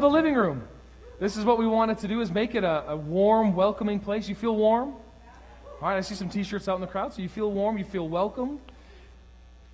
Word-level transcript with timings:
the 0.00 0.08
living 0.08 0.34
room. 0.34 0.66
This 1.20 1.36
is 1.36 1.44
what 1.44 1.58
we 1.58 1.66
wanted 1.66 1.98
to 1.98 2.08
do 2.08 2.20
is 2.20 2.30
make 2.30 2.54
it 2.54 2.64
a, 2.64 2.90
a 2.90 2.96
warm, 2.96 3.54
welcoming 3.54 3.98
place. 3.98 4.28
You 4.28 4.34
feel 4.34 4.54
warm? 4.54 4.94
All 5.80 5.88
right, 5.88 5.96
I 5.96 6.00
see 6.00 6.14
some 6.14 6.28
t-shirts 6.28 6.68
out 6.68 6.74
in 6.74 6.80
the 6.80 6.86
crowd. 6.86 7.12
So 7.12 7.22
you 7.22 7.28
feel 7.28 7.50
warm, 7.50 7.78
you 7.78 7.84
feel 7.84 8.08
welcome. 8.08 8.60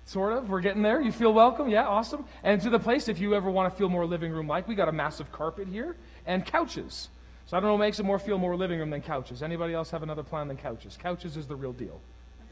Sort 0.05 0.33
of. 0.33 0.49
We're 0.49 0.61
getting 0.61 0.83
there. 0.83 1.01
You 1.01 1.11
feel 1.11 1.33
welcome? 1.33 1.67
Yeah, 1.69 1.87
awesome. 1.87 2.25
And 2.43 2.61
to 2.61 2.69
the 2.69 2.79
place, 2.79 3.07
if 3.07 3.19
you 3.19 3.33
ever 3.33 3.49
want 3.49 3.73
to 3.73 3.77
feel 3.77 3.89
more 3.89 4.05
living 4.05 4.31
room 4.31 4.47
like, 4.47 4.67
we 4.67 4.75
got 4.75 4.87
a 4.87 4.91
massive 4.91 5.31
carpet 5.31 5.67
here 5.67 5.95
and 6.27 6.45
couches. 6.45 7.09
So 7.47 7.57
I 7.57 7.59
don't 7.59 7.69
know 7.69 7.73
what 7.73 7.79
makes 7.79 7.99
it 7.99 8.03
more 8.03 8.19
feel 8.19 8.37
more 8.37 8.55
living 8.55 8.79
room 8.79 8.89
than 8.91 9.01
couches. 9.01 9.41
Anybody 9.41 9.73
else 9.73 9.89
have 9.91 10.03
another 10.03 10.23
plan 10.23 10.47
than 10.47 10.57
couches? 10.57 10.97
Couches 11.01 11.37
is 11.37 11.47
the 11.47 11.55
real 11.55 11.73
deal. 11.73 11.99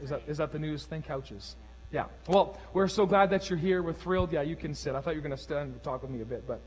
Is 0.02 0.10
that, 0.10 0.22
is 0.26 0.38
that 0.38 0.52
the 0.52 0.58
newest 0.58 0.88
thing? 0.88 1.02
Couches. 1.02 1.54
Yeah. 1.92 2.06
Well, 2.26 2.58
we're 2.72 2.88
so 2.88 3.06
glad 3.06 3.30
that 3.30 3.48
you're 3.48 3.58
here. 3.58 3.82
We're 3.82 3.92
thrilled. 3.92 4.32
Yeah, 4.32 4.42
you 4.42 4.56
can 4.56 4.74
sit. 4.74 4.96
I 4.96 5.00
thought 5.00 5.14
you 5.14 5.20
were 5.20 5.28
going 5.28 5.36
to 5.36 5.42
stand 5.42 5.72
and 5.72 5.82
talk 5.82 6.02
with 6.02 6.10
me 6.10 6.22
a 6.22 6.24
bit, 6.24 6.44
but 6.46 6.60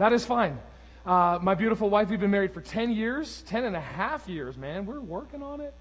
that 0.00 0.14
is 0.14 0.24
fine. 0.24 0.58
Uh, 1.04 1.38
my 1.42 1.54
beautiful 1.54 1.90
wife, 1.90 2.08
we've 2.08 2.18
been 2.18 2.30
married 2.30 2.54
for 2.54 2.62
10 2.62 2.90
years, 2.90 3.42
10 3.42 3.64
and 3.64 3.76
a 3.76 3.80
half 3.80 4.26
years, 4.26 4.56
man. 4.56 4.86
We're 4.86 4.98
working 4.98 5.42
on 5.42 5.60
it. 5.60 5.74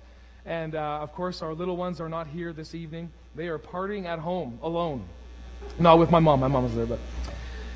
And 0.45 0.75
uh, 0.75 0.99
of 1.01 1.13
course, 1.13 1.41
our 1.41 1.53
little 1.53 1.77
ones 1.77 2.01
are 2.01 2.09
not 2.09 2.27
here 2.27 2.51
this 2.51 2.75
evening. 2.75 3.13
They 3.33 3.47
are 3.47 3.57
partying 3.57 4.07
at 4.07 4.19
home 4.19 4.59
alone. 4.61 5.05
No, 5.79 5.95
with 5.95 6.11
my 6.11 6.19
mom. 6.19 6.41
My 6.41 6.49
mom 6.49 6.65
is 6.65 6.75
there, 6.75 6.85
but. 6.85 6.99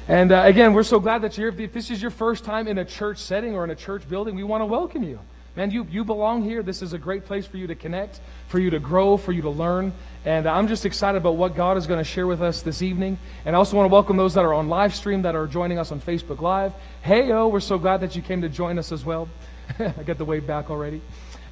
And 0.10 0.34
uh, 0.34 0.42
again, 0.44 0.74
we're 0.74 0.84
so 0.84 1.00
glad 1.00 1.22
that 1.22 1.38
you're 1.38 1.50
here. 1.50 1.62
If 1.64 1.72
this 1.72 1.90
is 1.90 2.02
your 2.02 2.12
first 2.12 2.44
time 2.44 2.68
in 2.68 2.78
a 2.78 2.84
church 2.84 3.20
setting 3.20 3.56
or 3.56 3.64
in 3.64 3.70
a 3.70 3.76
church 3.76 4.10
building, 4.10 4.36
we 4.36 4.44
want 4.44 4.60
to 4.60 4.66
welcome 4.66 5.04
you. 5.04 5.20
Man, 5.56 5.70
you, 5.70 5.86
you 5.92 6.04
belong 6.04 6.42
here. 6.42 6.64
This 6.64 6.82
is 6.82 6.94
a 6.94 6.98
great 6.98 7.26
place 7.26 7.46
for 7.46 7.58
you 7.58 7.68
to 7.68 7.76
connect, 7.76 8.20
for 8.48 8.58
you 8.58 8.72
to 8.72 8.80
grow, 8.80 9.18
for 9.18 9.32
you 9.32 9.44
to 9.44 9.52
learn. 9.52 9.94
And 10.26 10.48
I'm 10.48 10.68
just 10.68 10.84
excited 10.84 11.20
about 11.20 11.36
what 11.36 11.56
God 11.56 11.78
is 11.78 11.86
going 11.86 12.00
to 12.00 12.04
share 12.04 12.26
with 12.26 12.42
us 12.42 12.64
this 12.64 12.82
evening. 12.82 13.20
And 13.46 13.56
I 13.56 13.60
also 13.60 13.78
want 13.78 13.88
to 13.88 13.94
welcome 13.94 14.18
those 14.18 14.34
that 14.34 14.46
are 14.46 14.54
on 14.56 14.68
live 14.68 14.96
stream, 14.96 15.22
that 15.22 15.36
are 15.36 15.46
joining 15.46 15.78
us 15.78 15.92
on 15.92 16.02
Facebook 16.02 16.42
Live. 16.42 16.74
Hey, 17.04 17.32
oh, 17.32 17.50
we're 17.50 17.60
so 17.60 17.78
glad 17.78 18.02
that 18.02 18.16
you 18.16 18.24
came 18.24 18.42
to 18.42 18.50
join 18.50 18.80
us 18.80 18.92
as 18.92 19.06
well. 19.06 19.30
I 19.80 19.92
got 20.04 20.18
the 20.18 20.26
wave 20.26 20.48
back 20.48 20.72
already. 20.72 21.04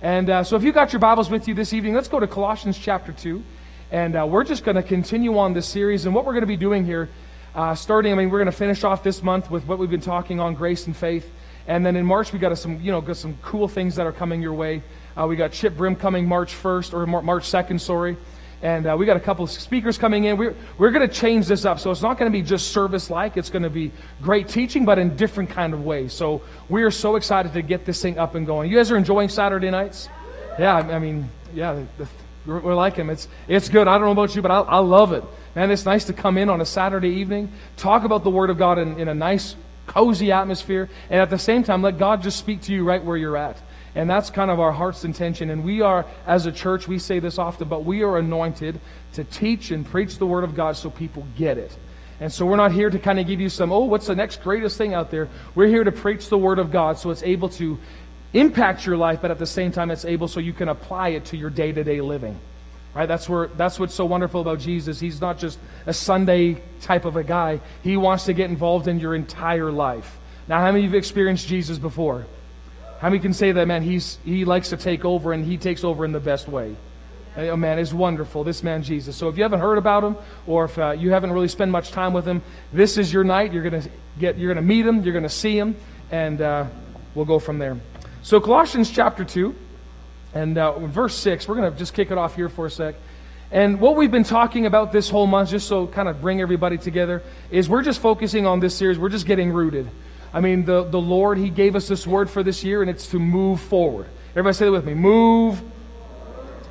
And 0.01 0.31
uh, 0.31 0.43
so 0.43 0.55
if 0.55 0.63
you 0.63 0.71
got 0.71 0.93
your 0.93 0.99
Bibles 0.99 1.29
with 1.29 1.47
you 1.47 1.53
this 1.53 1.71
evening, 1.71 1.93
let's 1.93 2.07
go 2.07 2.19
to 2.19 2.25
Colossians 2.25 2.79
chapter 2.79 3.11
2. 3.11 3.43
And 3.91 4.15
uh, 4.15 4.25
we're 4.25 4.45
just 4.45 4.63
going 4.63 4.77
to 4.77 4.83
continue 4.83 5.37
on 5.37 5.53
this 5.53 5.67
series. 5.67 6.07
And 6.07 6.15
what 6.15 6.25
we're 6.25 6.33
going 6.33 6.41
to 6.41 6.47
be 6.47 6.57
doing 6.57 6.85
here, 6.85 7.07
uh, 7.53 7.75
starting, 7.75 8.13
I 8.13 8.15
mean, 8.15 8.31
we're 8.31 8.39
going 8.39 8.47
to 8.47 8.51
finish 8.51 8.83
off 8.83 9.03
this 9.03 9.21
month 9.21 9.51
with 9.51 9.67
what 9.67 9.77
we've 9.77 9.91
been 9.91 10.01
talking 10.01 10.39
on 10.39 10.55
grace 10.55 10.87
and 10.87 10.97
faith. 10.97 11.31
And 11.71 11.85
then 11.85 11.95
in 11.95 12.05
March, 12.05 12.33
we 12.33 12.39
got 12.39 12.57
some, 12.57 12.81
you 12.81 12.91
know, 12.91 12.99
got 12.99 13.15
some 13.15 13.37
cool 13.41 13.65
things 13.65 13.95
that 13.95 14.05
are 14.05 14.11
coming 14.11 14.41
your 14.41 14.51
way. 14.51 14.83
Uh, 15.17 15.25
we 15.25 15.37
got 15.37 15.53
Chip 15.53 15.77
Brim 15.77 15.95
coming 15.95 16.27
March 16.27 16.53
1st, 16.53 16.93
or 16.93 17.07
March 17.07 17.43
2nd, 17.43 17.79
sorry. 17.79 18.17
And 18.61 18.85
uh, 18.85 18.97
we 18.99 19.05
got 19.05 19.15
a 19.15 19.21
couple 19.21 19.45
of 19.45 19.51
speakers 19.51 19.97
coming 19.97 20.25
in. 20.25 20.35
We're, 20.35 20.53
we're 20.77 20.91
going 20.91 21.07
to 21.07 21.13
change 21.13 21.47
this 21.47 21.63
up. 21.63 21.79
So 21.79 21.89
it's 21.89 22.01
not 22.01 22.19
going 22.19 22.29
to 22.29 22.37
be 22.37 22.43
just 22.43 22.73
service 22.73 23.09
like. 23.09 23.37
It's 23.37 23.49
going 23.49 23.63
to 23.63 23.69
be 23.69 23.93
great 24.21 24.49
teaching, 24.49 24.83
but 24.83 24.99
in 24.99 25.15
different 25.15 25.49
kind 25.49 25.73
of 25.73 25.85
ways. 25.85 26.11
So 26.11 26.41
we 26.67 26.83
are 26.83 26.91
so 26.91 27.15
excited 27.15 27.53
to 27.53 27.61
get 27.61 27.85
this 27.85 28.01
thing 28.01 28.19
up 28.19 28.35
and 28.35 28.45
going. 28.45 28.69
You 28.69 28.75
guys 28.75 28.91
are 28.91 28.97
enjoying 28.97 29.29
Saturday 29.29 29.69
nights? 29.69 30.09
Yeah, 30.59 30.75
I 30.75 30.99
mean, 30.99 31.29
yeah, 31.53 31.85
we're 32.45 32.75
like 32.75 32.97
him. 32.97 33.09
It's, 33.09 33.29
it's 33.47 33.69
good. 33.69 33.87
I 33.87 33.97
don't 33.97 34.07
know 34.07 34.11
about 34.11 34.35
you, 34.35 34.41
but 34.41 34.51
I, 34.51 34.59
I 34.59 34.79
love 34.79 35.13
it. 35.13 35.23
Man, 35.55 35.71
it's 35.71 35.85
nice 35.85 36.03
to 36.03 36.13
come 36.13 36.37
in 36.37 36.49
on 36.49 36.59
a 36.59 36.65
Saturday 36.65 37.11
evening, 37.11 37.49
talk 37.77 38.03
about 38.03 38.25
the 38.25 38.29
Word 38.29 38.49
of 38.49 38.57
God 38.57 38.77
in, 38.77 38.99
in 38.99 39.07
a 39.07 39.15
nice, 39.15 39.55
cozy 39.87 40.31
atmosphere, 40.31 40.89
and 41.09 41.19
at 41.19 41.29
the 41.29 41.37
same 41.37 41.63
time, 41.63 41.81
let 41.81 41.97
God 41.97 42.21
just 42.21 42.37
speak 42.39 42.61
to 42.63 42.73
you 42.73 42.83
right 42.83 43.03
where 43.03 43.17
you're 43.17 43.37
at. 43.37 43.61
And 43.93 44.09
that's 44.09 44.29
kind 44.29 44.49
of 44.49 44.59
our 44.59 44.71
heart's 44.71 45.03
intention. 45.03 45.49
And 45.49 45.63
we 45.63 45.81
are, 45.81 46.05
as 46.25 46.45
a 46.45 46.51
church, 46.51 46.87
we 46.87 46.97
say 46.97 47.19
this 47.19 47.37
often, 47.37 47.67
but 47.67 47.83
we 47.83 48.03
are 48.03 48.17
anointed 48.17 48.79
to 49.13 49.23
teach 49.25 49.71
and 49.71 49.85
preach 49.85 50.17
the 50.17 50.25
Word 50.25 50.43
of 50.45 50.55
God 50.55 50.77
so 50.77 50.89
people 50.89 51.27
get 51.37 51.57
it. 51.57 51.75
And 52.21 52.31
so 52.31 52.45
we're 52.45 52.55
not 52.55 52.71
here 52.71 52.89
to 52.89 52.99
kind 52.99 53.19
of 53.19 53.27
give 53.27 53.41
you 53.41 53.49
some, 53.49 53.71
oh, 53.71 53.85
what's 53.85 54.07
the 54.07 54.15
next 54.15 54.43
greatest 54.43 54.77
thing 54.77 54.93
out 54.93 55.11
there? 55.11 55.27
We're 55.55 55.67
here 55.67 55.83
to 55.83 55.91
preach 55.91 56.29
the 56.29 56.37
Word 56.37 56.59
of 56.59 56.71
God 56.71 56.97
so 56.99 57.09
it's 57.09 57.23
able 57.23 57.49
to 57.49 57.77
impact 58.33 58.85
your 58.85 58.95
life, 58.95 59.19
but 59.21 59.31
at 59.31 59.39
the 59.39 59.45
same 59.45 59.71
time, 59.71 59.91
it's 59.91 60.05
able 60.05 60.27
so 60.27 60.39
you 60.39 60.53
can 60.53 60.69
apply 60.69 61.09
it 61.09 61.25
to 61.25 61.37
your 61.37 61.49
day 61.49 61.71
to 61.71 61.83
day 61.83 61.99
living. 61.99 62.39
Right? 62.93 63.05
That's, 63.05 63.29
where, 63.29 63.47
that's 63.47 63.79
what's 63.79 63.93
so 63.93 64.05
wonderful 64.05 64.41
about 64.41 64.59
Jesus. 64.59 64.99
He's 64.99 65.21
not 65.21 65.37
just 65.37 65.57
a 65.85 65.93
Sunday 65.93 66.61
type 66.81 67.05
of 67.05 67.15
a 67.15 67.23
guy, 67.23 67.61
He 67.83 67.97
wants 67.97 68.25
to 68.25 68.33
get 68.33 68.49
involved 68.49 68.87
in 68.87 68.99
your 68.99 69.15
entire 69.15 69.71
life. 69.71 70.17
Now, 70.47 70.59
how 70.59 70.71
many 70.71 70.79
of 70.79 70.83
you 70.83 70.89
have 70.89 70.95
experienced 70.95 71.47
Jesus 71.47 71.77
before? 71.77 72.25
How 72.99 73.09
many 73.09 73.19
can 73.19 73.33
say 73.33 73.51
that, 73.51 73.67
man, 73.67 73.81
he's, 73.81 74.19
he 74.25 74.45
likes 74.45 74.69
to 74.69 74.77
take 74.77 75.05
over 75.05 75.33
and 75.33 75.45
he 75.45 75.57
takes 75.57 75.83
over 75.83 76.05
in 76.05 76.11
the 76.11 76.19
best 76.19 76.47
way? 76.47 76.75
Oh, 77.37 77.55
man, 77.55 77.79
it's 77.79 77.93
wonderful, 77.93 78.43
this 78.43 78.61
man 78.61 78.83
Jesus. 78.83 79.15
So 79.15 79.29
if 79.29 79.37
you 79.37 79.43
haven't 79.43 79.61
heard 79.61 79.77
about 79.77 80.03
him 80.03 80.17
or 80.45 80.65
if 80.65 80.77
uh, 80.77 80.91
you 80.91 81.11
haven't 81.11 81.31
really 81.31 81.47
spent 81.47 81.71
much 81.71 81.91
time 81.91 82.11
with 82.11 82.27
him, 82.27 82.41
this 82.73 82.97
is 82.97 83.13
your 83.13 83.23
night. 83.23 83.53
You're 83.53 83.69
to 83.69 83.89
get, 84.19 84.37
you're 84.37 84.53
to 84.53 84.61
meet 84.61 84.85
him, 84.85 85.01
you're 85.03 85.19
to 85.19 85.29
see 85.29 85.57
him, 85.57 85.77
and 86.11 86.41
uh, 86.41 86.65
we'll 87.15 87.25
go 87.25 87.39
from 87.39 87.57
there. 87.57 87.79
So 88.21 88.41
Colossians 88.41 88.91
chapter 88.91 89.23
2 89.23 89.55
and 90.33 90.57
uh, 90.57 90.79
verse 90.79 91.15
6, 91.15 91.47
we're 91.47 91.55
going 91.55 91.71
to 91.71 91.77
just 91.77 91.93
kick 91.93 92.11
it 92.11 92.17
off 92.17 92.35
here 92.35 92.49
for 92.49 92.65
a 92.65 92.71
sec. 92.71 92.95
And 93.51 93.81
what 93.81 93.97
we've 93.97 94.11
been 94.11 94.23
talking 94.23 94.65
about 94.65 94.93
this 94.93 95.09
whole 95.09 95.27
month, 95.27 95.49
just 95.49 95.67
so 95.67 95.85
kind 95.85 96.07
of 96.07 96.21
bring 96.21 96.39
everybody 96.39 96.77
together, 96.77 97.21
is 97.49 97.67
we're 97.67 97.81
just 97.81 97.99
focusing 97.99 98.45
on 98.45 98.61
this 98.61 98.73
series. 98.73 98.97
We're 98.97 99.09
just 99.09 99.25
getting 99.25 99.51
rooted. 99.51 99.89
I 100.33 100.39
mean, 100.39 100.63
the, 100.63 100.83
the 100.83 101.01
Lord, 101.01 101.37
He 101.37 101.49
gave 101.49 101.75
us 101.75 101.87
this 101.87 102.07
word 102.07 102.29
for 102.29 102.43
this 102.43 102.63
year, 102.63 102.81
and 102.81 102.89
it's 102.89 103.07
to 103.07 103.19
move 103.19 103.59
forward. 103.59 104.07
Everybody 104.31 104.53
say 104.53 104.67
it 104.67 104.69
with 104.69 104.85
me. 104.85 104.93
Move. 104.93 105.61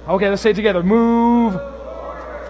Okay, 0.09 0.31
let's 0.31 0.41
say 0.41 0.51
it 0.51 0.57
together. 0.57 0.83
Move. 0.83 1.61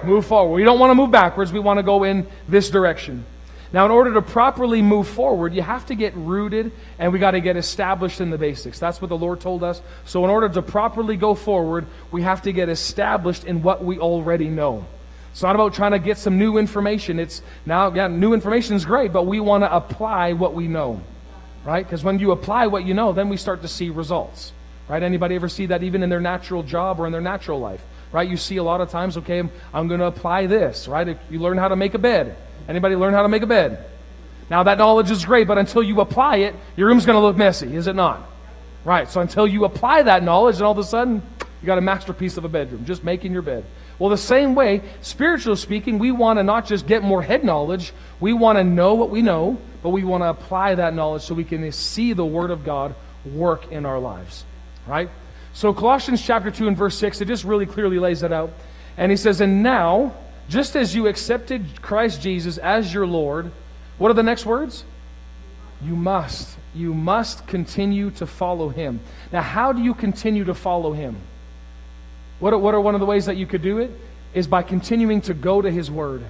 Move 0.05 0.25
forward. 0.25 0.55
We 0.55 0.63
don't 0.63 0.79
want 0.79 0.91
to 0.91 0.95
move 0.95 1.11
backwards. 1.11 1.53
We 1.53 1.59
want 1.59 1.79
to 1.79 1.83
go 1.83 2.05
in 2.05 2.27
this 2.49 2.71
direction. 2.71 3.25
Now, 3.73 3.85
in 3.85 3.93
order 3.93 4.13
to 4.15 4.23
properly 4.23 4.83
move 4.83 5.07
forward, 5.07 5.55
you 5.55 5.63
have 5.63 5.87
to 5.87 5.95
get 5.95 6.15
rooted 6.17 6.73
and 6.99 7.13
we 7.13 7.21
got 7.21 7.33
to 7.33 7.41
get 7.41 7.57
established 7.57 8.21
in 8.21 8.31
the 8.31 8.39
basics. 8.39 8.81
That's 8.81 9.01
what 9.01 9.09
the 9.09 9.17
Lord 9.17 9.41
told 9.41 9.63
us. 9.63 9.81
So, 10.05 10.25
in 10.25 10.31
order 10.31 10.49
to 10.49 10.63
properly 10.63 11.17
go 11.17 11.35
forward, 11.37 11.87
we 12.11 12.23
have 12.23 12.43
to 12.43 12.53
get 12.53 12.69
established 12.69 13.45
in 13.45 13.63
what 13.63 13.85
we 13.85 13.99
already 13.99 14.49
know. 14.49 14.87
It's 15.31 15.43
not 15.43 15.55
about 15.55 15.75
trying 15.75 15.93
to 15.93 16.01
get 16.01 16.19
some 16.19 16.39
new 16.39 16.59
information. 16.59 17.21
It's 17.21 17.43
now, 17.65 17.95
yeah, 17.95 18.09
new 18.09 18.35
information 18.35 18.75
is 18.75 18.85
great, 18.85 19.13
but 19.13 19.27
we 19.27 19.39
want 19.39 19.63
to 19.63 19.73
apply 19.73 20.33
what 20.33 20.55
we 20.55 20.67
know, 20.67 21.01
right? 21.65 21.87
Because 21.87 22.03
when 22.03 22.19
you 22.19 22.33
apply 22.33 22.67
what 22.67 22.85
you 22.85 22.95
know, 22.95 23.13
then 23.13 23.29
we 23.29 23.37
start 23.37 23.63
to 23.63 23.69
see 23.69 23.91
results, 23.91 24.53
right? 24.89 25.01
Anybody 25.01 25.37
ever 25.37 25.49
see 25.49 25.67
that 25.67 25.85
even 25.85 26.03
in 26.03 26.11
their 26.11 26.21
natural 26.21 26.65
job 26.65 26.99
or 26.99 27.07
in 27.07 27.13
their 27.13 27.21
natural 27.21 27.61
life, 27.61 27.85
right? 28.11 28.29
You 28.29 28.37
see 28.37 28.57
a 28.57 28.65
lot 28.65 28.81
of 28.81 28.91
times, 28.91 29.17
okay, 29.19 29.39
I'm, 29.39 29.53
I'm 29.73 29.87
going 29.87 30.01
to 30.01 30.07
apply 30.07 30.47
this, 30.47 30.89
right? 30.89 31.17
You 31.31 31.39
learn 31.39 31.59
how 31.59 31.69
to 31.69 31.77
make 31.77 31.95
a 31.95 31.99
bed. 31.99 32.37
Anybody 32.71 32.95
learn 32.95 33.13
how 33.13 33.23
to 33.23 33.29
make 33.29 33.43
a 33.43 33.47
bed? 33.47 33.85
Now 34.49 34.63
that 34.63 34.79
knowledge 34.79 35.11
is 35.11 35.25
great, 35.25 35.49
but 35.49 35.59
until 35.59 35.83
you 35.83 36.01
apply 36.01 36.37
it, 36.37 36.55
your 36.77 36.87
room's 36.87 37.05
going 37.05 37.17
to 37.17 37.21
look 37.21 37.37
messy, 37.37 37.75
is 37.75 37.89
it 37.89 37.97
not? 37.97 38.29
Right. 38.85 39.09
So 39.09 39.21
until 39.21 39.47
you 39.47 39.65
apply 39.65 40.05
that 40.05 40.23
knowledge, 40.23 40.57
and 40.57 40.65
all 40.65 40.73
of 40.73 40.79
a 40.79 40.85
sudden 40.85 41.21
you 41.61 41.67
got 41.67 41.79
a 41.79 41.83
masterpiece 41.83 42.37
of 42.37 42.45
a 42.45 42.49
bedroom, 42.49 42.85
just 42.85 43.03
making 43.03 43.33
your 43.33 43.43
bed. 43.43 43.65
Well, 43.99 44.09
the 44.09 44.17
same 44.17 44.55
way, 44.55 44.83
spiritually 45.03 45.59
speaking, 45.59 45.99
we 45.99 46.13
want 46.13 46.39
to 46.39 46.45
not 46.45 46.65
just 46.65 46.87
get 46.87 47.03
more 47.03 47.23
head 47.23 47.45
knowledge, 47.45 47.93
we 48.21 48.33
want 48.33 48.57
to 48.57 48.65
know 48.65 48.95
what 48.95 49.11
we 49.11 49.21
know, 49.21 49.59
but 49.83 49.91
we 49.91 50.05
want 50.05 50.23
to 50.23 50.29
apply 50.29 50.77
that 50.77 50.95
knowledge 50.95 51.23
so 51.23 51.35
we 51.35 51.45
can 51.45 51.71
see 51.73 52.13
the 52.13 52.25
Word 52.25 52.53
of 52.53 52.65
God 52.65 52.95
work 53.27 53.71
in 53.73 53.85
our 53.85 53.99
lives. 53.99 54.45
Right? 54.87 55.11
So, 55.53 55.75
Colossians 55.75 56.23
chapter 56.25 56.51
2 56.51 56.69
and 56.69 56.77
verse 56.77 56.97
6, 56.97 57.21
it 57.21 57.27
just 57.27 57.45
really 57.45 57.67
clearly 57.67 57.99
lays 57.99 58.23
it 58.23 58.33
out. 58.33 58.53
And 58.97 59.11
he 59.11 59.17
says, 59.17 59.41
And 59.41 59.63
now, 59.63 60.15
just 60.51 60.77
as 60.77 60.95
you 60.95 61.07
accepted 61.07 61.81
Christ 61.81 62.21
Jesus 62.21 62.59
as 62.59 62.93
your 62.93 63.07
Lord, 63.07 63.53
what 63.99 64.11
are 64.11 64.15
the 64.15 64.23
next 64.23 64.45
words? 64.45 64.85
You 65.81 65.97
must. 65.97 66.59
You 66.75 66.93
must 66.93 67.47
continue 67.47 68.11
to 68.13 68.27
follow 68.27 68.69
him. 68.69 69.01
Now, 69.33 69.43
how 69.43 69.73
do 69.73 69.81
you 69.81 69.95
continue 69.95 70.45
to 70.45 70.55
follow 70.55 70.93
him? 70.93 71.17
What 72.41 72.53
are, 72.53 72.59
what 72.59 72.75
are 72.75 72.81
one 72.81 72.95
of 72.95 73.01
the 73.01 73.07
ways 73.07 73.27
that 73.27 73.37
you 73.37 73.47
could 73.47 73.63
do 73.63 73.79
it? 73.79 73.91
Is 74.35 74.47
by 74.47 74.63
continuing 74.63 75.21
to 75.23 75.35
go 75.35 75.61
to 75.63 75.71
His 75.71 75.91
Word. 75.91 76.25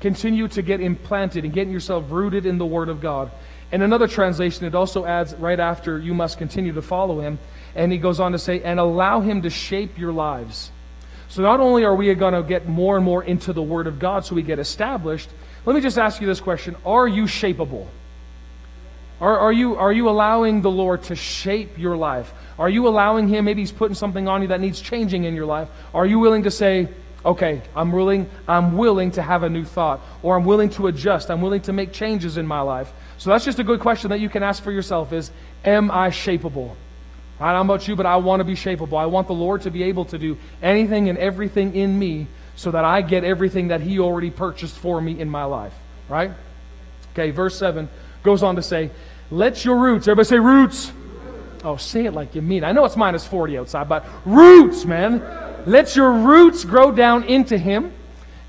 Continue 0.00 0.48
to 0.48 0.62
get 0.62 0.80
implanted 0.80 1.44
and 1.44 1.52
getting 1.52 1.72
yourself 1.72 2.04
rooted 2.08 2.46
in 2.46 2.58
the 2.58 2.66
Word 2.66 2.88
of 2.88 3.00
God. 3.00 3.30
In 3.70 3.82
another 3.82 4.08
translation, 4.08 4.66
it 4.66 4.74
also 4.74 5.04
adds 5.04 5.34
right 5.34 5.60
after, 5.60 5.98
you 5.98 6.14
must 6.14 6.38
continue 6.38 6.72
to 6.72 6.82
follow 6.82 7.20
Him. 7.20 7.38
And 7.74 7.92
he 7.92 7.98
goes 7.98 8.18
on 8.18 8.32
to 8.32 8.38
say, 8.38 8.62
and 8.62 8.80
allow 8.80 9.20
Him 9.20 9.42
to 9.42 9.50
shape 9.50 9.98
your 9.98 10.12
lives. 10.12 10.70
So 11.32 11.40
not 11.40 11.60
only 11.60 11.82
are 11.84 11.94
we 11.94 12.14
going 12.14 12.34
to 12.34 12.42
get 12.42 12.68
more 12.68 12.96
and 12.96 13.02
more 13.06 13.24
into 13.24 13.54
the 13.54 13.62
Word 13.62 13.86
of 13.86 13.98
God 13.98 14.26
so 14.26 14.34
we 14.34 14.42
get 14.42 14.58
established, 14.58 15.30
let 15.64 15.74
me 15.74 15.80
just 15.80 15.96
ask 15.96 16.20
you 16.20 16.26
this 16.26 16.42
question 16.42 16.76
Are 16.84 17.08
you 17.08 17.24
shapeable? 17.24 17.86
Are, 19.18 19.38
are, 19.38 19.52
you, 19.52 19.76
are 19.76 19.90
you 19.90 20.10
allowing 20.10 20.60
the 20.60 20.70
Lord 20.70 21.04
to 21.04 21.16
shape 21.16 21.78
your 21.78 21.96
life? 21.96 22.30
Are 22.58 22.68
you 22.68 22.86
allowing 22.86 23.28
Him, 23.28 23.46
maybe 23.46 23.62
He's 23.62 23.72
putting 23.72 23.94
something 23.94 24.28
on 24.28 24.42
you 24.42 24.48
that 24.48 24.60
needs 24.60 24.78
changing 24.78 25.24
in 25.24 25.34
your 25.34 25.46
life? 25.46 25.70
Are 25.94 26.04
you 26.04 26.18
willing 26.18 26.42
to 26.42 26.50
say, 26.50 26.88
okay, 27.24 27.62
I'm 27.74 27.92
willing, 27.92 28.28
I'm 28.46 28.76
willing 28.76 29.12
to 29.12 29.22
have 29.22 29.42
a 29.42 29.48
new 29.48 29.64
thought, 29.64 30.02
or 30.22 30.36
I'm 30.36 30.44
willing 30.44 30.68
to 30.70 30.88
adjust, 30.88 31.30
I'm 31.30 31.40
willing 31.40 31.62
to 31.62 31.72
make 31.72 31.94
changes 31.94 32.36
in 32.36 32.46
my 32.46 32.60
life? 32.60 32.92
So 33.16 33.30
that's 33.30 33.46
just 33.46 33.58
a 33.58 33.64
good 33.64 33.80
question 33.80 34.10
that 34.10 34.20
you 34.20 34.28
can 34.28 34.42
ask 34.42 34.62
for 34.62 34.70
yourself 34.70 35.14
is, 35.14 35.30
am 35.64 35.90
I 35.90 36.10
shapeable? 36.10 36.76
I 37.42 37.52
don't 37.52 37.66
know 37.66 37.74
about 37.74 37.88
you, 37.88 37.96
but 37.96 38.06
I 38.06 38.16
want 38.16 38.40
to 38.40 38.44
be 38.44 38.54
shapeable. 38.54 38.98
I 38.98 39.06
want 39.06 39.26
the 39.26 39.34
Lord 39.34 39.62
to 39.62 39.70
be 39.70 39.82
able 39.84 40.04
to 40.06 40.18
do 40.18 40.36
anything 40.62 41.08
and 41.08 41.18
everything 41.18 41.74
in 41.74 41.98
me 41.98 42.26
so 42.54 42.70
that 42.70 42.84
I 42.84 43.02
get 43.02 43.24
everything 43.24 43.68
that 43.68 43.80
He 43.80 43.98
already 43.98 44.30
purchased 44.30 44.76
for 44.76 45.00
me 45.00 45.18
in 45.18 45.28
my 45.28 45.44
life. 45.44 45.74
Right? 46.08 46.30
Okay, 47.12 47.30
verse 47.30 47.58
7 47.58 47.88
goes 48.22 48.42
on 48.42 48.56
to 48.56 48.62
say, 48.62 48.90
Let 49.30 49.64
your 49.64 49.78
roots, 49.78 50.06
everybody 50.06 50.28
say 50.28 50.38
roots. 50.38 50.92
Oh, 51.64 51.76
say 51.76 52.06
it 52.06 52.12
like 52.12 52.34
you 52.34 52.42
mean. 52.42 52.64
I 52.64 52.72
know 52.72 52.84
it's 52.84 52.96
minus 52.96 53.26
40 53.26 53.58
outside, 53.58 53.88
but 53.88 54.04
roots, 54.24 54.84
man. 54.84 55.22
Let 55.64 55.94
your 55.94 56.12
roots 56.12 56.64
grow 56.64 56.90
down 56.90 57.24
into 57.24 57.56
Him 57.56 57.92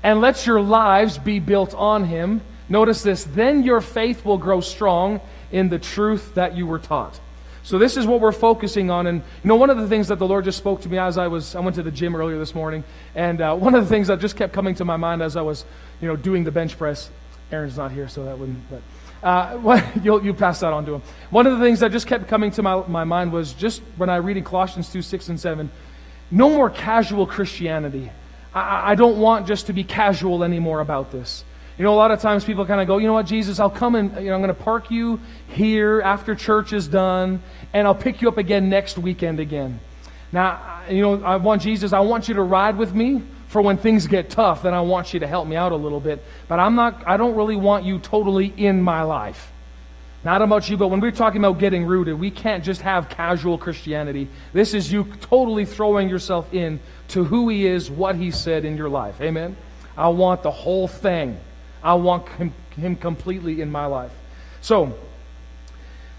and 0.02 0.20
let 0.20 0.46
your 0.46 0.60
lives 0.60 1.18
be 1.18 1.38
built 1.38 1.74
on 1.74 2.04
Him. 2.04 2.42
Notice 2.68 3.02
this. 3.02 3.24
Then 3.24 3.62
your 3.62 3.80
faith 3.80 4.24
will 4.24 4.38
grow 4.38 4.60
strong 4.60 5.20
in 5.52 5.68
the 5.68 5.78
truth 5.78 6.34
that 6.34 6.56
you 6.56 6.66
were 6.66 6.78
taught. 6.78 7.20
So 7.64 7.78
this 7.78 7.96
is 7.96 8.06
what 8.06 8.20
we're 8.20 8.30
focusing 8.30 8.90
on. 8.90 9.06
And 9.06 9.22
you 9.42 9.48
know, 9.48 9.56
one 9.56 9.70
of 9.70 9.78
the 9.78 9.88
things 9.88 10.08
that 10.08 10.18
the 10.18 10.26
Lord 10.26 10.44
just 10.44 10.58
spoke 10.58 10.82
to 10.82 10.88
me 10.88 10.98
as 10.98 11.16
I 11.16 11.26
was, 11.28 11.56
I 11.56 11.60
went 11.60 11.76
to 11.76 11.82
the 11.82 11.90
gym 11.90 12.14
earlier 12.14 12.38
this 12.38 12.54
morning, 12.54 12.84
and 13.14 13.40
uh, 13.40 13.56
one 13.56 13.74
of 13.74 13.82
the 13.82 13.88
things 13.88 14.08
that 14.08 14.20
just 14.20 14.36
kept 14.36 14.52
coming 14.52 14.74
to 14.76 14.84
my 14.84 14.96
mind 14.96 15.22
as 15.22 15.34
I 15.34 15.40
was, 15.40 15.64
you 16.00 16.06
know, 16.06 16.14
doing 16.14 16.44
the 16.44 16.52
bench 16.52 16.78
press. 16.78 17.10
Aaron's 17.50 17.76
not 17.76 17.90
here, 17.90 18.06
so 18.06 18.24
that 18.24 18.38
wouldn't. 18.38 18.58
But 18.70 18.82
uh, 19.26 19.56
what, 19.58 19.82
you'll, 20.04 20.22
you 20.22 20.34
pass 20.34 20.60
that 20.60 20.74
on 20.74 20.84
to 20.84 20.94
him. 20.96 21.02
One 21.30 21.46
of 21.46 21.58
the 21.58 21.64
things 21.64 21.80
that 21.80 21.90
just 21.90 22.06
kept 22.06 22.28
coming 22.28 22.50
to 22.52 22.62
my, 22.62 22.86
my 22.86 23.04
mind 23.04 23.32
was 23.32 23.54
just 23.54 23.80
when 23.96 24.10
I 24.10 24.16
read 24.16 24.36
in 24.36 24.44
Colossians 24.44 24.90
2 24.90 25.00
6 25.00 25.30
and 25.30 25.40
7, 25.40 25.70
no 26.30 26.50
more 26.50 26.68
casual 26.68 27.26
Christianity. 27.26 28.10
I, 28.54 28.92
I 28.92 28.94
don't 28.94 29.18
want 29.18 29.46
just 29.46 29.66
to 29.66 29.72
be 29.72 29.84
casual 29.84 30.44
anymore 30.44 30.80
about 30.80 31.10
this. 31.10 31.44
You 31.76 31.82
know, 31.82 31.92
a 31.92 31.96
lot 31.96 32.12
of 32.12 32.20
times 32.20 32.44
people 32.44 32.64
kind 32.66 32.80
of 32.80 32.86
go, 32.86 32.98
you 32.98 33.06
know 33.06 33.14
what, 33.14 33.26
Jesus, 33.26 33.58
I'll 33.58 33.68
come 33.68 33.96
and, 33.96 34.14
you 34.16 34.28
know, 34.28 34.34
I'm 34.34 34.42
going 34.42 34.54
to 34.54 34.62
park 34.62 34.92
you 34.92 35.20
here 35.48 36.00
after 36.02 36.36
church 36.36 36.72
is 36.72 36.86
done, 36.86 37.42
and 37.72 37.86
I'll 37.86 37.96
pick 37.96 38.22
you 38.22 38.28
up 38.28 38.38
again 38.38 38.68
next 38.68 38.96
weekend 38.96 39.40
again. 39.40 39.80
Now, 40.30 40.82
you 40.88 41.02
know, 41.02 41.22
I 41.24 41.36
want 41.36 41.62
Jesus, 41.62 41.92
I 41.92 42.00
want 42.00 42.28
you 42.28 42.34
to 42.34 42.42
ride 42.42 42.76
with 42.76 42.94
me 42.94 43.22
for 43.48 43.60
when 43.60 43.76
things 43.76 44.06
get 44.06 44.30
tough, 44.30 44.62
then 44.62 44.74
I 44.74 44.80
want 44.80 45.14
you 45.14 45.20
to 45.20 45.26
help 45.26 45.46
me 45.46 45.56
out 45.56 45.72
a 45.72 45.76
little 45.76 46.00
bit. 46.00 46.22
But 46.48 46.60
I'm 46.60 46.74
not, 46.74 47.02
I 47.06 47.16
don't 47.16 47.36
really 47.36 47.56
want 47.56 47.84
you 47.84 47.98
totally 47.98 48.52
in 48.56 48.82
my 48.82 49.02
life. 49.02 49.52
Not 50.24 50.42
about 50.42 50.68
you, 50.68 50.76
but 50.76 50.88
when 50.88 51.00
we're 51.00 51.10
talking 51.10 51.40
about 51.40 51.58
getting 51.58 51.84
rooted, 51.84 52.18
we 52.18 52.30
can't 52.30 52.64
just 52.64 52.80
have 52.80 53.08
casual 53.08 53.58
Christianity. 53.58 54.28
This 54.52 54.74
is 54.74 54.90
you 54.90 55.04
totally 55.20 55.66
throwing 55.66 56.08
yourself 56.08 56.52
in 56.54 56.80
to 57.08 57.24
who 57.24 57.48
He 57.48 57.66
is, 57.66 57.90
what 57.90 58.16
He 58.16 58.30
said 58.30 58.64
in 58.64 58.76
your 58.76 58.88
life. 58.88 59.20
Amen? 59.20 59.56
I 59.96 60.08
want 60.08 60.42
the 60.42 60.50
whole 60.50 60.88
thing. 60.88 61.38
I 61.84 61.94
want 61.94 62.26
Him 62.76 62.96
completely 62.96 63.60
in 63.60 63.70
my 63.70 63.86
life. 63.86 64.12
So, 64.62 64.96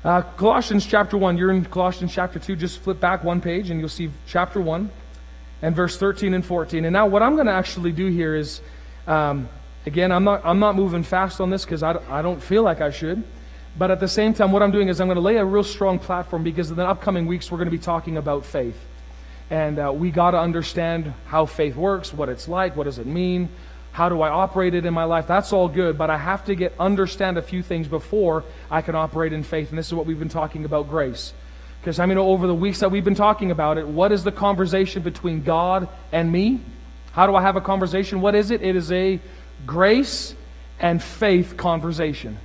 uh, 0.03 0.21
Colossians 0.21 0.85
chapter 0.85 1.17
1, 1.17 1.35
you're 1.35 1.49
in 1.49 1.65
Colossians 1.65 2.13
chapter 2.13 2.37
2, 2.37 2.55
just 2.55 2.77
flip 2.79 2.99
back 2.99 3.23
one 3.23 3.41
page 3.41 3.71
and 3.71 3.79
you'll 3.79 3.89
see 3.89 4.11
chapter 4.27 4.61
1 4.61 4.87
and 5.63 5.75
verse 5.75 5.97
13 5.97 6.35
and 6.35 6.45
14. 6.45 6.85
And 6.85 6.93
now, 6.93 7.07
what 7.07 7.23
I'm 7.23 7.33
going 7.33 7.47
to 7.47 7.53
actually 7.53 7.91
do 7.91 8.05
here 8.05 8.35
is, 8.35 8.61
um, 9.07 9.49
again, 9.87 10.11
I'm 10.11 10.23
not, 10.23 10.45
I'm 10.45 10.59
not 10.59 10.75
moving 10.75 11.01
fast 11.01 11.41
on 11.41 11.49
this 11.49 11.65
because 11.65 11.81
I, 11.81 11.97
I 12.07 12.21
don't 12.21 12.41
feel 12.41 12.61
like 12.61 12.81
I 12.81 12.91
should. 12.91 13.23
But 13.77 13.89
at 13.89 13.99
the 13.99 14.07
same 14.07 14.35
time, 14.35 14.51
what 14.51 14.61
I'm 14.61 14.71
doing 14.71 14.89
is 14.89 15.01
I'm 15.01 15.07
going 15.07 15.15
to 15.15 15.21
lay 15.21 15.37
a 15.37 15.43
real 15.43 15.63
strong 15.63 15.97
platform 15.97 16.43
because 16.43 16.69
in 16.69 16.77
the 16.77 16.87
upcoming 16.87 17.25
weeks, 17.25 17.51
we're 17.51 17.57
going 17.57 17.67
to 17.67 17.75
be 17.75 17.79
talking 17.79 18.17
about 18.17 18.45
faith. 18.45 18.79
And 19.49 19.79
uh, 19.79 19.91
we 19.91 20.11
got 20.11 20.31
to 20.31 20.39
understand 20.39 21.13
how 21.25 21.47
faith 21.47 21.75
works, 21.75 22.13
what 22.13 22.29
it's 22.29 22.47
like, 22.47 22.75
what 22.75 22.83
does 22.83 22.99
it 22.99 23.07
mean, 23.07 23.49
how 23.95 24.09
do 24.09 24.21
I 24.21 24.27
operate 24.27 24.73
it 24.73 24.85
in 24.85 24.93
my 24.93 25.05
life. 25.05 25.25
That's 25.25 25.53
all 25.53 25.69
good, 25.69 25.97
but 25.97 26.09
I 26.09 26.17
have 26.17 26.43
to 26.45 26.55
get 26.55 26.73
understand 26.81 27.37
a 27.37 27.41
few 27.41 27.63
things 27.63 27.87
before 27.87 28.43
I 28.69 28.81
can 28.81 28.93
operate 28.93 29.31
in 29.31 29.41
faith. 29.41 29.69
And 29.69 29.79
this 29.79 29.87
is 29.87 29.93
what 29.93 30.05
we've 30.05 30.19
been 30.19 30.27
talking 30.27 30.65
about 30.65 30.89
grace. 30.89 31.31
Because 31.79 31.97
I 31.97 32.05
mean, 32.05 32.17
over 32.17 32.45
the 32.45 32.53
weeks 32.53 32.81
that 32.81 32.91
we've 32.91 33.05
been 33.05 33.15
talking 33.15 33.51
about 33.51 33.77
it, 33.77 33.87
what 33.87 34.11
is 34.11 34.25
the 34.25 34.33
conversation 34.33 35.01
between 35.01 35.43
God 35.43 35.87
and 36.11 36.29
me? 36.29 36.59
How 37.13 37.25
do 37.25 37.37
I 37.37 37.41
have 37.41 37.55
a 37.55 37.61
conversation? 37.61 38.19
What 38.19 38.35
is 38.35 38.51
it? 38.51 38.61
It 38.61 38.75
is 38.75 38.91
a 38.91 39.17
grace 39.65 40.35
and 40.77 41.01
faith 41.01 41.55
conversation. 41.55 42.37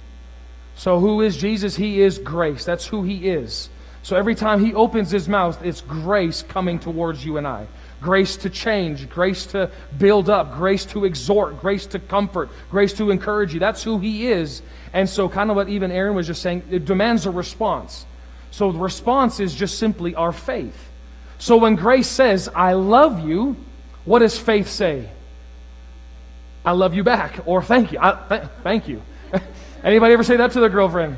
So, 0.77 1.01
who 1.01 1.21
is 1.21 1.37
Jesus? 1.37 1.75
He 1.75 2.01
is 2.01 2.19
grace. 2.19 2.65
That's 2.65 2.87
who 2.87 3.03
He 3.03 3.29
is. 3.29 3.71
So, 4.05 4.15
every 4.15 4.37
time 4.37 4.65
He 4.65 4.73
opens 4.73 5.11
His 5.11 5.29
mouth, 5.29 5.65
it's 5.65 5.81
grace 5.81 6.43
coming 6.43 6.79
towards 6.79 7.25
you 7.25 7.39
and 7.39 7.47
I. 7.49 7.67
Grace 8.01 8.37
to 8.39 8.51
change, 8.51 9.09
grace 9.11 9.47
to 9.47 9.71
build 9.99 10.31
up, 10.31 10.55
grace 10.55 10.87
to 10.87 11.05
exhort, 11.05 11.61
grace 11.61 11.87
to 11.87 11.99
comfort, 11.99 12.49
grace 12.71 12.95
to 12.95 13.11
encourage 13.11 13.53
you. 13.53 13.61
That's 13.61 13.83
who 13.83 13.99
He 13.99 14.27
is. 14.29 14.63
And 14.93 15.09
so, 15.09 15.29
kind 15.29 15.51
of 15.51 15.57
what 15.57 15.69
even 15.69 15.93
Aaron 15.93 16.15
was 16.15 16.27
just 16.27 16.41
saying, 16.41 16.63
it 16.71 16.85
demands 16.85 17.27
a 17.27 17.31
response. 17.31 18.07
So 18.51 18.73
the 18.73 18.79
response 18.79 19.39
is 19.39 19.55
just 19.55 19.79
simply 19.79 20.15
our 20.15 20.33
faith. 20.33 20.91
So 21.39 21.57
when 21.57 21.77
grace 21.77 22.09
says, 22.09 22.49
I 22.55 22.73
love 22.73 23.27
you, 23.27 23.57
what 24.05 24.21
does 24.21 24.39
faith 24.39 24.69
say? 24.69 25.09
I 26.65 26.73
love 26.73 26.95
you 26.95 27.05
back, 27.05 27.41
or 27.47 27.63
thank 27.63 27.93
you. 27.93 27.99
I, 28.01 28.19
th- 28.29 28.43
thank 28.63 28.89
you. 28.89 29.03
Anybody 29.85 30.13
ever 30.13 30.23
say 30.23 30.37
that 30.37 30.53
to 30.53 30.61
their 30.61 30.69
girlfriend? 30.69 31.17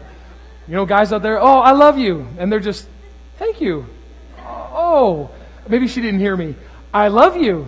You 0.69 0.75
know, 0.75 0.87
guys 0.87 1.13
out 1.13 1.23
there, 1.23 1.41
oh, 1.41 1.59
I 1.59 1.73
love 1.73 1.99
you. 1.99 2.29
And 2.39 2.53
they're 2.53 2.61
just, 2.61 2.87
thank 3.39 3.61
you. 3.61 3.87
Oh, 4.39 5.31
maybe 5.69 5.89
she 5.89 6.01
didn't 6.01 6.21
hear 6.21 6.37
me. 6.37 6.55
I 6.93 7.09
love 7.09 7.37
you. 7.37 7.67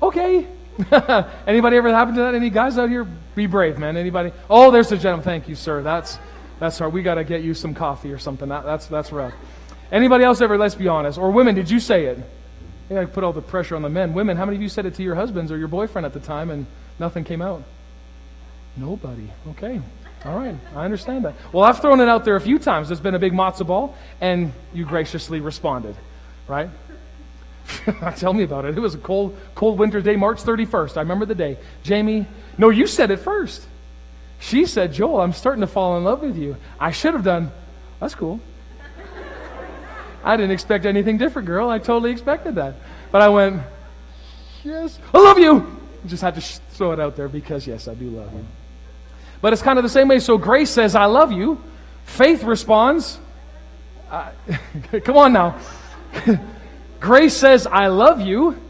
Okay. 0.00 0.46
Anybody 1.46 1.76
ever 1.76 1.92
happen 1.92 2.14
to 2.14 2.20
that? 2.22 2.34
Any 2.34 2.50
guys 2.50 2.78
out 2.78 2.88
here? 2.88 3.04
Be 3.34 3.46
brave, 3.46 3.78
man. 3.78 3.96
Anybody? 3.96 4.32
Oh, 4.48 4.70
there's 4.70 4.92
a 4.92 4.96
gentleman. 4.96 5.24
Thank 5.24 5.48
you, 5.48 5.54
sir. 5.54 5.82
That's 5.82 6.18
that's 6.58 6.78
hard. 6.78 6.92
We 6.92 7.02
got 7.02 7.16
to 7.16 7.24
get 7.24 7.42
you 7.42 7.54
some 7.54 7.74
coffee 7.74 8.12
or 8.12 8.18
something. 8.18 8.48
That, 8.48 8.64
that's, 8.64 8.86
that's 8.86 9.12
rough. 9.12 9.34
Anybody 9.92 10.24
else 10.24 10.40
ever, 10.40 10.56
let's 10.56 10.74
be 10.74 10.88
honest, 10.88 11.18
or 11.18 11.30
women, 11.30 11.54
did 11.54 11.70
you 11.70 11.80
say 11.80 12.06
it? 12.06 12.18
Yeah, 12.90 13.00
I 13.00 13.04
put 13.04 13.24
all 13.24 13.32
the 13.32 13.42
pressure 13.42 13.76
on 13.76 13.82
the 13.82 13.88
men. 13.88 14.14
Women, 14.14 14.36
how 14.36 14.46
many 14.46 14.56
of 14.56 14.62
you 14.62 14.68
said 14.68 14.86
it 14.86 14.94
to 14.94 15.02
your 15.02 15.14
husbands 15.14 15.52
or 15.52 15.58
your 15.58 15.68
boyfriend 15.68 16.06
at 16.06 16.12
the 16.12 16.20
time 16.20 16.50
and 16.50 16.66
nothing 16.98 17.24
came 17.24 17.42
out? 17.42 17.62
Nobody. 18.76 19.30
Okay. 19.50 19.80
All 20.24 20.36
right. 20.36 20.56
I 20.74 20.84
understand 20.84 21.24
that. 21.24 21.34
Well, 21.52 21.64
I've 21.64 21.80
thrown 21.80 22.00
it 22.00 22.08
out 22.08 22.24
there 22.24 22.36
a 22.36 22.40
few 22.40 22.58
times. 22.58 22.88
There's 22.88 23.00
been 23.00 23.14
a 23.14 23.18
big 23.18 23.32
matzo 23.32 23.66
ball, 23.66 23.96
and 24.20 24.52
you 24.72 24.84
graciously 24.84 25.40
responded, 25.40 25.96
right? 26.48 26.70
Tell 28.16 28.32
me 28.32 28.44
about 28.44 28.64
it. 28.64 28.76
It 28.76 28.80
was 28.80 28.94
a 28.94 28.98
cold, 28.98 29.36
cold 29.54 29.78
winter 29.78 30.00
day, 30.00 30.16
March 30.16 30.42
31st. 30.42 30.96
I 30.96 31.00
remember 31.00 31.26
the 31.26 31.34
day. 31.34 31.58
Jamie, 31.82 32.26
no, 32.58 32.68
you 32.68 32.86
said 32.86 33.10
it 33.10 33.18
first. 33.18 33.66
She 34.38 34.66
said, 34.66 34.92
Joel, 34.92 35.20
I'm 35.20 35.32
starting 35.32 35.62
to 35.62 35.66
fall 35.66 35.96
in 35.96 36.04
love 36.04 36.20
with 36.22 36.36
you. 36.36 36.56
I 36.78 36.90
should 36.90 37.14
have 37.14 37.24
done, 37.24 37.50
that's 38.00 38.14
cool. 38.14 38.40
I 40.22 40.36
didn't 40.36 40.50
expect 40.50 40.86
anything 40.86 41.18
different, 41.18 41.46
girl. 41.46 41.70
I 41.70 41.78
totally 41.78 42.10
expected 42.10 42.56
that. 42.56 42.74
But 43.12 43.22
I 43.22 43.28
went, 43.28 43.62
yes, 44.64 44.98
I 45.14 45.18
love 45.18 45.38
you. 45.38 45.78
Just 46.06 46.22
had 46.22 46.34
to 46.34 46.40
sh- 46.40 46.58
throw 46.70 46.92
it 46.92 47.00
out 47.00 47.16
there 47.16 47.28
because, 47.28 47.66
yes, 47.66 47.88
I 47.88 47.94
do 47.94 48.10
love 48.10 48.32
you. 48.32 48.44
But 49.40 49.52
it's 49.52 49.62
kind 49.62 49.78
of 49.78 49.82
the 49.82 49.88
same 49.88 50.08
way. 50.08 50.18
So 50.18 50.36
grace 50.36 50.70
says, 50.70 50.94
I 50.94 51.04
love 51.04 51.30
you. 51.30 51.62
Faith 52.04 52.42
responds, 52.42 53.18
uh, 54.10 54.32
come 55.04 55.16
on 55.16 55.32
now. 55.32 55.58
grace 57.00 57.36
says, 57.36 57.66
I 57.66 57.88
love 57.88 58.20
you. 58.20 58.60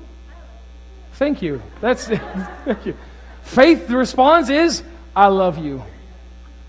Thank 1.14 1.42
you. 1.42 1.62
That's 1.80 2.06
thank 2.64 2.86
you. 2.86 2.96
Faith 3.42 3.88
responds 3.90 4.50
is, 4.50 4.82
I 5.14 5.28
love 5.28 5.58
you. 5.58 5.82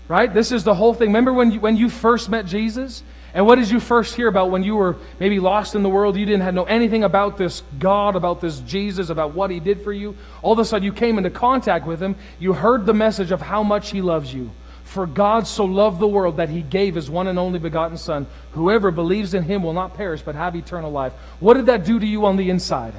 Right? 0.06 0.32
This 0.32 0.52
is 0.52 0.64
the 0.64 0.74
whole 0.74 0.94
thing. 0.94 1.08
Remember 1.08 1.32
when 1.32 1.50
you, 1.50 1.60
when 1.60 1.76
you 1.76 1.90
first 1.90 2.30
met 2.30 2.46
Jesus? 2.46 3.02
And 3.34 3.46
what 3.46 3.56
did 3.56 3.68
you 3.68 3.78
first 3.78 4.14
hear 4.14 4.26
about 4.26 4.50
when 4.50 4.62
you 4.62 4.74
were 4.74 4.96
maybe 5.20 5.38
lost 5.38 5.74
in 5.74 5.82
the 5.82 5.88
world? 5.88 6.16
You 6.16 6.24
didn't 6.24 6.54
know 6.54 6.64
anything 6.64 7.04
about 7.04 7.36
this 7.36 7.62
God, 7.78 8.16
about 8.16 8.40
this 8.40 8.60
Jesus, 8.60 9.10
about 9.10 9.34
what 9.34 9.50
He 9.50 9.60
did 9.60 9.82
for 9.82 9.92
you. 9.92 10.16
All 10.40 10.54
of 10.54 10.58
a 10.58 10.64
sudden, 10.64 10.84
you 10.84 10.92
came 10.92 11.18
into 11.18 11.30
contact 11.30 11.86
with 11.86 12.00
Him. 12.00 12.16
You 12.38 12.54
heard 12.54 12.86
the 12.86 12.94
message 12.94 13.30
of 13.30 13.42
how 13.42 13.62
much 13.62 13.90
He 13.90 14.00
loves 14.00 14.32
you. 14.32 14.50
For 14.88 15.06
God 15.06 15.46
so 15.46 15.66
loved 15.66 16.00
the 16.00 16.08
world 16.08 16.38
that 16.38 16.48
He 16.48 16.62
gave 16.62 16.94
His 16.94 17.10
one 17.10 17.26
and 17.28 17.38
only 17.38 17.58
begotten 17.58 17.98
Son. 17.98 18.26
Whoever 18.52 18.90
believes 18.90 19.34
in 19.34 19.42
Him 19.42 19.62
will 19.62 19.74
not 19.74 19.92
perish 19.92 20.22
but 20.22 20.34
have 20.34 20.56
eternal 20.56 20.90
life. 20.90 21.12
What 21.40 21.54
did 21.54 21.66
that 21.66 21.84
do 21.84 22.00
to 22.00 22.06
you 22.06 22.24
on 22.24 22.36
the 22.36 22.48
inside? 22.48 22.94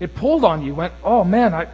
It 0.00 0.16
pulled 0.16 0.44
on 0.44 0.64
you. 0.64 0.74
Went, 0.74 0.94
oh 1.04 1.22
man, 1.22 1.54
I, 1.54 1.68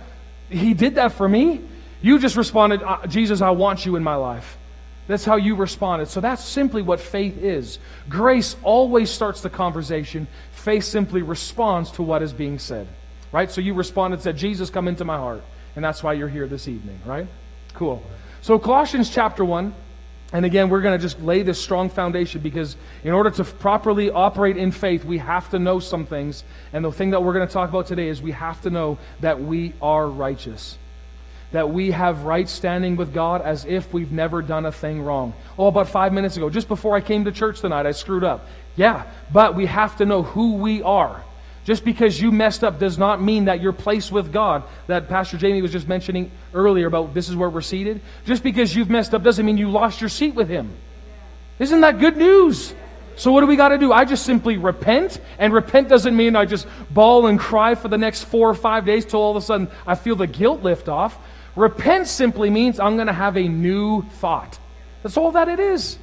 He 0.50 0.74
did 0.74 0.96
that 0.96 1.12
for 1.12 1.26
me. 1.26 1.62
You 2.02 2.18
just 2.18 2.36
responded, 2.36 2.82
uh, 2.82 3.06
Jesus, 3.06 3.40
I 3.40 3.52
want 3.52 3.86
you 3.86 3.96
in 3.96 4.02
my 4.02 4.16
life. 4.16 4.58
That's 5.06 5.24
how 5.24 5.36
you 5.36 5.54
responded. 5.54 6.08
So 6.08 6.20
that's 6.20 6.44
simply 6.44 6.82
what 6.82 7.00
faith 7.00 7.38
is. 7.38 7.78
Grace 8.06 8.56
always 8.62 9.10
starts 9.10 9.40
the 9.40 9.48
conversation. 9.50 10.26
Faith 10.52 10.84
simply 10.84 11.22
responds 11.22 11.90
to 11.92 12.02
what 12.02 12.22
is 12.22 12.34
being 12.34 12.58
said. 12.58 12.86
Right? 13.32 13.50
So 13.50 13.62
you 13.62 13.72
responded, 13.72 14.20
said, 14.20 14.36
Jesus, 14.36 14.68
come 14.68 14.88
into 14.88 15.06
my 15.06 15.16
heart. 15.16 15.42
And 15.74 15.82
that's 15.82 16.02
why 16.02 16.12
you're 16.12 16.28
here 16.28 16.46
this 16.46 16.68
evening, 16.68 17.00
right? 17.06 17.26
Cool. 17.72 18.02
So 18.44 18.58
Colossians 18.58 19.08
chapter 19.08 19.42
1. 19.42 19.74
And 20.34 20.44
again, 20.44 20.68
we're 20.68 20.82
going 20.82 20.98
to 20.98 21.02
just 21.02 21.18
lay 21.22 21.40
this 21.40 21.58
strong 21.58 21.88
foundation 21.88 22.42
because 22.42 22.76
in 23.02 23.12
order 23.12 23.30
to 23.30 23.42
properly 23.42 24.10
operate 24.10 24.58
in 24.58 24.70
faith, 24.70 25.02
we 25.02 25.16
have 25.16 25.48
to 25.52 25.58
know 25.58 25.80
some 25.80 26.04
things. 26.04 26.44
And 26.74 26.84
the 26.84 26.92
thing 26.92 27.12
that 27.12 27.22
we're 27.22 27.32
going 27.32 27.48
to 27.48 27.52
talk 27.52 27.70
about 27.70 27.86
today 27.86 28.06
is 28.08 28.20
we 28.20 28.32
have 28.32 28.60
to 28.60 28.68
know 28.68 28.98
that 29.20 29.40
we 29.40 29.72
are 29.80 30.06
righteous 30.06 30.76
that 31.52 31.70
we 31.70 31.92
have 31.92 32.24
right 32.24 32.48
standing 32.48 32.96
with 32.96 33.14
God 33.14 33.40
as 33.40 33.64
if 33.64 33.92
we've 33.92 34.10
never 34.10 34.42
done 34.42 34.66
a 34.66 34.72
thing 34.72 35.00
wrong. 35.00 35.32
Oh, 35.56 35.68
about 35.68 35.88
five 35.88 36.12
minutes 36.12 36.36
ago, 36.36 36.50
just 36.50 36.66
before 36.66 36.96
I 36.96 37.00
came 37.00 37.24
to 37.26 37.32
church 37.32 37.60
tonight, 37.60 37.86
I 37.86 37.92
screwed 37.92 38.24
up. 38.24 38.48
Yeah, 38.74 39.04
but 39.32 39.54
we 39.54 39.66
have 39.66 39.96
to 39.98 40.04
know 40.04 40.24
who 40.24 40.54
we 40.54 40.82
are. 40.82 41.23
Just 41.64 41.84
because 41.84 42.20
you 42.20 42.30
messed 42.30 42.62
up 42.62 42.78
does 42.78 42.98
not 42.98 43.22
mean 43.22 43.46
that 43.46 43.60
your 43.62 43.72
place 43.72 44.12
with 44.12 44.32
God, 44.32 44.64
that 44.86 45.08
Pastor 45.08 45.38
Jamie 45.38 45.62
was 45.62 45.72
just 45.72 45.88
mentioning 45.88 46.30
earlier 46.52 46.86
about 46.86 47.14
this 47.14 47.30
is 47.30 47.36
where 47.36 47.48
we're 47.48 47.62
seated. 47.62 48.02
Just 48.26 48.42
because 48.42 48.76
you've 48.76 48.90
messed 48.90 49.14
up 49.14 49.22
doesn't 49.22 49.44
mean 49.44 49.56
you 49.56 49.70
lost 49.70 50.00
your 50.00 50.10
seat 50.10 50.34
with 50.34 50.48
Him. 50.48 50.76
Isn't 51.58 51.80
that 51.80 51.98
good 51.98 52.18
news? 52.18 52.74
So, 53.16 53.32
what 53.32 53.40
do 53.40 53.46
we 53.46 53.56
got 53.56 53.68
to 53.68 53.78
do? 53.78 53.92
I 53.92 54.04
just 54.04 54.26
simply 54.26 54.56
repent, 54.58 55.20
and 55.38 55.52
repent 55.52 55.88
doesn't 55.88 56.14
mean 56.14 56.36
I 56.36 56.44
just 56.44 56.66
bawl 56.90 57.26
and 57.28 57.38
cry 57.38 57.76
for 57.76 57.88
the 57.88 57.96
next 57.96 58.24
four 58.24 58.50
or 58.50 58.54
five 58.54 58.84
days 58.84 59.04
till 59.04 59.20
all 59.20 59.30
of 59.30 59.36
a 59.36 59.46
sudden 59.46 59.68
I 59.86 59.94
feel 59.94 60.16
the 60.16 60.26
guilt 60.26 60.62
lift 60.62 60.88
off. 60.88 61.16
Repent 61.56 62.08
simply 62.08 62.50
means 62.50 62.80
I'm 62.80 62.96
going 62.96 63.06
to 63.06 63.12
have 63.12 63.36
a 63.36 63.48
new 63.48 64.02
thought. 64.02 64.58
That's 65.02 65.16
all 65.16 65.32
that 65.32 65.48
it 65.48 65.60
is. 65.60 65.98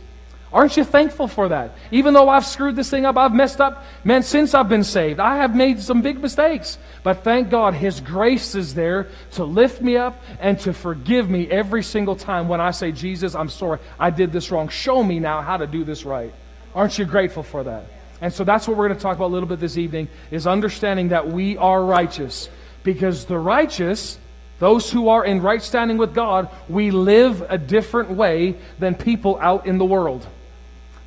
Aren't 0.54 0.76
you 0.76 0.84
thankful 0.84 1.30
for 1.30 1.48
that? 1.48 1.72
Even 1.92 2.14
though 2.14 2.28
I've 2.28 2.46
screwed 2.46 2.76
this 2.76 2.90
thing 2.90 3.06
up, 3.06 3.16
I've 3.16 3.34
messed 3.34 3.62
up, 3.62 3.86
man, 4.04 4.22
since 4.22 4.54
I've 4.54 4.68
been 4.68 4.84
saved, 4.84 5.20
I 5.20 5.38
have 5.38 5.56
made 5.56 5.82
some 5.82 6.02
big 6.02 6.20
mistakes. 6.20 6.78
But 7.04 7.24
thank 7.24 7.50
God 7.50 7.74
His 7.74 8.02
grace 8.02 8.54
is 8.54 8.74
there 8.74 9.08
to 9.34 9.46
lift 9.46 9.82
me 9.82 9.96
up 9.96 10.22
and 10.42 10.60
to 10.62 10.74
forgive 10.74 11.30
me 11.30 11.50
every 11.50 11.84
single 11.84 12.18
time 12.18 12.50
when 12.50 12.60
I 12.60 12.72
say, 12.72 12.92
Jesus, 12.92 13.34
I'm 13.34 13.48
sorry, 13.48 13.80
I 13.98 14.10
did 14.10 14.34
this 14.34 14.52
wrong. 14.52 14.68
Show 14.68 15.02
me 15.02 15.20
now 15.20 15.42
how 15.42 15.56
to 15.56 15.68
do 15.68 15.86
this 15.86 16.04
right. 16.04 16.34
Aren't 16.76 17.00
you 17.00 17.06
grateful 17.06 17.44
for 17.44 17.64
that? 17.64 17.86
And 18.20 18.34
so 18.34 18.44
that's 18.44 18.68
what 18.68 18.76
we're 18.76 18.88
going 18.88 18.98
to 18.98 19.04
talk 19.04 19.16
about 19.16 19.28
a 19.28 19.34
little 19.34 19.50
bit 19.50 19.62
this 19.62 19.78
evening 19.78 20.10
is 20.32 20.48
understanding 20.48 21.10
that 21.10 21.28
we 21.30 21.58
are 21.58 21.84
righteous. 21.84 22.50
Because 22.84 23.24
the 23.26 23.38
righteous, 23.38 24.20
those 24.60 24.92
who 24.92 25.08
are 25.08 25.24
in 25.24 25.42
right 25.42 25.62
standing 25.62 25.98
with 25.98 26.14
God, 26.14 26.50
we 26.68 26.92
live 26.92 27.42
a 27.50 27.58
different 27.58 28.12
way 28.12 28.58
than 28.80 28.96
people 28.96 29.40
out 29.40 29.66
in 29.66 29.78
the 29.78 29.86
world. 29.86 30.28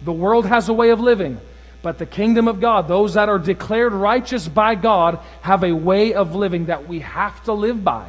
The 0.05 0.13
world 0.13 0.47
has 0.47 0.69
a 0.69 0.73
way 0.73 0.91
of 0.91 1.01
living, 1.01 1.41
but 1.83 1.99
the 1.99 2.07
kingdom 2.07 2.47
of 2.47 2.61
God, 2.61 2.89
those 2.89 3.15
that 3.15 3.29
are 3.29 3.39
declared 3.39 3.93
righteous 3.93 4.47
by 4.47 4.75
God, 4.75 5.19
have 5.41 5.65
a 5.65 5.73
way 5.73 6.15
of 6.15 6.35
living 6.35 6.67
that 6.67 6.87
we 6.87 7.01
have 7.01 7.43
to 7.45 7.53
live 7.53 7.83
by. 7.83 8.09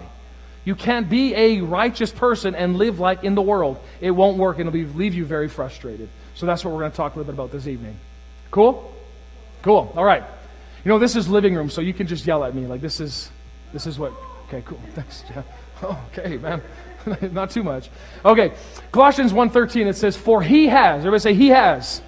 You 0.66 0.76
can't 0.76 1.10
be 1.10 1.36
a 1.36 1.62
righteous 1.62 2.12
person 2.12 2.56
and 2.56 2.76
live 2.76 3.00
like 3.00 3.24
in 3.24 3.36
the 3.36 3.42
world. 3.42 3.80
It 4.02 4.12
won't 4.12 4.38
work 4.38 4.60
and 4.60 4.68
it'll 4.68 4.98
leave 4.98 5.14
you 5.14 5.24
very 5.24 5.48
frustrated. 5.48 6.10
So 6.34 6.46
that's 6.46 6.66
what 6.66 6.74
we're 6.74 6.82
going 6.82 6.92
to 6.92 6.98
talk 6.98 7.16
a 7.16 7.20
little 7.20 7.32
bit 7.32 7.40
about 7.40 7.52
this 7.52 7.68
evening. 7.68 7.98
Cool? 8.52 8.94
Cool. 9.62 9.94
All 9.96 10.04
right. 10.04 10.24
You 10.84 10.90
know, 10.90 11.00
this 11.00 11.16
is 11.16 11.28
living 11.28 11.56
room, 11.56 11.70
so 11.70 11.82
you 11.82 11.94
can 11.94 12.08
just 12.08 12.26
yell 12.26 12.44
at 12.44 12.54
me. 12.54 12.68
Like, 12.68 12.82
this 12.82 13.00
is, 13.00 13.30
this 13.74 13.88
is 13.88 13.98
what. 13.98 14.14
Okay, 14.48 14.62
cool. 14.66 14.80
Thanks, 14.94 15.24
Jeff. 15.28 15.46
Okay, 15.84 16.38
man. 16.38 16.62
Not 17.32 17.52
too 17.52 17.64
much. 17.64 17.90
Okay. 18.24 18.54
Colossians 18.92 19.34
1.13, 19.34 19.88
it 19.88 19.96
says, 19.96 20.16
For 20.16 20.42
he 20.42 20.68
has. 20.68 21.00
Everybody 21.00 21.20
say, 21.20 21.34
he 21.34 21.50
has. 21.50 22.02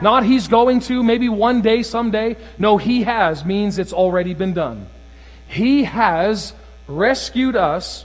Not 0.00 0.24
he's 0.24 0.48
going 0.48 0.80
to, 0.80 1.02
maybe 1.02 1.28
one 1.28 1.62
day, 1.62 1.82
someday. 1.82 2.36
No, 2.58 2.76
he 2.76 3.04
has 3.04 3.44
means 3.44 3.78
it's 3.78 3.92
already 3.92 4.34
been 4.34 4.52
done. 4.52 4.86
He 5.46 5.84
has 5.84 6.52
rescued 6.86 7.56
us 7.56 8.04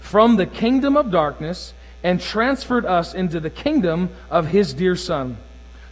from 0.00 0.36
the 0.36 0.46
kingdom 0.46 0.96
of 0.96 1.10
darkness 1.10 1.74
and 2.02 2.20
transferred 2.20 2.86
us 2.86 3.14
into 3.14 3.40
the 3.40 3.50
kingdom 3.50 4.10
of 4.30 4.46
his 4.46 4.72
dear 4.72 4.96
Son, 4.96 5.36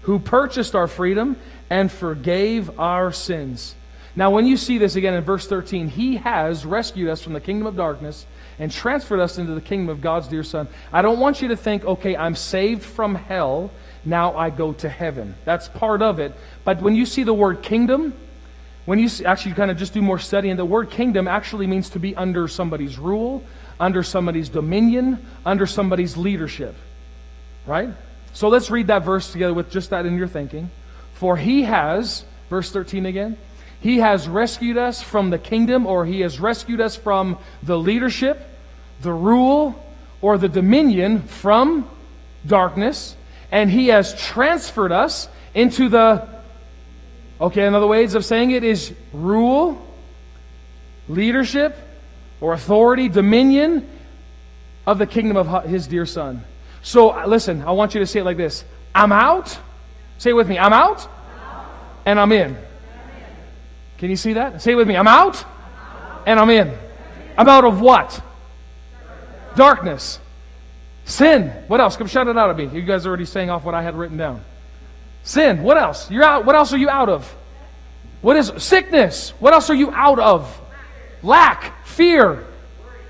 who 0.02 0.18
purchased 0.18 0.74
our 0.74 0.88
freedom 0.88 1.36
and 1.68 1.92
forgave 1.92 2.78
our 2.78 3.12
sins. 3.12 3.74
Now, 4.16 4.30
when 4.30 4.46
you 4.46 4.56
see 4.56 4.78
this 4.78 4.96
again 4.96 5.14
in 5.14 5.22
verse 5.22 5.46
13, 5.46 5.88
he 5.88 6.16
has 6.16 6.64
rescued 6.64 7.08
us 7.08 7.22
from 7.22 7.34
the 7.34 7.40
kingdom 7.40 7.66
of 7.66 7.76
darkness 7.76 8.26
and 8.58 8.72
transferred 8.72 9.20
us 9.20 9.38
into 9.38 9.54
the 9.54 9.60
kingdom 9.60 9.88
of 9.88 10.00
God's 10.00 10.28
dear 10.28 10.42
Son. 10.42 10.68
I 10.92 11.02
don't 11.02 11.20
want 11.20 11.42
you 11.42 11.48
to 11.48 11.56
think, 11.56 11.84
okay, 11.84 12.16
I'm 12.16 12.34
saved 12.34 12.82
from 12.82 13.14
hell, 13.14 13.70
now 14.04 14.36
I 14.36 14.50
go 14.50 14.72
to 14.74 14.88
heaven. 14.88 15.34
That's 15.44 15.68
part 15.68 16.02
of 16.02 16.18
it. 16.18 16.34
But 16.64 16.80
when 16.80 16.94
you 16.94 17.06
see 17.06 17.22
the 17.22 17.34
word 17.34 17.62
kingdom, 17.62 18.14
when 18.84 18.98
you 18.98 19.08
actually 19.26 19.54
kind 19.54 19.70
of 19.70 19.76
just 19.76 19.92
do 19.92 20.02
more 20.02 20.18
study, 20.18 20.50
and 20.50 20.58
the 20.58 20.64
word 20.64 20.90
kingdom 20.90 21.28
actually 21.28 21.66
means 21.66 21.90
to 21.90 21.98
be 21.98 22.16
under 22.16 22.48
somebody's 22.48 22.98
rule, 22.98 23.44
under 23.78 24.02
somebody's 24.02 24.48
dominion, 24.48 25.24
under 25.44 25.66
somebody's 25.66 26.16
leadership. 26.16 26.74
Right? 27.66 27.90
So 28.32 28.48
let's 28.48 28.70
read 28.70 28.86
that 28.86 29.04
verse 29.04 29.30
together 29.30 29.54
with 29.54 29.70
just 29.70 29.90
that 29.90 30.06
in 30.06 30.16
your 30.16 30.28
thinking. 30.28 30.70
For 31.14 31.36
he 31.36 31.64
has, 31.64 32.24
verse 32.48 32.70
13 32.70 33.06
again, 33.06 33.36
he 33.80 33.98
has 33.98 34.28
rescued 34.28 34.76
us 34.76 35.02
from 35.02 35.30
the 35.30 35.38
kingdom, 35.38 35.86
or 35.86 36.04
he 36.04 36.20
has 36.20 36.40
rescued 36.40 36.80
us 36.80 36.96
from 36.96 37.38
the 37.62 37.78
leadership, 37.78 38.44
the 39.02 39.12
rule, 39.12 39.84
or 40.20 40.36
the 40.36 40.48
dominion 40.48 41.22
from 41.22 41.88
darkness, 42.46 43.16
and 43.52 43.70
he 43.70 43.88
has 43.88 44.20
transferred 44.20 44.92
us 44.92 45.28
into 45.54 45.88
the, 45.88 46.28
okay, 47.40 47.66
another 47.66 47.86
ways 47.86 48.14
of 48.14 48.24
saying 48.24 48.50
it 48.50 48.64
is 48.64 48.92
rule, 49.12 49.80
leadership, 51.08 51.76
or 52.40 52.52
authority, 52.52 53.08
dominion 53.08 53.88
of 54.86 54.98
the 54.98 55.06
kingdom 55.06 55.36
of 55.36 55.64
his 55.64 55.86
dear 55.86 56.06
son. 56.06 56.44
So 56.82 57.10
uh, 57.10 57.26
listen, 57.26 57.62
I 57.62 57.72
want 57.72 57.94
you 57.94 58.00
to 58.00 58.06
say 58.06 58.20
it 58.20 58.24
like 58.24 58.36
this 58.36 58.64
I'm 58.94 59.12
out. 59.12 59.58
Say 60.18 60.30
it 60.30 60.34
with 60.34 60.48
me 60.48 60.58
I'm 60.58 60.72
out, 60.72 61.06
and 62.04 62.18
I'm 62.18 62.32
in. 62.32 62.56
Can 63.98 64.10
you 64.10 64.16
see 64.16 64.34
that? 64.34 64.62
Say 64.62 64.72
it 64.72 64.74
with 64.76 64.88
me 64.88 64.96
I'm 64.96 65.08
out, 65.08 65.44
and 66.26 66.40
I'm 66.40 66.50
in. 66.50 66.76
I'm 67.36 67.48
out 67.48 67.64
of 67.64 67.80
what? 67.80 68.22
Darkness. 69.56 70.20
Sin. 71.04 71.50
What 71.68 71.80
else? 71.80 71.96
Come 71.96 72.06
shout 72.06 72.28
it 72.28 72.36
out 72.36 72.50
at 72.50 72.56
me. 72.56 72.68
You 72.78 72.82
guys 72.82 73.06
are 73.06 73.08
already 73.08 73.24
saying 73.24 73.50
off 73.50 73.64
what 73.64 73.74
I 73.74 73.82
had 73.82 73.96
written 73.96 74.16
down. 74.16 74.44
Sin. 75.22 75.62
What 75.62 75.76
else? 75.76 76.10
You're 76.10 76.24
out. 76.24 76.44
What 76.44 76.54
else 76.54 76.72
are 76.72 76.78
you 76.78 76.88
out 76.88 77.08
of? 77.08 77.34
What 78.20 78.36
is 78.36 78.52
sickness? 78.58 79.30
What 79.38 79.52
else 79.52 79.70
are 79.70 79.74
you 79.74 79.90
out 79.92 80.18
of? 80.18 80.60
Lack 81.22 81.86
fear, 81.86 82.44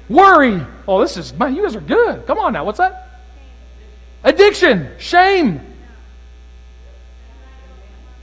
worry. 0.09 0.65
Oh, 0.87 1.01
this 1.01 1.17
is, 1.17 1.33
man, 1.35 1.55
you 1.55 1.63
guys 1.63 1.77
are 1.77 1.81
good. 1.81 2.27
Come 2.27 2.39
on 2.39 2.53
now. 2.53 2.65
What's 2.65 2.79
that? 2.79 3.23
Addiction, 4.25 4.91
shame. 4.99 5.61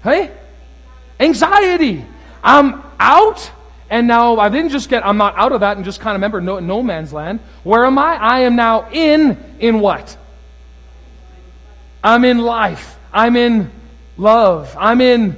Hey? 0.03 0.31
Anxiety. 1.19 2.05
I'm 2.45 2.83
out, 2.99 3.51
and 3.89 4.07
now 4.07 4.37
I 4.37 4.49
didn't 4.49 4.69
just 4.69 4.87
get, 4.87 5.05
I'm 5.05 5.17
not 5.17 5.35
out 5.35 5.51
of 5.51 5.61
that 5.61 5.77
and 5.77 5.83
just 5.85 5.99
kind 5.99 6.15
of 6.15 6.19
remember 6.19 6.39
no, 6.39 6.59
no 6.59 6.83
man's 6.83 7.11
land. 7.11 7.39
Where 7.63 7.83
am 7.85 7.97
I? 7.97 8.15
I 8.15 8.39
am 8.41 8.55
now 8.55 8.87
in, 8.91 9.43
in 9.59 9.79
what? 9.79 10.15
I'm 12.03 12.23
in 12.23 12.37
life. 12.37 12.97
I'm 13.11 13.35
in 13.35 13.71
love. 14.15 14.75
I'm 14.79 15.01
in 15.01 15.35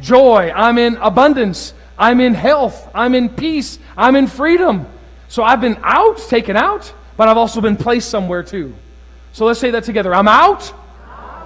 joy. 0.00 0.50
I'm 0.54 0.78
in 0.78 0.96
abundance. 0.96 1.74
I'm 1.96 2.20
in 2.20 2.34
health. 2.34 2.90
I'm 2.92 3.14
in 3.14 3.28
peace. 3.28 3.78
I'm 3.96 4.16
in 4.16 4.26
freedom. 4.26 4.86
So 5.28 5.44
I've 5.44 5.60
been 5.60 5.78
out, 5.82 6.18
taken 6.18 6.56
out, 6.56 6.92
but 7.16 7.28
I've 7.28 7.36
also 7.36 7.60
been 7.60 7.76
placed 7.76 8.10
somewhere 8.10 8.42
too. 8.42 8.74
So 9.32 9.46
let's 9.46 9.60
say 9.60 9.70
that 9.70 9.84
together. 9.84 10.12
I'm 10.12 10.28
out. 10.28 10.74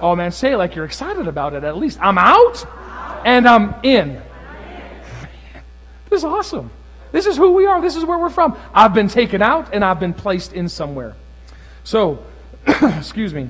Oh 0.01 0.15
man, 0.15 0.31
say 0.31 0.53
it 0.53 0.57
like 0.57 0.75
you're 0.75 0.85
excited 0.85 1.27
about 1.27 1.53
it 1.53 1.63
at 1.63 1.77
least. 1.77 1.99
I'm 2.01 2.17
out 2.17 2.65
and 3.25 3.47
I'm 3.47 3.75
in. 3.83 4.21
This 6.09 6.19
is 6.19 6.25
awesome. 6.25 6.71
This 7.11 7.25
is 7.25 7.37
who 7.37 7.53
we 7.53 7.65
are. 7.65 7.81
This 7.81 7.95
is 7.95 8.03
where 8.03 8.17
we're 8.17 8.29
from. 8.29 8.57
I've 8.73 8.93
been 8.93 9.07
taken 9.07 9.41
out 9.41 9.73
and 9.73 9.83
I've 9.83 9.99
been 9.99 10.13
placed 10.13 10.53
in 10.53 10.69
somewhere. 10.69 11.15
So, 11.83 12.23
excuse 12.67 13.33
me. 13.33 13.49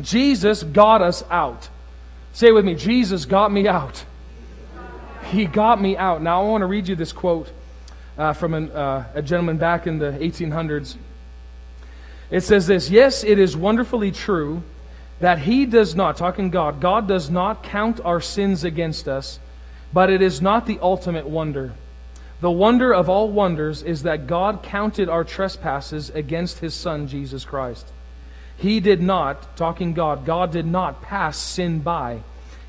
Jesus 0.00 0.62
got 0.62 1.02
us 1.02 1.22
out. 1.30 1.68
Say 2.32 2.48
it 2.48 2.52
with 2.52 2.64
me. 2.64 2.74
Jesus 2.74 3.24
got 3.24 3.52
me 3.52 3.66
out. 3.66 4.04
He 5.24 5.44
got 5.44 5.80
me 5.80 5.96
out. 5.96 6.22
Now, 6.22 6.42
I 6.42 6.48
want 6.48 6.62
to 6.62 6.66
read 6.66 6.88
you 6.88 6.96
this 6.96 7.12
quote 7.12 7.50
uh, 8.16 8.32
from 8.32 8.54
an, 8.54 8.70
uh, 8.70 9.06
a 9.14 9.22
gentleman 9.22 9.58
back 9.58 9.86
in 9.86 9.98
the 9.98 10.12
1800s. 10.12 10.96
It 12.30 12.40
says 12.42 12.66
this 12.66 12.90
Yes, 12.90 13.24
it 13.24 13.38
is 13.38 13.56
wonderfully 13.56 14.10
true 14.10 14.62
that 15.20 15.40
He 15.40 15.66
does 15.66 15.94
not, 15.94 16.16
talking 16.16 16.50
God, 16.50 16.80
God 16.80 17.08
does 17.08 17.28
not 17.30 17.62
count 17.62 18.00
our 18.04 18.20
sins 18.20 18.64
against 18.64 19.08
us, 19.08 19.40
but 19.92 20.10
it 20.10 20.22
is 20.22 20.42
not 20.42 20.66
the 20.66 20.78
ultimate 20.80 21.28
wonder. 21.28 21.72
The 22.40 22.50
wonder 22.50 22.94
of 22.94 23.08
all 23.08 23.30
wonders 23.30 23.82
is 23.82 24.04
that 24.04 24.26
God 24.26 24.62
counted 24.62 25.08
our 25.08 25.24
trespasses 25.24 26.10
against 26.10 26.60
His 26.60 26.74
Son, 26.74 27.08
Jesus 27.08 27.44
Christ. 27.44 27.86
He 28.56 28.80
did 28.80 29.00
not, 29.00 29.56
talking 29.56 29.94
God, 29.94 30.24
God 30.24 30.52
did 30.52 30.66
not 30.66 31.02
pass 31.02 31.38
sin 31.38 31.80
by. 31.80 32.20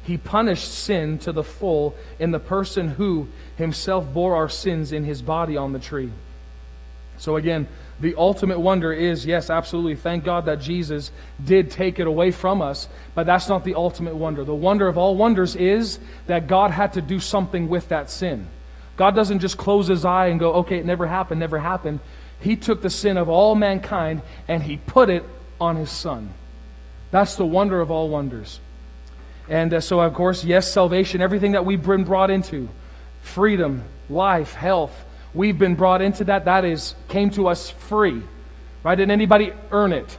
He 0.04 0.18
punished 0.18 0.72
sin 0.74 1.20
to 1.20 1.32
the 1.32 1.44
full 1.44 1.96
in 2.20 2.32
the 2.32 2.40
person 2.40 2.90
who 2.90 3.28
himself 3.58 4.12
bore 4.12 4.36
our 4.36 4.50
sins 4.50 4.92
in 4.92 5.04
his 5.04 5.22
body 5.22 5.58
on 5.58 5.74
the 5.74 5.80
tree. 5.80 6.12
So, 7.18 7.36
again, 7.36 7.68
the 8.02 8.16
ultimate 8.16 8.60
wonder 8.60 8.94
is 8.94 9.26
yes, 9.26 9.50
absolutely. 9.50 9.96
Thank 9.96 10.24
God 10.24 10.46
that 10.46 10.62
Jesus 10.62 11.12
did 11.44 11.70
take 11.70 12.00
it 12.00 12.08
away 12.08 12.32
from 12.32 12.62
us, 12.62 12.88
but 13.14 13.26
that's 13.26 13.50
not 13.50 13.66
the 13.66 13.76
ultimate 13.76 14.16
wonder. 14.16 14.44
The 14.46 14.56
wonder 14.56 14.88
of 14.88 14.98
all 14.98 15.16
wonders 15.16 15.56
is 15.56 16.00
that 16.28 16.48
God 16.48 16.72
had 16.72 16.94
to 16.94 17.02
do 17.02 17.20
something 17.20 17.68
with 17.68 17.90
that 17.90 18.10
sin. 18.10 18.48
God 18.96 19.16
doesn't 19.16 19.40
just 19.40 19.58
close 19.58 19.88
his 19.88 20.06
eye 20.06 20.28
and 20.28 20.40
go, 20.40 20.54
okay, 20.56 20.78
it 20.78 20.86
never 20.86 21.08
happened, 21.08 21.40
never 21.40 21.60
happened. 21.60 22.00
He 22.40 22.56
took 22.56 22.82
the 22.82 22.90
sin 22.90 23.18
of 23.18 23.28
all 23.28 23.56
mankind 23.56 24.22
and 24.48 24.64
he 24.64 24.78
put 24.78 25.10
it 25.10 25.24
on 25.60 25.76
his 25.76 25.92
son. 25.92 26.34
That's 27.12 27.36
the 27.36 27.46
wonder 27.46 27.82
of 27.82 27.92
all 27.92 28.08
wonders. 28.08 28.60
And 29.50 29.74
uh, 29.74 29.82
so, 29.82 30.00
of 30.00 30.14
course, 30.14 30.44
yes, 30.44 30.72
salvation, 30.72 31.22
everything 31.22 31.54
that 31.54 31.66
we've 31.66 31.84
been 31.84 32.04
brought 32.04 32.30
into 32.30 32.70
freedom, 33.22 33.84
life, 34.10 34.54
health 34.54 34.94
we've 35.34 35.58
been 35.58 35.76
brought 35.76 36.02
into 36.02 36.24
that. 36.26 36.46
That 36.46 36.66
is, 36.66 36.96
came 37.08 37.30
to 37.32 37.48
us 37.48 37.70
free. 37.70 38.22
Right? 38.84 38.96
Did 38.96 39.12
anybody 39.12 39.54
earn 39.72 39.94
it? 39.94 40.18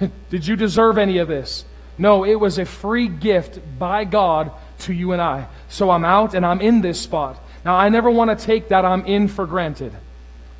Did 0.30 0.46
you 0.46 0.56
deserve 0.56 0.98
any 0.98 1.18
of 1.18 1.28
this? 1.28 1.64
No, 1.96 2.24
it 2.24 2.36
was 2.36 2.58
a 2.58 2.64
free 2.64 3.08
gift 3.08 3.60
by 3.78 4.04
God 4.04 4.52
to 4.80 4.92
you 4.92 5.12
and 5.12 5.20
I. 5.20 5.48
So 5.68 5.90
I'm 5.90 6.04
out 6.04 6.34
and 6.34 6.46
I'm 6.46 6.60
in 6.60 6.80
this 6.80 7.00
spot. 7.00 7.42
Now, 7.64 7.76
I 7.76 7.88
never 7.88 8.10
want 8.10 8.36
to 8.36 8.46
take 8.46 8.68
that 8.68 8.84
I'm 8.84 9.04
in 9.06 9.28
for 9.28 9.46
granted. 9.46 9.92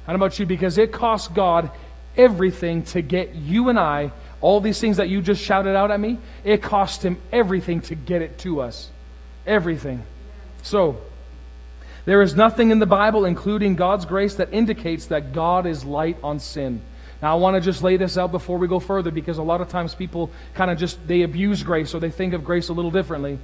Know 0.09 0.15
about 0.15 0.39
you, 0.39 0.47
because 0.47 0.79
it 0.79 0.91
cost 0.91 1.35
God 1.35 1.71
everything 2.17 2.83
to 2.85 3.03
get 3.03 3.35
you 3.35 3.69
and 3.69 3.79
I, 3.79 4.11
all 4.41 4.61
these 4.61 4.81
things 4.81 4.97
that 4.97 5.09
you 5.09 5.21
just 5.21 5.43
shouted 5.43 5.77
out 5.77 5.91
at 5.91 6.01
me, 6.01 6.19
it 6.45 6.63
cost 6.63 7.05
Him 7.05 7.21
everything 7.31 7.83
to 7.83 7.95
get 7.95 8.23
it 8.23 8.39
to 8.39 8.61
us. 8.61 8.89
Everything. 9.47 10.03
So, 10.63 11.01
there 12.09 12.23
is 12.23 12.35
nothing 12.35 12.71
in 12.71 12.79
the 12.79 12.87
Bible, 12.87 13.27
including 13.27 13.77
God's 13.77 14.07
grace, 14.07 14.37
that 14.37 14.51
indicates 14.51 15.09
that 15.09 15.35
God 15.35 15.67
is 15.67 15.85
light 15.85 16.17
on 16.23 16.41
sin. 16.41 16.81
Now, 17.21 17.37
I 17.37 17.39
want 17.39 17.57
to 17.57 17.61
just 17.61 17.83
lay 17.83 17.99
this 17.99 18.17
out 18.17 18.33
before 18.33 18.57
we 18.57 18.67
go 18.67 18.81
further 18.81 19.11
because 19.11 19.37
a 19.37 19.43
lot 19.43 19.61
of 19.61 19.69
times 19.69 19.95
people 19.95 20.31
kind 20.55 20.71
of 20.71 20.79
just 20.79 21.07
they 21.07 21.21
abuse 21.21 21.63
grace 21.63 21.95
or 21.95 22.01
they 22.01 22.09
think 22.11 22.33
of 22.33 22.45
grace 22.45 22.71
a 22.71 22.73
little 22.73 22.91
differently. 22.91 23.39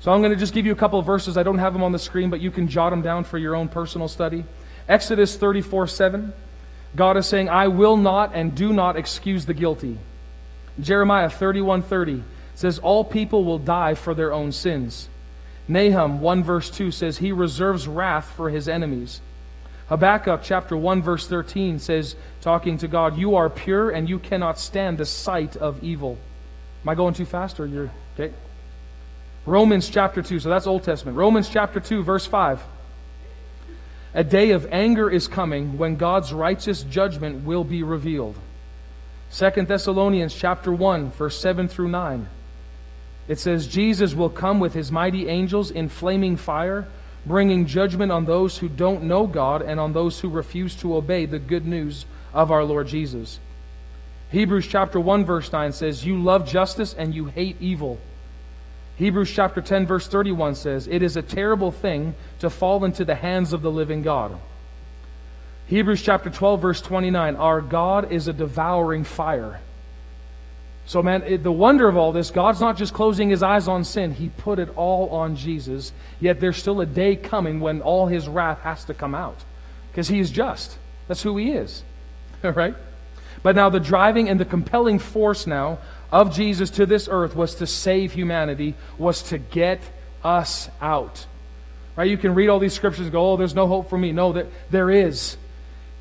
So 0.00 0.10
I'm 0.10 0.22
going 0.22 0.32
to 0.32 0.38
just 0.38 0.54
give 0.54 0.64
you 0.64 0.72
a 0.72 0.74
couple 0.74 0.98
of 0.98 1.04
verses. 1.04 1.36
I 1.36 1.42
don't 1.42 1.58
have 1.58 1.74
them 1.74 1.82
on 1.82 1.92
the 1.92 1.98
screen, 1.98 2.30
but 2.30 2.40
you 2.40 2.50
can 2.50 2.66
jot 2.66 2.92
them 2.92 3.02
down 3.02 3.24
for 3.24 3.36
your 3.36 3.54
own 3.54 3.68
personal 3.68 4.08
study. 4.08 4.46
Exodus 4.88 5.36
34 5.36 5.88
7. 5.88 6.32
God 6.96 7.18
is 7.18 7.26
saying, 7.26 7.50
I 7.50 7.68
will 7.68 7.98
not 7.98 8.34
and 8.34 8.54
do 8.54 8.72
not 8.72 8.96
excuse 8.96 9.44
the 9.44 9.52
guilty. 9.52 9.98
Jeremiah 10.80 11.28
31 11.28 11.82
30 11.82 12.24
says, 12.54 12.78
All 12.78 13.04
people 13.04 13.44
will 13.44 13.58
die 13.58 13.92
for 13.92 14.14
their 14.14 14.32
own 14.32 14.50
sins. 14.50 15.10
Nahum 15.68 16.20
1 16.20 16.42
verse 16.42 16.70
2 16.70 16.90
says, 16.90 17.18
He 17.18 17.30
reserves 17.30 17.86
wrath 17.86 18.32
for 18.34 18.48
his 18.48 18.68
enemies. 18.68 19.20
Habakkuk 19.88 20.40
chapter 20.42 20.76
1 20.76 21.02
verse 21.02 21.26
13 21.26 21.78
says, 21.78 22.16
talking 22.40 22.78
to 22.78 22.88
God, 22.88 23.18
You 23.18 23.36
are 23.36 23.50
pure 23.50 23.90
and 23.90 24.08
you 24.08 24.18
cannot 24.18 24.58
stand 24.58 24.98
the 24.98 25.06
sight 25.06 25.56
of 25.56 25.82
evil. 25.82 26.18
Am 26.82 26.88
I 26.88 26.94
going 26.94 27.14
too 27.14 27.24
fast 27.24 27.60
or 27.60 27.66
you're 27.66 27.90
okay? 28.14 28.34
Romans 29.46 29.88
chapter 29.88 30.22
2, 30.22 30.40
so 30.40 30.48
that's 30.48 30.66
Old 30.66 30.84
Testament. 30.84 31.16
Romans 31.16 31.48
chapter 31.48 31.80
2, 31.80 32.02
verse 32.02 32.26
5. 32.26 32.62
A 34.14 34.24
day 34.24 34.50
of 34.50 34.66
anger 34.72 35.10
is 35.10 35.28
coming 35.28 35.78
when 35.78 35.96
God's 35.96 36.32
righteous 36.32 36.82
judgment 36.82 37.46
will 37.46 37.64
be 37.64 37.82
revealed. 37.82 38.36
2 39.34 39.50
Thessalonians 39.62 40.34
chapter 40.34 40.72
1, 40.72 41.10
verse 41.12 41.38
7 41.40 41.68
through 41.68 41.88
9. 41.88 42.28
It 43.28 43.38
says, 43.38 43.66
Jesus 43.66 44.14
will 44.14 44.30
come 44.30 44.58
with 44.58 44.74
his 44.74 44.90
mighty 44.90 45.28
angels 45.28 45.70
in 45.70 45.88
flaming 45.88 46.36
fire 46.36 46.88
bringing 47.28 47.66
judgment 47.66 48.10
on 48.10 48.24
those 48.24 48.58
who 48.58 48.68
don't 48.68 49.04
know 49.04 49.26
God 49.26 49.62
and 49.62 49.78
on 49.78 49.92
those 49.92 50.20
who 50.20 50.28
refuse 50.28 50.74
to 50.76 50.96
obey 50.96 51.26
the 51.26 51.38
good 51.38 51.66
news 51.66 52.06
of 52.32 52.50
our 52.50 52.64
Lord 52.64 52.88
Jesus. 52.88 53.38
Hebrews 54.30 54.66
chapter 54.66 54.98
1 54.98 55.24
verse 55.24 55.52
9 55.52 55.72
says, 55.72 56.04
"You 56.04 56.20
love 56.20 56.46
justice 56.46 56.94
and 56.94 57.14
you 57.14 57.26
hate 57.26 57.56
evil." 57.60 57.98
Hebrews 58.96 59.30
chapter 59.30 59.60
10 59.60 59.86
verse 59.86 60.08
31 60.08 60.54
says, 60.54 60.88
"It 60.88 61.02
is 61.02 61.16
a 61.16 61.22
terrible 61.22 61.70
thing 61.70 62.14
to 62.40 62.50
fall 62.50 62.84
into 62.84 63.04
the 63.04 63.14
hands 63.14 63.52
of 63.52 63.62
the 63.62 63.70
living 63.70 64.02
God." 64.02 64.36
Hebrews 65.66 66.02
chapter 66.02 66.30
12 66.30 66.60
verse 66.60 66.80
29, 66.80 67.36
"Our 67.36 67.60
God 67.60 68.10
is 68.10 68.26
a 68.26 68.32
devouring 68.32 69.04
fire." 69.04 69.60
So, 70.88 71.02
man, 71.02 71.22
it, 71.24 71.42
the 71.42 71.52
wonder 71.52 71.86
of 71.86 71.98
all 71.98 72.12
this, 72.12 72.30
God's 72.30 72.62
not 72.62 72.78
just 72.78 72.94
closing 72.94 73.28
his 73.28 73.42
eyes 73.42 73.68
on 73.68 73.84
sin, 73.84 74.14
he 74.14 74.30
put 74.30 74.58
it 74.58 74.70
all 74.74 75.10
on 75.10 75.36
Jesus. 75.36 75.92
Yet 76.18 76.40
there's 76.40 76.56
still 76.56 76.80
a 76.80 76.86
day 76.86 77.14
coming 77.14 77.60
when 77.60 77.82
all 77.82 78.06
his 78.06 78.26
wrath 78.26 78.62
has 78.62 78.86
to 78.86 78.94
come 78.94 79.14
out 79.14 79.36
because 79.90 80.08
he 80.08 80.18
is 80.18 80.30
just. 80.30 80.78
That's 81.06 81.20
who 81.20 81.36
he 81.36 81.52
is. 81.52 81.82
All 82.42 82.52
right? 82.52 82.74
But 83.42 83.54
now, 83.54 83.68
the 83.68 83.80
driving 83.80 84.30
and 84.30 84.40
the 84.40 84.46
compelling 84.46 84.98
force 84.98 85.46
now 85.46 85.78
of 86.10 86.34
Jesus 86.34 86.70
to 86.70 86.86
this 86.86 87.06
earth 87.10 87.36
was 87.36 87.56
to 87.56 87.66
save 87.66 88.12
humanity, 88.12 88.74
was 88.96 89.22
to 89.24 89.36
get 89.36 89.82
us 90.24 90.70
out. 90.80 91.26
Right? 91.96 92.08
You 92.08 92.16
can 92.16 92.34
read 92.34 92.48
all 92.48 92.60
these 92.60 92.72
scriptures 92.72 93.04
and 93.04 93.12
go, 93.12 93.32
oh, 93.32 93.36
there's 93.36 93.54
no 93.54 93.66
hope 93.66 93.90
for 93.90 93.98
me. 93.98 94.12
No, 94.12 94.32
there, 94.32 94.46
there 94.70 94.90
is. 94.90 95.36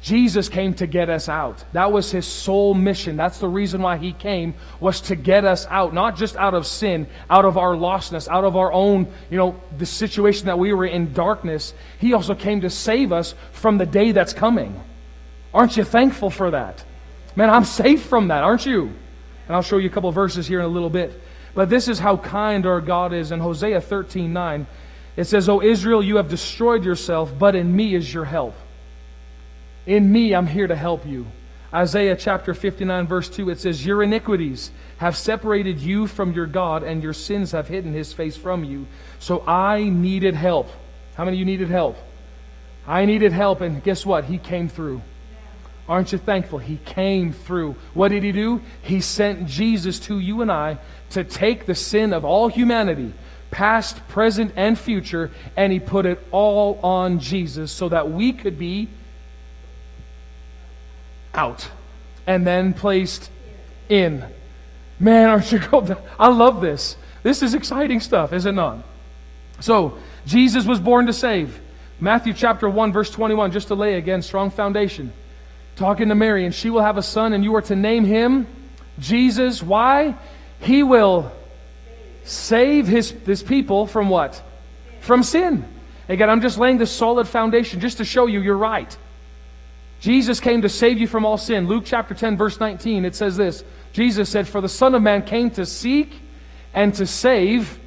Jesus 0.02 0.48
came 0.48 0.74
to 0.76 0.88
get 0.88 1.10
us 1.10 1.28
out. 1.28 1.64
That 1.74 1.92
was 1.92 2.12
his 2.12 2.26
sole 2.26 2.74
mission. 2.74 3.18
That's 3.18 3.40
the 3.40 3.48
reason 3.48 3.82
why 3.82 3.98
he 3.98 4.14
came 4.14 4.54
was 4.80 5.02
to 5.02 5.16
get 5.16 5.44
us 5.44 5.66
out, 5.70 5.94
not 5.94 6.16
just 6.16 6.36
out 6.36 6.54
of 6.54 6.68
sin, 6.68 7.08
out 7.30 7.46
of 7.46 7.58
our 7.58 7.74
lostness, 7.74 8.28
out 8.28 8.44
of 8.44 8.56
our 8.56 8.72
own, 8.72 9.12
you 9.32 9.38
know, 9.38 9.60
the 9.78 9.88
situation 9.88 10.46
that 10.46 10.60
we 10.60 10.72
were 10.72 10.86
in 10.86 11.14
darkness. 11.14 11.74
He 12.00 12.14
also 12.14 12.36
came 12.36 12.62
to 12.62 12.70
save 12.70 13.12
us 13.12 13.34
from 13.52 13.80
the 13.80 13.86
day 13.88 14.12
that's 14.12 14.34
coming. 14.34 14.80
Aren't 15.54 15.78
you 15.78 15.84
thankful 15.84 16.30
for 16.30 16.52
that? 16.52 16.84
Man, 17.36 17.50
I'm 17.50 17.66
safe 17.66 18.04
from 18.04 18.28
that, 18.28 18.44
aren't 18.44 18.66
you? 18.66 18.94
And 19.48 19.56
I'll 19.56 19.64
show 19.64 19.78
you 19.78 19.90
a 19.90 19.92
couple 19.92 20.12
verses 20.12 20.46
here 20.48 20.60
in 20.60 20.66
a 20.66 20.70
little 20.70 20.90
bit. 20.90 21.20
But 21.56 21.70
this 21.70 21.88
is 21.88 21.98
how 21.98 22.18
kind 22.18 22.68
our 22.68 22.82
God 22.82 23.14
is. 23.14 23.32
In 23.32 23.40
Hosea 23.40 23.82
13 23.82 24.32
9, 24.32 24.68
it 25.16 25.24
says, 25.24 25.50
O 25.50 25.62
Israel, 25.62 26.04
you 26.04 26.18
have 26.18 26.30
destroyed 26.30 26.86
yourself, 26.86 27.34
but 27.38 27.56
in 27.56 27.76
me 27.76 27.96
is 27.96 28.14
your 28.14 28.26
help. 28.26 28.54
In 29.88 30.12
me, 30.12 30.36
I'm 30.36 30.48
here 30.48 30.68
to 30.68 30.76
help 30.76 31.06
you. 31.06 31.26
Isaiah 31.74 32.18
chapter 32.18 32.54
59, 32.54 33.08
verse 33.08 33.30
2, 33.30 33.50
it 33.50 33.60
says, 33.60 33.86
Your 33.86 34.04
iniquities 34.04 34.70
have 34.98 35.16
separated 35.16 35.80
you 35.80 36.08
from 36.08 36.34
your 36.34 36.46
God, 36.46 36.84
and 36.84 37.02
your 37.02 37.14
sins 37.14 37.54
have 37.54 37.70
hidden 37.70 37.94
his 37.94 38.12
face 38.12 38.36
from 38.36 38.66
you. 38.66 38.86
So 39.20 39.46
I 39.48 39.84
needed 39.84 40.36
help. 40.36 40.70
How 41.16 41.24
many 41.24 41.38
of 41.38 41.40
you 41.40 41.46
needed 41.46 41.70
help? 41.70 41.98
I 42.86 43.06
needed 43.06 43.32
help, 43.32 43.62
and 43.62 43.82
guess 43.82 44.06
what? 44.06 44.26
He 44.26 44.38
came 44.38 44.68
through. 44.68 45.02
Aren't 45.88 46.12
you 46.12 46.18
thankful? 46.18 46.60
He 46.60 46.78
came 46.84 47.32
through. 47.32 47.76
What 47.94 48.10
did 48.10 48.24
he 48.24 48.34
do? 48.34 48.62
He 48.82 49.00
sent 49.00 49.48
Jesus 49.48 50.00
to 50.02 50.20
you 50.20 50.42
and 50.42 50.52
I 50.52 50.80
to 51.12 51.24
take 51.24 51.66
the 51.66 51.76
sin 51.76 52.12
of 52.12 52.26
all 52.26 52.50
humanity, 52.50 53.14
past, 53.52 54.06
present, 54.10 54.52
and 54.58 54.78
future, 54.78 55.32
and 55.56 55.72
he 55.72 55.80
put 55.80 56.06
it 56.06 56.20
all 56.32 56.78
on 56.84 57.20
Jesus 57.20 57.72
so 57.72 57.88
that 57.88 58.12
we 58.12 58.34
could 58.34 58.60
be 58.60 58.90
out 61.38 61.70
and 62.26 62.46
then 62.46 62.74
placed 62.74 63.32
in. 63.88 64.26
Man, 65.00 65.30
aren't 65.30 65.52
you 65.52 65.60
cool? 65.60 65.96
I 66.20 66.28
love 66.28 66.62
this. 66.62 66.98
This 67.24 67.42
is 67.42 67.54
exciting 67.54 68.00
stuff, 68.00 68.34
is 68.34 68.46
it 68.46 68.54
not? 68.54 68.84
So, 69.60 69.98
Jesus 70.26 70.66
was 70.66 70.80
born 70.80 71.08
to 71.08 71.14
save. 71.14 71.60
Matthew 72.00 72.34
chapter 72.34 72.70
1, 72.70 72.92
verse 72.92 73.10
21, 73.10 73.52
just 73.52 73.70
to 73.70 73.76
lay 73.76 73.96
again, 73.96 74.22
strong 74.22 74.52
foundation. 74.52 75.12
Talking 75.76 76.10
to 76.10 76.16
Mary, 76.16 76.46
and 76.46 76.54
she 76.54 76.70
will 76.70 76.82
have 76.82 76.98
a 76.98 77.04
son, 77.04 77.34
and 77.34 77.44
you 77.44 77.56
are 77.56 77.62
to 77.64 77.76
name 77.76 78.04
him 78.06 78.46
Jesus. 79.00 79.64
Why? 79.64 80.16
He 80.60 80.84
will 80.84 81.32
save 82.24 82.88
his, 82.88 83.12
his 83.12 83.42
people 83.42 83.88
from 83.88 84.10
what? 84.10 84.42
From 85.02 85.24
sin. 85.24 85.66
Again, 86.10 86.30
I'm 86.30 86.42
just 86.42 86.58
laying 86.58 86.78
this 86.78 86.92
solid 86.92 87.28
foundation 87.28 87.80
just 87.80 87.98
to 87.98 88.06
show 88.06 88.28
you 88.28 88.42
you're 88.42 88.58
right. 88.58 88.96
Jesus 90.00 90.40
came 90.40 90.62
to 90.62 90.70
save 90.70 91.00
you 91.00 91.08
from 91.08 91.26
all 91.26 91.38
sin. 91.38 91.68
Luke 91.68 91.84
chapter 91.86 92.14
10, 92.14 92.38
verse 92.38 92.60
19, 92.60 93.06
it 93.06 93.16
says 93.16 93.38
this 93.38 93.64
Jesus 93.94 94.30
said, 94.30 94.48
For 94.48 94.62
the 94.62 94.70
Son 94.70 94.94
of 94.96 95.02
Man 95.02 95.24
came 95.24 95.50
to 95.52 95.66
seek 95.66 96.12
and 96.74 96.94
to 96.96 97.08
save 97.08 97.80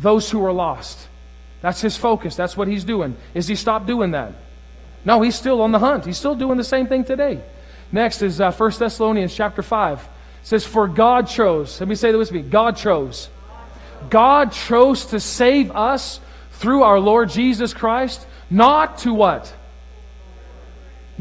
those 0.00 0.30
who 0.30 0.44
are 0.44 0.52
lost. 0.52 1.08
That's 1.60 1.80
his 1.80 1.96
focus. 1.96 2.34
That's 2.34 2.56
what 2.56 2.66
he's 2.66 2.82
doing. 2.82 3.16
Is 3.34 3.46
he 3.46 3.54
stopped 3.54 3.86
doing 3.86 4.10
that? 4.10 4.32
No, 5.04 5.22
he's 5.22 5.36
still 5.36 5.62
on 5.62 5.70
the 5.70 5.78
hunt. 5.78 6.04
He's 6.04 6.18
still 6.18 6.34
doing 6.34 6.58
the 6.58 6.64
same 6.64 6.86
thing 6.88 7.04
today. 7.04 7.40
Next 7.92 8.22
is 8.22 8.40
uh, 8.40 8.50
1 8.50 8.72
Thessalonians 8.78 9.34
chapter 9.34 9.62
5. 9.62 9.98
It 9.98 10.06
says, 10.42 10.64
For 10.64 10.88
God 10.88 11.28
chose, 11.28 11.78
let 11.80 11.88
me 11.88 11.94
say 11.94 12.10
that 12.10 12.18
with 12.18 12.32
me 12.32 12.42
God 12.42 12.76
chose. 12.76 13.28
God 14.10 14.52
chose 14.52 15.06
to 15.06 15.20
save 15.20 15.70
us 15.70 16.18
through 16.52 16.82
our 16.82 16.98
Lord 16.98 17.30
Jesus 17.30 17.72
Christ, 17.72 18.26
not 18.50 18.98
to 18.98 19.14
what? 19.14 19.52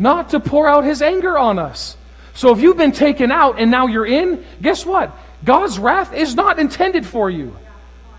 Not 0.01 0.29
to 0.29 0.39
pour 0.39 0.67
out 0.67 0.83
his 0.83 1.03
anger 1.03 1.37
on 1.37 1.59
us. 1.59 1.95
So 2.33 2.51
if 2.51 2.59
you've 2.59 2.75
been 2.75 2.91
taken 2.91 3.31
out 3.31 3.59
and 3.59 3.69
now 3.69 3.85
you're 3.85 4.05
in, 4.05 4.43
guess 4.59 4.83
what? 4.83 5.15
God's 5.45 5.77
wrath 5.77 6.11
is 6.13 6.33
not 6.33 6.57
intended 6.57 7.05
for 7.05 7.29
you. 7.29 7.55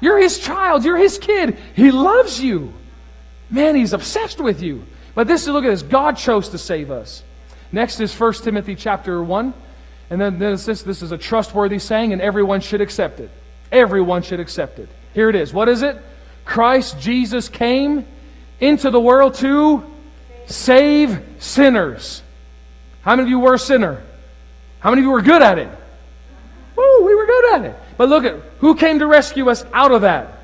You're 0.01 0.21
his 0.21 0.39
child, 0.39 0.85
you're 0.85 0.97
his 0.97 1.19
kid. 1.19 1.59
He 1.75 1.91
loves 1.91 2.41
you. 2.41 2.73
Man, 3.51 3.75
he's 3.75 3.93
obsessed 3.93 4.41
with 4.41 4.63
you. 4.63 4.85
But 5.17 5.27
this 5.27 5.43
is 5.43 5.49
look 5.49 5.65
at 5.65 5.71
this. 5.71 5.83
God 5.83 6.17
chose 6.17 6.51
to 6.51 6.59
save 6.59 6.93
us. 6.93 7.25
Next 7.73 7.99
is 7.99 8.19
1 8.19 8.35
Timothy 8.35 8.77
chapter 8.77 9.23
1. 9.23 9.53
And 10.11 10.21
then 10.21 10.39
this, 10.39 10.65
this 10.65 11.03
is 11.03 11.11
a 11.11 11.19
trustworthy 11.19 11.81
saying, 11.81 12.13
and 12.13 12.23
everyone 12.23 12.61
should 12.61 12.81
accept 12.81 13.19
it. 13.19 13.31
Everyone 13.73 14.23
should 14.23 14.41
accept 14.41 14.79
it. 14.79 14.89
Here 15.15 15.29
it 15.29 15.35
is. 15.35 15.53
What 15.53 15.69
is 15.69 15.83
it? 15.83 15.97
Christ 16.45 17.01
Jesus 17.01 17.49
came 17.49 18.07
into 18.61 18.91
the 18.91 19.01
world 19.01 19.35
to 19.35 19.92
save 20.53 21.21
sinners. 21.39 22.23
How 23.03 23.13
many 23.13 23.23
of 23.23 23.29
you 23.29 23.41
were 23.41 23.55
a 23.55 23.59
sinner? 23.59 24.03
How 24.81 24.91
many 24.91 25.03
of 25.03 25.07
you 25.07 25.11
were 25.11 25.23
good 25.23 25.43
at 25.43 25.59
it? 25.59 25.69
Woo, 26.77 27.05
we 27.05 27.15
were 27.15 27.27
good 27.27 27.55
at 27.55 27.65
it. 27.67 27.77
But 27.97 28.09
look 28.09 28.25
at 28.25 28.37
who 28.59 28.75
came 28.75 28.99
to 29.01 29.07
rescue 29.07 29.51
us 29.51 29.65
out 29.73 29.93
of 29.93 30.03
that? 30.03 30.39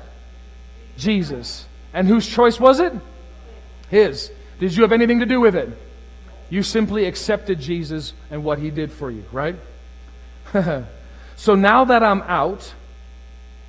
Jesus. 0.97 1.65
And 1.93 2.07
whose 2.07 2.27
choice 2.27 2.59
was 2.59 2.79
it? 2.79 2.93
His. 3.89 4.31
Did 4.59 4.75
you 4.75 4.83
have 4.83 4.91
anything 4.91 5.19
to 5.19 5.25
do 5.25 5.39
with 5.39 5.55
it? 5.55 5.69
You 6.49 6.63
simply 6.63 7.05
accepted 7.05 7.59
Jesus 7.59 8.13
and 8.29 8.43
what 8.43 8.59
he 8.59 8.71
did 8.71 8.91
for 8.91 9.09
you, 9.09 9.23
right? 9.31 9.55
So 11.39 11.55
now 11.55 11.85
that 11.85 12.03
I'm 12.03 12.21
out, 12.23 12.73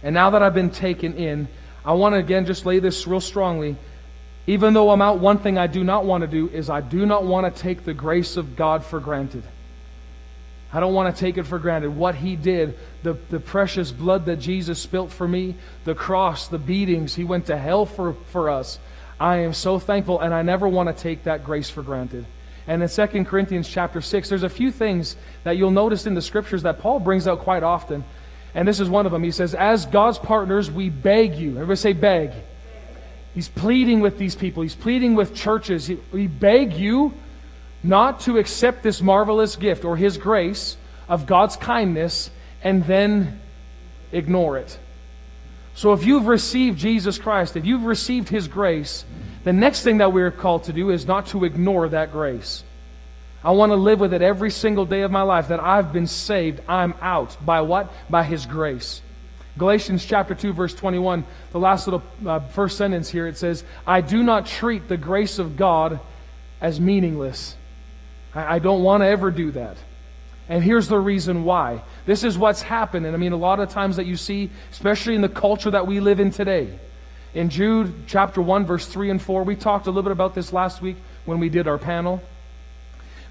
and 0.03 0.13
now 0.13 0.31
that 0.31 0.43
I've 0.43 0.55
been 0.55 0.71
taken 0.71 1.15
in, 1.15 1.47
I 1.85 1.93
want 1.93 2.15
to 2.15 2.19
again 2.19 2.45
just 2.45 2.67
lay 2.67 2.81
this 2.81 3.07
real 3.07 3.21
strongly. 3.21 3.77
Even 4.51 4.75
though 4.75 4.91
I'm 4.91 5.01
out, 5.01 5.21
one 5.21 5.39
thing 5.39 5.59
I 5.59 5.69
do 5.69 5.85
not 5.85 6.05
want 6.05 6.23
to 6.23 6.27
do 6.27 6.49
is 6.49 6.69
I 6.69 6.81
do 6.81 7.07
not 7.07 7.23
want 7.23 7.55
to 7.55 7.63
take 7.63 7.85
the 7.85 7.95
grace 7.95 8.37
of 8.37 8.57
God 8.57 8.85
for 8.85 8.99
granted. 8.99 9.45
I 10.73 10.81
don't 10.81 10.93
want 10.93 11.15
to 11.15 11.21
take 11.21 11.39
it 11.39 11.45
for 11.45 11.61
granted. 11.61 11.91
What 11.91 12.17
He 12.17 12.35
did, 12.35 12.77
the, 13.05 13.13
the 13.13 13.39
precious 13.39 13.93
blood 13.93 14.27
that 14.27 14.39
Jesus 14.39 14.81
spilt 14.81 15.13
for 15.13 15.29
me, 15.29 15.55
the 15.85 15.95
cross, 15.95 16.49
the 16.49 16.59
beatings, 16.59 17.15
He 17.15 17.23
went 17.23 17.47
to 17.47 17.57
hell 17.57 17.87
for, 17.87 18.15
for 18.33 18.51
us. 18.51 18.81
I 19.21 19.37
am 19.37 19.55
so 19.55 19.79
thankful, 19.79 20.19
and 20.19 20.35
I 20.35 20.43
never 20.43 20.67
want 20.67 20.89
to 20.89 21.01
take 21.01 21.23
that 21.25 21.45
grace 21.45 21.71
for 21.71 21.85
granted. 21.85 22.27
And 22.67 22.83
in 22.83 22.89
2 22.89 23.25
Corinthians 23.27 23.69
chapter 23.69 24.01
6, 24.01 24.29
there's 24.31 24.43
a 24.43 24.49
few 24.49 24.73
things 24.73 25.15
that 25.45 25.59
you'll 25.59 25.71
notice 25.71 26.07
in 26.07 26.15
the 26.15 26.23
scriptures 26.23 26.65
that 26.65 26.81
Paul 26.81 26.99
brings 26.99 27.29
out 27.29 27.39
quite 27.39 27.63
often. 27.63 28.03
And 28.57 28.67
this 28.67 28.81
is 28.81 28.89
one 28.89 29.07
of 29.07 29.13
them. 29.13 29.23
He 29.23 29.31
says, 29.31 29.55
As 29.55 29.87
God's 29.87 30.19
partners, 30.19 30.73
we 30.73 30.91
beg 30.91 31.37
you. 31.37 31.51
Everybody 31.53 31.77
say, 31.77 31.93
beg. 31.93 32.33
He's 33.35 33.49
pleading 33.49 34.01
with 34.01 34.19
these 34.19 34.35
people, 34.35 34.63
he's 34.63 34.75
pleading 34.75 35.15
with 35.15 35.35
churches. 35.35 35.91
we 36.13 36.27
beg 36.27 36.75
you 36.75 37.15
not 37.83 38.21
to 38.21 38.39
accept 38.39 38.83
this 38.83 39.01
marvelous 39.01 39.57
gift 39.57 39.85
or 39.85 39.97
his 39.97 40.19
grace 40.19 40.77
of 41.09 41.27
God's 41.27 41.57
kindness 41.57 42.31
and 42.63 42.85
then 42.85 43.41
ignore 44.13 44.59
it. 44.59 44.79
So 45.75 45.93
if 45.93 46.05
you've 46.05 46.27
received 46.27 46.79
Jesus 46.79 47.19
Christ, 47.19 47.57
if 47.57 47.65
you've 47.65 47.85
received 47.85 48.29
his 48.29 48.49
grace, 48.49 49.05
the 49.45 49.53
next 49.53 49.83
thing 49.83 49.99
that 49.99 50.13
we're 50.13 50.31
called 50.31 50.65
to 50.65 50.73
do 50.73 50.91
is 50.91 51.07
not 51.07 51.27
to 51.29 51.45
ignore 51.45 51.89
that 51.89 52.13
grace. 52.13 52.65
I 53.43 53.53
want 53.53 53.71
to 53.71 53.77
live 53.77 54.01
with 54.01 54.13
it 54.13 54.21
every 54.21 54.51
single 54.51 54.85
day 54.85 55.01
of 55.01 55.11
my 55.11 55.23
life 55.23 55.49
that 55.49 55.61
I've 55.61 55.93
been 55.93 56.07
saved. 56.07 56.61
I'm 56.69 56.95
out. 57.01 57.37
By 57.45 57.63
what? 57.63 57.91
By 58.11 58.23
His 58.23 58.45
grace. 58.45 59.01
Galatians 59.59 60.05
chapter 60.05 60.35
2, 60.35 60.53
verse 60.53 60.75
21, 60.75 61.25
the 61.53 61.59
last 61.59 61.87
little 61.87 62.03
uh, 62.27 62.41
first 62.41 62.79
sentence 62.79 63.11
here, 63.11 63.27
it 63.27 63.37
says, 63.37 63.65
I 63.87 64.01
do 64.01 64.23
not 64.23 64.47
treat 64.47 64.89
the 64.89 64.97
grace 64.97 65.39
of 65.39 65.57
God 65.57 66.01
as 66.61 66.81
meaningless. 66.81 67.57
I, 68.35 68.57
I 68.57 68.59
don't 68.59 68.83
want 68.83 69.03
to 69.03 69.07
ever 69.07 69.31
do 69.31 69.51
that. 69.53 69.77
And 70.49 70.65
here's 70.65 70.89
the 70.89 70.99
reason 70.99 71.45
why. 71.45 71.83
This 72.07 72.25
is 72.25 72.37
what's 72.37 72.63
happened. 72.63 73.07
And 73.07 73.15
I 73.15 73.19
mean, 73.19 73.33
a 73.33 73.37
lot 73.37 73.61
of 73.61 73.71
times 73.71 73.97
that 73.97 74.07
you 74.07 74.17
see, 74.17 74.51
especially 74.73 75.15
in 75.15 75.21
the 75.21 75.29
culture 75.29 75.71
that 75.71 75.87
we 75.87 76.01
live 76.01 76.21
in 76.21 76.31
today. 76.31 76.79
In 77.35 77.51
Jude 77.51 77.95
chapter 78.09 78.43
1, 78.43 78.67
verse 78.67 78.87
3 78.87 79.11
and 79.11 79.23
4, 79.23 79.45
we 79.45 79.55
talked 79.55 79.87
a 79.87 79.91
little 79.91 80.03
bit 80.03 80.13
about 80.13 80.35
this 80.35 80.53
last 80.53 80.83
week 80.83 80.97
when 81.25 81.39
we 81.39 81.49
did 81.49 81.69
our 81.69 81.79
panel. 81.79 82.21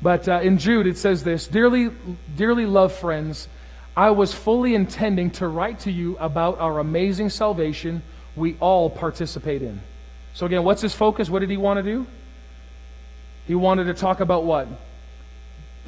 But 0.02 0.30
uh, 0.30 0.40
in 0.40 0.58
Jude, 0.58 0.88
it 0.88 0.98
says 0.98 1.24
this 1.24 1.48
Dearly, 1.48 1.90
dearly 2.38 2.66
loved 2.66 2.96
friends, 2.96 3.50
I 3.96 4.12
was 4.12 4.34
fully 4.34 4.76
intending 4.76 5.32
to 5.32 5.48
write 5.48 5.80
to 5.82 5.92
you 5.92 6.18
about 6.18 6.60
our 6.60 6.80
amazing 6.80 7.30
salvation 7.30 8.02
we 8.36 8.56
all 8.60 8.90
participate 8.90 9.62
in. 9.62 9.82
So, 10.34 10.46
again, 10.46 10.64
what's 10.64 10.82
his 10.82 10.94
focus? 10.94 11.30
What 11.30 11.40
did 11.40 11.50
he 11.50 11.58
want 11.58 11.78
to 11.78 11.84
do? 11.84 12.08
He 13.46 13.56
wanted 13.56 13.86
to 13.86 13.94
talk 13.94 14.20
about 14.20 14.46
what? 14.46 14.68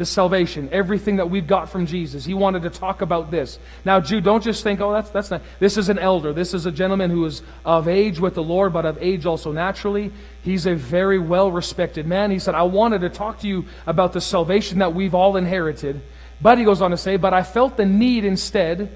the 0.02 0.06
salvation, 0.06 0.68
everything 0.72 1.18
that 1.18 1.30
we've 1.30 1.46
got 1.46 1.70
from 1.70 1.86
Jesus. 1.86 2.26
He 2.26 2.34
wanted 2.34 2.64
to 2.64 2.72
talk 2.72 3.02
about 3.02 3.30
this. 3.30 3.60
Now, 3.86 4.00
Jude, 4.00 4.24
don't 4.24 4.44
just 4.44 4.64
think, 4.64 4.82
oh, 4.82 4.92
that's, 4.92 5.12
that's 5.12 5.30
not. 5.30 5.44
This 5.60 5.78
is 5.78 5.90
an 5.90 6.00
elder. 6.00 6.34
This 6.34 6.56
is 6.56 6.66
a 6.66 6.72
gentleman 6.72 7.12
who 7.12 7.24
is 7.26 7.44
of 7.64 7.88
age 7.88 8.20
with 8.20 8.34
the 8.34 8.42
Lord, 8.42 8.74
but 8.74 8.86
of 8.86 8.98
age 9.00 9.28
also 9.28 9.52
naturally. 9.52 10.12
He's 10.42 10.66
a 10.66 10.74
very 10.74 11.20
well 11.20 11.52
respected 11.52 12.08
man. 12.08 12.32
He 12.32 12.40
said, 12.40 12.56
I 12.56 12.64
wanted 12.64 13.02
to 13.02 13.10
talk 13.10 13.42
to 13.42 13.48
you 13.48 13.66
about 13.86 14.14
the 14.14 14.22
salvation 14.22 14.80
that 14.80 14.96
we've 14.96 15.14
all 15.14 15.38
inherited. 15.38 16.02
But 16.42 16.58
he 16.58 16.64
goes 16.64 16.82
on 16.82 16.92
to 16.92 16.98
say, 16.98 17.18
but 17.18 17.34
I 17.34 17.44
felt 17.44 17.78
the 17.78 17.86
need 17.86 18.26
instead 18.26 18.92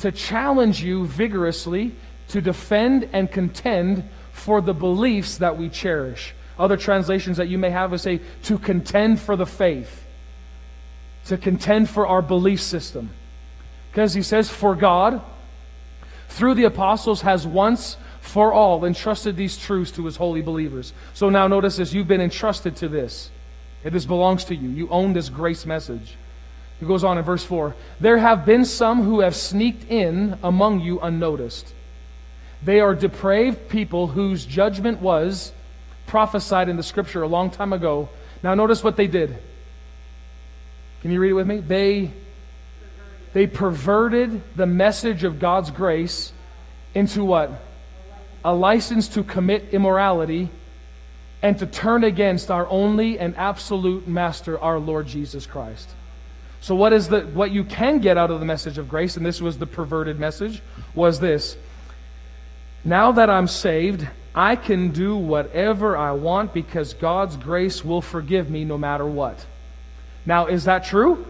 to 0.00 0.12
challenge 0.12 0.82
you 0.82 1.06
vigorously 1.06 1.94
to 2.28 2.40
defend 2.40 3.08
and 3.12 3.30
contend 3.30 4.08
for 4.32 4.60
the 4.60 4.74
beliefs 4.74 5.38
that 5.38 5.56
we 5.56 5.68
cherish. 5.68 6.34
Other 6.58 6.76
translations 6.76 7.38
that 7.38 7.48
you 7.48 7.58
may 7.58 7.70
have 7.70 7.90
would 7.90 8.00
say, 8.00 8.20
to 8.44 8.58
contend 8.58 9.20
for 9.20 9.36
the 9.36 9.46
faith 9.46 10.06
to 11.26 11.36
contend 11.36 11.88
for 11.88 12.06
our 12.06 12.22
belief 12.22 12.60
system. 12.60 13.10
Because 13.90 14.14
he 14.14 14.22
says, 14.22 14.48
For 14.48 14.74
God, 14.74 15.22
through 16.28 16.54
the 16.54 16.64
apostles, 16.64 17.22
has 17.22 17.46
once 17.46 17.96
for 18.20 18.52
all 18.52 18.84
entrusted 18.84 19.36
these 19.36 19.56
truths 19.56 19.90
to 19.92 20.04
his 20.04 20.16
holy 20.16 20.42
believers. 20.42 20.92
So 21.14 21.30
now 21.30 21.48
notice 21.48 21.76
this 21.76 21.92
you've 21.92 22.08
been 22.08 22.20
entrusted 22.20 22.76
to 22.76 22.88
this. 22.88 23.30
This 23.82 24.04
belongs 24.04 24.44
to 24.46 24.54
you. 24.54 24.68
You 24.68 24.88
own 24.90 25.14
this 25.14 25.28
grace 25.28 25.64
message. 25.64 26.16
He 26.80 26.86
goes 26.86 27.04
on 27.04 27.18
in 27.18 27.24
verse 27.24 27.44
4 27.44 27.74
There 28.00 28.18
have 28.18 28.44
been 28.44 28.64
some 28.64 29.02
who 29.02 29.20
have 29.20 29.36
sneaked 29.36 29.84
in 29.90 30.38
among 30.42 30.80
you 30.80 30.98
unnoticed. 30.98 31.74
They 32.62 32.80
are 32.80 32.94
depraved 32.94 33.68
people 33.68 34.08
whose 34.08 34.44
judgment 34.44 35.00
was 35.00 35.52
prophesied 36.06 36.68
in 36.68 36.76
the 36.76 36.82
scripture 36.82 37.22
a 37.22 37.28
long 37.28 37.50
time 37.50 37.72
ago. 37.72 38.08
Now, 38.42 38.54
notice 38.54 38.82
what 38.82 38.96
they 38.96 39.06
did. 39.06 39.38
Can 41.02 41.10
you 41.10 41.20
read 41.20 41.30
it 41.30 41.34
with 41.34 41.46
me? 41.46 41.58
They, 41.58 42.10
they 43.32 43.46
perverted 43.46 44.42
the 44.56 44.66
message 44.66 45.24
of 45.24 45.38
God's 45.38 45.70
grace 45.70 46.32
into 46.94 47.24
what? 47.24 47.50
A 48.44 48.52
license 48.52 49.08
to 49.08 49.22
commit 49.22 49.68
immorality 49.72 50.50
and 51.42 51.58
to 51.58 51.66
turn 51.66 52.04
against 52.04 52.50
our 52.50 52.66
only 52.68 53.18
and 53.18 53.34
absolute 53.36 54.06
master, 54.06 54.58
our 54.58 54.78
Lord 54.78 55.06
Jesus 55.06 55.46
Christ. 55.46 55.88
So 56.60 56.74
what 56.74 56.92
is 56.92 57.08
the 57.08 57.22
what 57.22 57.50
you 57.50 57.64
can 57.64 57.98
get 57.98 58.18
out 58.18 58.30
of 58.30 58.38
the 58.38 58.46
message 58.46 58.78
of 58.78 58.88
grace, 58.88 59.16
and 59.16 59.24
this 59.24 59.40
was 59.40 59.58
the 59.58 59.66
perverted 59.66 60.18
message, 60.18 60.62
was 60.94 61.20
this. 61.20 61.56
Now 62.84 63.12
that 63.12 63.30
I'm 63.30 63.46
saved, 63.48 64.06
I 64.34 64.56
can 64.56 64.90
do 64.90 65.16
whatever 65.16 65.96
I 65.96 66.12
want 66.12 66.54
because 66.54 66.94
God's 66.94 67.36
grace 67.36 67.84
will 67.84 68.00
forgive 68.00 68.50
me 68.50 68.64
no 68.64 68.78
matter 68.78 69.06
what. 69.06 69.44
Now, 70.24 70.46
is 70.46 70.64
that 70.64 70.84
true? 70.84 71.26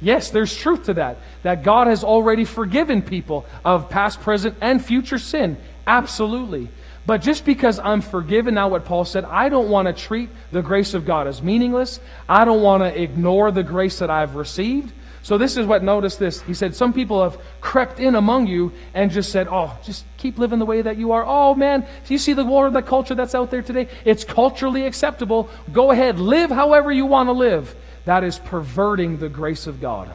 Yes, 0.00 0.30
there's 0.30 0.56
truth 0.56 0.84
to 0.84 0.94
that. 0.94 1.18
That 1.42 1.62
God 1.62 1.86
has 1.86 2.04
already 2.04 2.44
forgiven 2.44 3.02
people 3.02 3.46
of 3.64 3.90
past, 3.90 4.20
present, 4.20 4.56
and 4.60 4.84
future 4.84 5.18
sin. 5.18 5.56
Absolutely. 5.86 6.68
But 7.06 7.20
just 7.20 7.44
because 7.44 7.78
I'm 7.78 8.00
forgiven, 8.00 8.54
now 8.54 8.68
what 8.68 8.86
Paul 8.86 9.04
said, 9.04 9.24
I 9.24 9.50
don't 9.50 9.68
want 9.68 9.88
to 9.88 9.92
treat 9.92 10.30
the 10.52 10.62
grace 10.62 10.94
of 10.94 11.04
God 11.04 11.26
as 11.26 11.42
meaningless. 11.42 12.00
I 12.28 12.44
don't 12.44 12.62
want 12.62 12.82
to 12.82 13.00
ignore 13.00 13.50
the 13.50 13.62
grace 13.62 13.98
that 13.98 14.08
I've 14.08 14.36
received. 14.36 14.92
So 15.22 15.38
this 15.38 15.56
is 15.56 15.66
what, 15.66 15.82
notice 15.82 16.16
this. 16.16 16.42
He 16.42 16.52
said, 16.52 16.74
Some 16.74 16.92
people 16.92 17.22
have 17.22 17.38
crept 17.62 17.98
in 17.98 18.14
among 18.14 18.46
you 18.46 18.72
and 18.92 19.10
just 19.10 19.32
said, 19.32 19.48
Oh, 19.50 19.76
just 19.82 20.04
keep 20.18 20.38
living 20.38 20.58
the 20.58 20.66
way 20.66 20.82
that 20.82 20.98
you 20.98 21.12
are. 21.12 21.24
Oh, 21.26 21.54
man, 21.54 21.80
do 21.80 22.14
you 22.14 22.18
see 22.18 22.34
the 22.34 22.44
war, 22.44 22.66
of 22.66 22.74
the 22.74 22.82
culture 22.82 23.14
that's 23.14 23.34
out 23.34 23.50
there 23.50 23.62
today? 23.62 23.88
It's 24.04 24.22
culturally 24.22 24.86
acceptable. 24.86 25.48
Go 25.72 25.90
ahead, 25.90 26.18
live 26.18 26.50
however 26.50 26.92
you 26.92 27.06
want 27.06 27.28
to 27.28 27.32
live. 27.32 27.74
That 28.04 28.22
is 28.22 28.38
perverting 28.38 29.16
the 29.16 29.30
grace 29.30 29.66
of 29.66 29.80
God. 29.80 30.12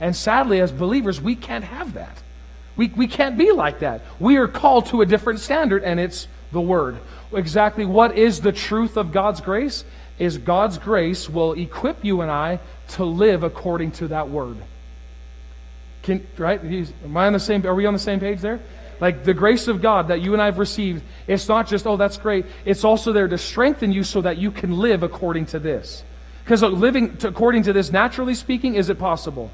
And 0.00 0.16
sadly, 0.16 0.60
as 0.60 0.72
believers, 0.72 1.20
we 1.20 1.36
can't 1.36 1.64
have 1.64 1.92
that. 1.94 2.22
We, 2.76 2.88
we 2.88 3.06
can't 3.06 3.36
be 3.36 3.52
like 3.52 3.80
that. 3.80 4.02
We 4.18 4.36
are 4.36 4.48
called 4.48 4.86
to 4.86 5.02
a 5.02 5.06
different 5.06 5.40
standard, 5.40 5.84
and 5.84 6.00
it's 6.00 6.26
the 6.52 6.60
Word. 6.60 6.98
Exactly 7.32 7.84
what 7.84 8.16
is 8.16 8.40
the 8.40 8.52
truth 8.52 8.96
of 8.96 9.12
God's 9.12 9.40
grace? 9.40 9.84
Is 10.18 10.38
God's 10.38 10.78
grace 10.78 11.28
will 11.28 11.54
equip 11.54 12.04
you 12.04 12.20
and 12.20 12.30
I 12.30 12.60
to 12.88 13.04
live 13.04 13.42
according 13.42 13.92
to 13.92 14.08
that 14.08 14.28
word. 14.28 14.56
Can, 16.02 16.26
right? 16.36 16.62
Am 16.62 17.16
I 17.16 17.26
on 17.26 17.32
the 17.32 17.40
same? 17.40 17.66
Are 17.66 17.74
we 17.74 17.86
on 17.86 17.94
the 17.94 17.98
same 17.98 18.20
page 18.20 18.40
there? 18.40 18.60
Like 19.00 19.24
the 19.24 19.34
grace 19.34 19.68
of 19.68 19.82
God 19.82 20.08
that 20.08 20.20
you 20.20 20.32
and 20.32 20.42
I 20.42 20.46
have 20.46 20.58
received, 20.58 21.02
it's 21.26 21.48
not 21.48 21.66
just, 21.66 21.86
oh, 21.86 21.96
that's 21.96 22.18
great. 22.18 22.46
It's 22.64 22.84
also 22.84 23.12
there 23.12 23.26
to 23.26 23.38
strengthen 23.38 23.90
you 23.90 24.04
so 24.04 24.20
that 24.20 24.38
you 24.38 24.50
can 24.50 24.78
live 24.78 25.02
according 25.02 25.46
to 25.46 25.58
this. 25.58 26.04
Because 26.44 26.62
uh, 26.62 26.68
living 26.68 27.16
to, 27.18 27.28
according 27.28 27.64
to 27.64 27.72
this, 27.72 27.90
naturally 27.90 28.34
speaking, 28.34 28.74
is 28.74 28.90
it 28.90 28.98
possible? 28.98 29.50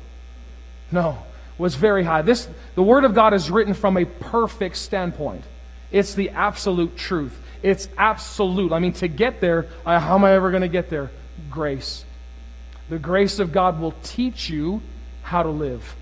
No. 0.91 1.19
Was 1.59 1.75
very 1.75 2.05
high. 2.05 2.23
This 2.23 2.49
the 2.77 2.83
Word 2.83 3.05
of 3.05 3.15
God 3.15 3.35
is 3.35 3.51
written 3.51 3.75
from 3.75 3.97
a 3.97 4.05
perfect 4.05 4.77
standpoint. 4.77 5.45
It's 5.91 6.15
the 6.15 6.31
absolute 6.31 6.97
truth. 6.97 7.39
It's 7.63 7.89
absolute. 7.99 8.73
I 8.73 8.79
mean, 8.79 8.93
to 8.95 9.09
get 9.09 9.41
there, 9.41 9.67
uh, 9.85 9.99
how 9.99 10.15
am 10.15 10.25
I 10.25 10.33
ever 10.33 10.51
going 10.51 10.63
to 10.63 10.69
get 10.69 10.91
there? 10.91 11.11
Grace. 11.51 12.05
The 12.89 12.99
grace 12.99 13.39
of 13.39 13.53
God 13.53 13.81
will 13.81 13.95
teach 14.03 14.49
you 14.49 14.81
how 15.23 15.43
to 15.43 15.51
live. 15.51 15.97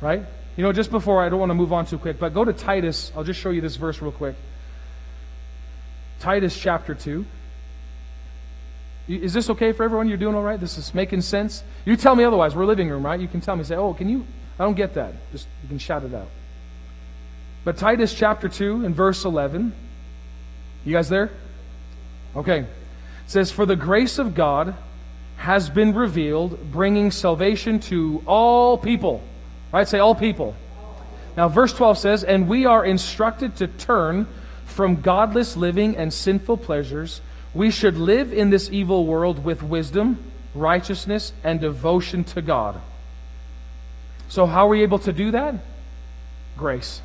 Right? 0.00 0.24
You 0.56 0.64
know, 0.64 0.72
just 0.72 0.90
before, 0.90 1.22
I 1.22 1.28
don't 1.28 1.38
want 1.38 1.50
to 1.50 1.54
move 1.54 1.72
on 1.72 1.86
too 1.86 1.98
quick, 1.98 2.18
but 2.18 2.34
go 2.34 2.44
to 2.44 2.52
Titus. 2.52 3.12
I'll 3.16 3.24
just 3.24 3.40
show 3.40 3.50
you 3.50 3.60
this 3.60 3.76
verse 3.76 4.02
real 4.02 4.12
quick. 4.12 4.34
Titus 6.18 6.58
chapter 6.58 6.94
2. 6.94 7.24
Is 9.08 9.32
this 9.32 9.50
okay 9.50 9.72
for 9.72 9.84
everyone? 9.84 10.08
You're 10.08 10.18
doing 10.18 10.34
all 10.34 10.42
right? 10.42 10.60
This 10.60 10.78
is 10.78 10.94
making 10.94 11.22
sense? 11.22 11.64
You 11.84 11.96
tell 11.96 12.14
me 12.14 12.24
otherwise. 12.24 12.54
We're 12.54 12.66
living 12.66 12.88
room, 12.88 13.04
right? 13.04 13.18
You 13.18 13.28
can 13.28 13.40
tell 13.40 13.56
me, 13.56 13.64
say, 13.64 13.74
oh, 13.74 13.94
can 13.94 14.08
you? 14.08 14.26
I 14.60 14.64
don't 14.64 14.74
get 14.74 14.92
that. 14.94 15.14
Just, 15.32 15.48
you 15.62 15.68
can 15.70 15.78
shout 15.78 16.04
it 16.04 16.12
out. 16.12 16.28
But 17.64 17.78
Titus 17.78 18.12
chapter 18.12 18.46
2 18.46 18.84
and 18.84 18.94
verse 18.94 19.24
11. 19.24 19.72
You 20.84 20.92
guys 20.92 21.08
there? 21.08 21.30
Okay. 22.36 22.58
It 22.58 22.66
says, 23.26 23.50
For 23.50 23.64
the 23.64 23.74
grace 23.74 24.18
of 24.18 24.34
God 24.34 24.74
has 25.36 25.70
been 25.70 25.94
revealed, 25.94 26.70
bringing 26.70 27.10
salvation 27.10 27.80
to 27.80 28.22
all 28.26 28.76
people. 28.76 29.22
Right? 29.72 29.88
Say 29.88 29.98
all 29.98 30.14
people. 30.14 30.54
Now, 31.38 31.48
verse 31.48 31.72
12 31.72 31.96
says, 31.96 32.22
And 32.22 32.46
we 32.46 32.66
are 32.66 32.84
instructed 32.84 33.56
to 33.56 33.66
turn 33.66 34.26
from 34.66 35.00
godless 35.00 35.56
living 35.56 35.96
and 35.96 36.12
sinful 36.12 36.58
pleasures. 36.58 37.22
We 37.54 37.70
should 37.70 37.96
live 37.96 38.30
in 38.30 38.50
this 38.50 38.68
evil 38.70 39.06
world 39.06 39.42
with 39.42 39.62
wisdom, 39.62 40.18
righteousness, 40.54 41.32
and 41.42 41.62
devotion 41.62 42.24
to 42.24 42.42
God. 42.42 42.78
So, 44.30 44.46
how 44.46 44.66
are 44.66 44.70
we 44.70 44.82
able 44.82 45.00
to 45.00 45.12
do 45.12 45.32
that? 45.32 45.56
Grace. 46.56 47.02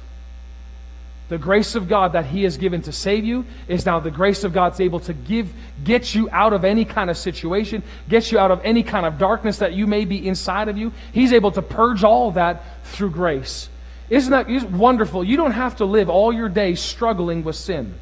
The 1.28 1.40
grace 1.40 1.74
of 1.74 1.88
God 1.90 2.14
that 2.14 2.28
He 2.28 2.44
has 2.44 2.58
given 2.58 2.84
to 2.84 2.92
save 2.92 3.26
you 3.26 3.46
is 3.68 3.84
now 3.84 4.00
the 4.00 4.12
grace 4.12 4.44
of 4.44 4.54
God's 4.54 4.80
able 4.80 5.00
to 5.02 5.14
give, 5.14 5.52
get 5.84 6.14
you 6.14 6.30
out 6.32 6.54
of 6.54 6.64
any 6.64 6.86
kind 6.86 7.10
of 7.10 7.18
situation, 7.18 7.82
get 8.08 8.32
you 8.32 8.38
out 8.38 8.52
of 8.52 8.62
any 8.64 8.84
kind 8.84 9.08
of 9.08 9.18
darkness 9.18 9.58
that 9.58 9.74
you 9.74 9.88
may 9.88 10.06
be 10.06 10.28
inside 10.28 10.68
of 10.68 10.78
you. 10.78 10.94
He's 11.14 11.34
able 11.34 11.52
to 11.54 11.64
purge 11.64 12.04
all 12.04 12.32
that 12.34 12.64
through 12.86 13.10
grace. 13.10 13.70
Isn't 14.08 14.32
that 14.32 14.70
wonderful? 14.70 15.24
You 15.24 15.36
don't 15.36 15.54
have 15.54 15.78
to 15.78 15.86
live 15.86 16.12
all 16.12 16.32
your 16.32 16.48
days 16.48 16.80
struggling 16.80 17.44
with 17.44 17.56
sin. 17.56 17.96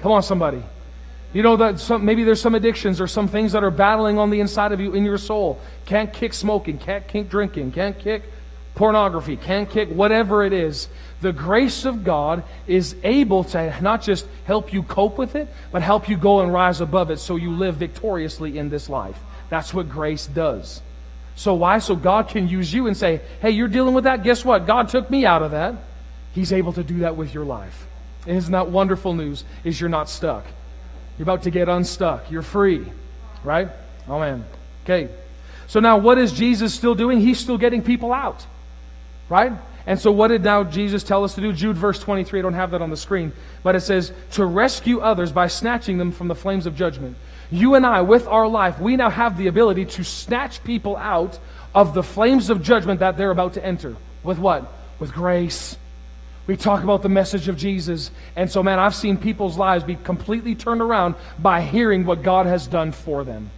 Come 0.00 0.10
on, 0.10 0.22
somebody. 0.22 0.62
You 1.34 1.42
know 1.42 1.56
that 1.56 1.80
some, 1.80 2.04
maybe 2.04 2.22
there's 2.22 2.40
some 2.40 2.54
addictions 2.54 3.00
or 3.00 3.08
some 3.08 3.26
things 3.26 3.52
that 3.52 3.64
are 3.64 3.72
battling 3.72 4.18
on 4.18 4.30
the 4.30 4.38
inside 4.38 4.70
of 4.70 4.80
you 4.80 4.94
in 4.94 5.04
your 5.04 5.18
soul. 5.18 5.60
Can't 5.84 6.12
kick 6.12 6.32
smoking, 6.32 6.78
can't 6.78 7.06
kick 7.08 7.28
drinking, 7.28 7.72
can't 7.72 7.98
kick 7.98 8.22
pornography, 8.76 9.36
can't 9.36 9.68
kick 9.68 9.88
whatever 9.88 10.44
it 10.44 10.52
is. 10.52 10.88
The 11.20 11.32
grace 11.32 11.84
of 11.84 12.04
God 12.04 12.44
is 12.68 12.94
able 13.02 13.42
to 13.44 13.80
not 13.82 14.00
just 14.00 14.26
help 14.44 14.72
you 14.72 14.84
cope 14.84 15.18
with 15.18 15.34
it, 15.34 15.48
but 15.72 15.82
help 15.82 16.08
you 16.08 16.16
go 16.16 16.40
and 16.40 16.52
rise 16.52 16.80
above 16.80 17.10
it 17.10 17.18
so 17.18 17.34
you 17.34 17.50
live 17.50 17.76
victoriously 17.76 18.56
in 18.56 18.70
this 18.70 18.88
life. 18.88 19.18
That's 19.50 19.74
what 19.74 19.88
grace 19.88 20.28
does. 20.28 20.82
So 21.34 21.54
why? 21.54 21.80
So 21.80 21.96
God 21.96 22.28
can 22.28 22.46
use 22.46 22.72
you 22.72 22.86
and 22.86 22.96
say, 22.96 23.20
hey, 23.42 23.50
you're 23.50 23.66
dealing 23.66 23.94
with 23.94 24.04
that? 24.04 24.22
Guess 24.22 24.44
what? 24.44 24.68
God 24.68 24.88
took 24.88 25.10
me 25.10 25.26
out 25.26 25.42
of 25.42 25.50
that. 25.50 25.74
He's 26.32 26.52
able 26.52 26.72
to 26.74 26.84
do 26.84 27.00
that 27.00 27.16
with 27.16 27.34
your 27.34 27.44
life. 27.44 27.86
And 28.24 28.36
isn't 28.36 28.52
that 28.52 28.70
wonderful 28.70 29.14
news? 29.14 29.42
Is 29.64 29.80
you're 29.80 29.90
not 29.90 30.08
stuck. 30.08 30.44
You're 31.18 31.24
about 31.24 31.42
to 31.44 31.50
get 31.50 31.68
unstuck. 31.68 32.30
You're 32.30 32.42
free. 32.42 32.84
Right? 33.42 33.68
Oh 34.08 34.18
man. 34.18 34.44
Okay. 34.84 35.08
So 35.66 35.80
now 35.80 35.98
what 35.98 36.18
is 36.18 36.32
Jesus 36.32 36.74
still 36.74 36.94
doing? 36.94 37.20
He's 37.20 37.38
still 37.38 37.58
getting 37.58 37.82
people 37.82 38.12
out. 38.12 38.46
Right? 39.28 39.52
And 39.86 40.00
so, 40.00 40.10
what 40.12 40.28
did 40.28 40.42
now 40.42 40.64
Jesus 40.64 41.02
tell 41.02 41.24
us 41.24 41.34
to 41.34 41.40
do? 41.40 41.52
Jude 41.52 41.76
verse 41.76 41.98
23, 41.98 42.38
I 42.38 42.42
don't 42.42 42.54
have 42.54 42.70
that 42.70 42.80
on 42.80 42.90
the 42.90 42.96
screen, 42.96 43.32
but 43.62 43.76
it 43.76 43.80
says, 43.80 44.12
to 44.32 44.46
rescue 44.46 45.00
others 45.00 45.30
by 45.30 45.46
snatching 45.48 45.98
them 45.98 46.10
from 46.10 46.28
the 46.28 46.34
flames 46.34 46.66
of 46.66 46.74
judgment. 46.74 47.16
You 47.50 47.74
and 47.74 47.84
I, 47.84 48.00
with 48.00 48.26
our 48.26 48.48
life, 48.48 48.80
we 48.80 48.96
now 48.96 49.10
have 49.10 49.36
the 49.36 49.48
ability 49.48 49.84
to 49.84 50.04
snatch 50.04 50.64
people 50.64 50.96
out 50.96 51.38
of 51.74 51.92
the 51.92 52.02
flames 52.02 52.48
of 52.48 52.62
judgment 52.62 53.00
that 53.00 53.18
they're 53.18 53.30
about 53.30 53.54
to 53.54 53.64
enter. 53.64 53.96
With 54.22 54.38
what? 54.38 54.72
With 54.98 55.12
grace. 55.12 55.76
We 56.46 56.56
talk 56.56 56.82
about 56.82 57.02
the 57.02 57.08
message 57.08 57.48
of 57.48 57.56
Jesus. 57.56 58.10
And 58.36 58.50
so, 58.50 58.62
man, 58.62 58.78
I've 58.78 58.94
seen 58.94 59.16
people's 59.16 59.56
lives 59.56 59.82
be 59.82 59.96
completely 59.96 60.54
turned 60.54 60.82
around 60.82 61.14
by 61.38 61.62
hearing 61.62 62.04
what 62.04 62.22
God 62.22 62.46
has 62.46 62.66
done 62.66 62.92
for 62.92 63.24
them. 63.24 63.50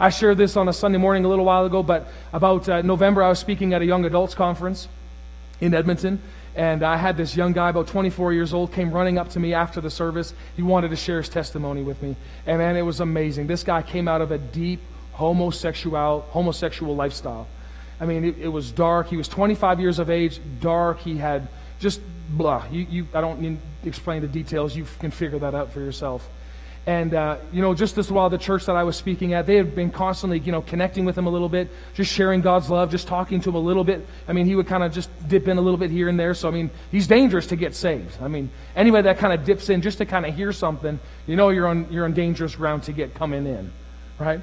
I 0.00 0.08
shared 0.08 0.38
this 0.38 0.56
on 0.56 0.68
a 0.68 0.72
Sunday 0.72 0.98
morning 0.98 1.24
a 1.24 1.28
little 1.28 1.44
while 1.44 1.64
ago, 1.66 1.82
but 1.82 2.08
about 2.32 2.68
uh, 2.68 2.82
November, 2.82 3.22
I 3.22 3.28
was 3.28 3.38
speaking 3.38 3.74
at 3.74 3.82
a 3.82 3.84
young 3.84 4.04
adults 4.04 4.34
conference 4.34 4.88
in 5.60 5.74
Edmonton. 5.74 6.20
And 6.54 6.82
I 6.82 6.96
had 6.96 7.16
this 7.16 7.36
young 7.36 7.52
guy, 7.52 7.70
about 7.70 7.86
24 7.86 8.32
years 8.32 8.52
old, 8.52 8.72
came 8.72 8.92
running 8.92 9.18
up 9.18 9.30
to 9.30 9.40
me 9.40 9.54
after 9.54 9.80
the 9.80 9.90
service. 9.90 10.34
He 10.56 10.62
wanted 10.62 10.88
to 10.88 10.96
share 10.96 11.18
his 11.18 11.28
testimony 11.28 11.82
with 11.82 12.02
me. 12.02 12.16
And 12.46 12.58
man, 12.58 12.76
it 12.76 12.82
was 12.82 13.00
amazing. 13.00 13.46
This 13.46 13.62
guy 13.62 13.82
came 13.82 14.08
out 14.08 14.20
of 14.20 14.32
a 14.32 14.38
deep 14.38 14.80
homosexual, 15.12 16.22
homosexual 16.30 16.96
lifestyle. 16.96 17.46
I 18.00 18.06
mean, 18.06 18.24
it, 18.24 18.38
it 18.38 18.48
was 18.48 18.72
dark. 18.72 19.08
He 19.08 19.16
was 19.16 19.28
25 19.28 19.80
years 19.80 19.98
of 19.98 20.10
age, 20.10 20.40
dark. 20.60 20.98
He 21.00 21.16
had 21.16 21.48
just 21.78 22.00
blah. 22.32 22.64
You, 22.70 22.86
you, 22.88 23.08
I 23.14 23.20
don't 23.20 23.40
need 23.40 23.58
to 23.82 23.88
explain 23.88 24.22
the 24.22 24.28
details. 24.28 24.74
You 24.74 24.86
can 24.98 25.10
figure 25.10 25.38
that 25.38 25.54
out 25.54 25.72
for 25.72 25.80
yourself. 25.80 26.28
And, 26.84 27.14
uh, 27.14 27.36
you 27.52 27.62
know, 27.62 27.74
just 27.74 27.94
this 27.94 28.10
while 28.10 28.28
the 28.28 28.38
church 28.38 28.66
that 28.66 28.74
I 28.74 28.82
was 28.82 28.96
speaking 28.96 29.34
at, 29.34 29.46
they 29.46 29.54
had 29.54 29.76
been 29.76 29.92
constantly, 29.92 30.40
you 30.40 30.50
know, 30.50 30.62
connecting 30.62 31.04
with 31.04 31.16
him 31.16 31.26
a 31.26 31.30
little 31.30 31.48
bit, 31.48 31.70
just 31.94 32.12
sharing 32.12 32.40
God's 32.40 32.68
love, 32.70 32.90
just 32.90 33.06
talking 33.06 33.40
to 33.42 33.50
him 33.50 33.54
a 33.54 33.60
little 33.60 33.84
bit. 33.84 34.04
I 34.26 34.32
mean, 34.32 34.46
he 34.46 34.56
would 34.56 34.66
kind 34.66 34.82
of 34.82 34.92
just 34.92 35.08
dip 35.28 35.46
in 35.46 35.58
a 35.58 35.60
little 35.60 35.78
bit 35.78 35.92
here 35.92 36.08
and 36.08 36.18
there. 36.18 36.34
So, 36.34 36.48
I 36.48 36.50
mean, 36.50 36.70
he's 36.90 37.06
dangerous 37.06 37.46
to 37.48 37.56
get 37.56 37.76
saved. 37.76 38.20
I 38.20 38.26
mean, 38.26 38.50
anybody 38.74 39.02
that 39.02 39.18
kind 39.18 39.32
of 39.32 39.44
dips 39.44 39.68
in 39.68 39.80
just 39.80 39.98
to 39.98 40.06
kind 40.06 40.26
of 40.26 40.34
hear 40.34 40.52
something, 40.52 40.98
you 41.28 41.36
know, 41.36 41.50
you're 41.50 41.68
on, 41.68 41.86
you're 41.92 42.04
on 42.04 42.14
dangerous 42.14 42.56
ground 42.56 42.82
to 42.84 42.92
get 42.92 43.14
coming 43.14 43.46
in, 43.46 43.70
right? 44.18 44.40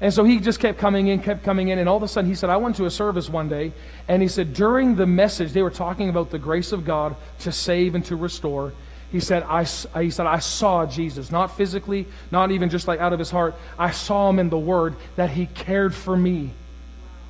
And 0.00 0.14
so 0.14 0.24
he 0.24 0.40
just 0.40 0.60
kept 0.60 0.78
coming 0.78 1.08
in, 1.08 1.20
kept 1.20 1.44
coming 1.44 1.68
in, 1.68 1.78
and 1.78 1.88
all 1.88 1.98
of 1.98 2.02
a 2.02 2.08
sudden 2.08 2.30
he 2.30 2.34
said, 2.34 2.48
I 2.48 2.56
went 2.56 2.76
to 2.76 2.86
a 2.86 2.90
service 2.90 3.28
one 3.28 3.48
day, 3.48 3.72
and 4.08 4.22
he 4.22 4.28
said, 4.28 4.54
during 4.54 4.96
the 4.96 5.06
message, 5.06 5.52
they 5.52 5.62
were 5.62 5.70
talking 5.70 6.08
about 6.08 6.30
the 6.30 6.38
grace 6.38 6.72
of 6.72 6.84
God 6.84 7.16
to 7.40 7.52
save 7.52 7.94
and 7.94 8.04
to 8.06 8.16
restore. 8.16 8.72
He 9.12 9.20
said, 9.20 9.42
I, 9.42 9.64
he 9.64 10.10
said, 10.10 10.26
I 10.26 10.38
saw 10.38 10.86
Jesus, 10.86 11.30
not 11.30 11.56
physically, 11.56 12.06
not 12.30 12.50
even 12.50 12.70
just 12.70 12.88
like 12.88 13.00
out 13.00 13.12
of 13.12 13.18
his 13.18 13.30
heart. 13.30 13.56
I 13.78 13.90
saw 13.90 14.30
him 14.30 14.38
in 14.38 14.48
the 14.48 14.58
Word 14.58 14.94
that 15.16 15.30
he 15.30 15.46
cared 15.46 15.94
for 15.94 16.16
me. 16.16 16.52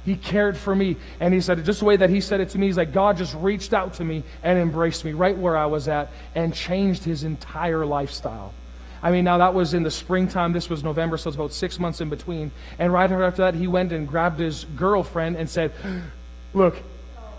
He 0.05 0.15
cared 0.15 0.57
for 0.57 0.75
me. 0.75 0.97
And 1.21 1.35
he 1.35 1.41
said, 1.41 1.65
just 1.65 1.81
the 1.81 1.87
way 1.87 1.97
that 1.97 2.11
he 2.11 2.21
said 2.21 2.41
it 2.41 2.51
to 2.51 2.59
me, 2.59 2.67
he's 2.67 2.77
like, 2.77 2.93
God 2.93 3.17
just 3.17 3.35
reached 3.35 3.73
out 3.73 3.95
to 3.95 4.05
me 4.05 4.23
and 4.43 4.59
embraced 4.59 5.05
me 5.05 5.13
right 5.13 5.37
where 5.37 5.57
I 5.57 5.67
was 5.67 5.89
at 5.89 6.11
and 6.35 6.55
changed 6.55 7.05
his 7.05 7.25
entire 7.25 7.85
lifestyle. 7.85 8.55
I 9.03 9.11
mean, 9.11 9.25
now 9.25 9.39
that 9.39 9.55
was 9.55 9.75
in 9.75 9.83
the 9.83 9.91
springtime. 9.91 10.53
This 10.53 10.69
was 10.69 10.85
November, 10.85 11.17
so 11.17 11.29
it's 11.29 11.37
about 11.37 11.53
six 11.53 11.79
months 11.79 12.01
in 12.01 12.11
between. 12.11 12.51
And 12.79 12.93
right 12.93 13.11
after 13.11 13.43
that, 13.43 13.55
he 13.55 13.67
went 13.67 13.93
and 13.93 14.07
grabbed 14.07 14.39
his 14.39 14.65
girlfriend 14.77 15.37
and 15.37 15.49
said, 15.49 15.73
Look, 16.53 16.77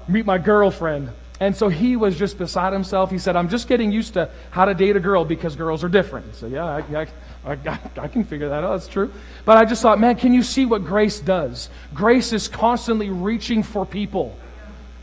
meet 0.07 0.25
my 0.25 0.37
girlfriend. 0.37 1.11
And 1.41 1.55
so 1.55 1.69
he 1.69 1.95
was 1.95 2.17
just 2.17 2.37
beside 2.37 2.71
himself. 2.71 3.09
He 3.09 3.17
said, 3.17 3.35
I'm 3.35 3.49
just 3.49 3.67
getting 3.67 3.91
used 3.91 4.13
to 4.13 4.29
how 4.51 4.65
to 4.65 4.75
date 4.75 4.95
a 4.95 4.99
girl 4.99 5.25
because 5.25 5.55
girls 5.55 5.83
are 5.83 5.89
different. 5.89 6.35
So, 6.35 6.45
yeah, 6.45 6.63
I, 6.63 6.83
I, 6.95 7.07
I, 7.43 7.79
I, 7.97 8.07
can 8.07 8.23
figure 8.23 8.49
that 8.49 8.63
out. 8.63 8.73
That's 8.73 8.87
true. 8.87 9.11
But 9.43 9.57
I 9.57 9.65
just 9.65 9.81
thought, 9.81 9.99
man, 9.99 10.17
can 10.17 10.35
you 10.35 10.43
see 10.43 10.67
what 10.67 10.85
grace 10.85 11.19
does? 11.19 11.71
Grace 11.95 12.31
is 12.31 12.47
constantly 12.47 13.09
reaching 13.09 13.63
for 13.63 13.87
people. 13.87 14.37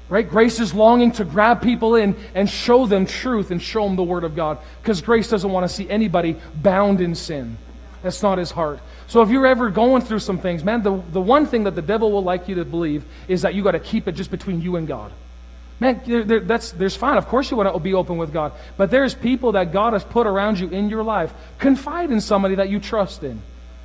Right? 0.09 0.29
Grace 0.29 0.59
is 0.59 0.73
longing 0.73 1.13
to 1.13 1.25
grab 1.25 1.61
people 1.61 1.95
in 1.95 2.17
and 2.35 2.49
show 2.49 2.87
them 2.87 3.05
truth 3.05 3.51
and 3.51 3.61
show 3.61 3.85
them 3.85 3.97
the 3.97 4.03
Word 4.03 4.25
of 4.25 4.35
God. 4.35 4.59
Because 4.81 5.03
grace 5.03 5.29
doesn't 5.29 5.51
want 5.51 5.69
to 5.69 5.75
see 5.75 5.89
anybody 5.89 6.37
bound 6.55 7.01
in 7.01 7.15
sin. 7.15 7.59
That's 8.03 8.23
not 8.23 8.39
his 8.39 8.51
heart. 8.51 8.81
So 9.07 9.23
if 9.23 9.29
you're 9.29 9.47
ever 9.47 9.71
going 9.71 10.03
through 10.03 10.21
some 10.21 10.39
things, 10.39 10.65
man, 10.65 10.83
the, 10.83 11.03
the 11.13 11.21
one 11.21 11.47
thing 11.47 11.65
that 11.65 11.75
the 11.75 11.83
devil 11.83 12.13
will 12.13 12.23
like 12.23 12.49
you 12.49 12.55
to 12.57 12.65
believe 12.65 13.05
is 13.27 13.43
that 13.43 13.55
you 13.55 13.63
got 13.63 13.73
to 13.73 13.81
keep 13.81 14.09
it 14.09 14.13
just 14.13 14.31
between 14.31 14.63
you 14.63 14.77
and 14.77 14.87
God. 14.87 15.13
Man, 15.81 16.01
there, 16.07 16.41
that's, 16.41 16.73
there's 16.73 16.97
fine. 16.97 17.17
Of 17.17 17.27
course 17.27 17.51
you 17.51 17.57
want 17.57 17.73
to 17.73 17.79
be 17.79 17.95
open 17.95 18.17
with 18.17 18.33
God. 18.33 18.53
But 18.77 18.91
there's 18.91 19.15
people 19.15 19.53
that 19.53 19.73
God 19.73 19.93
has 19.93 20.05
put 20.05 20.27
around 20.27 20.59
you 20.59 20.69
in 20.69 20.89
your 20.89 21.03
life. 21.03 21.33
Confide 21.59 22.11
in 22.11 22.21
somebody 22.21 22.57
that 22.57 22.69
you 22.69 22.81
trust 22.81 23.23
in. 23.23 23.43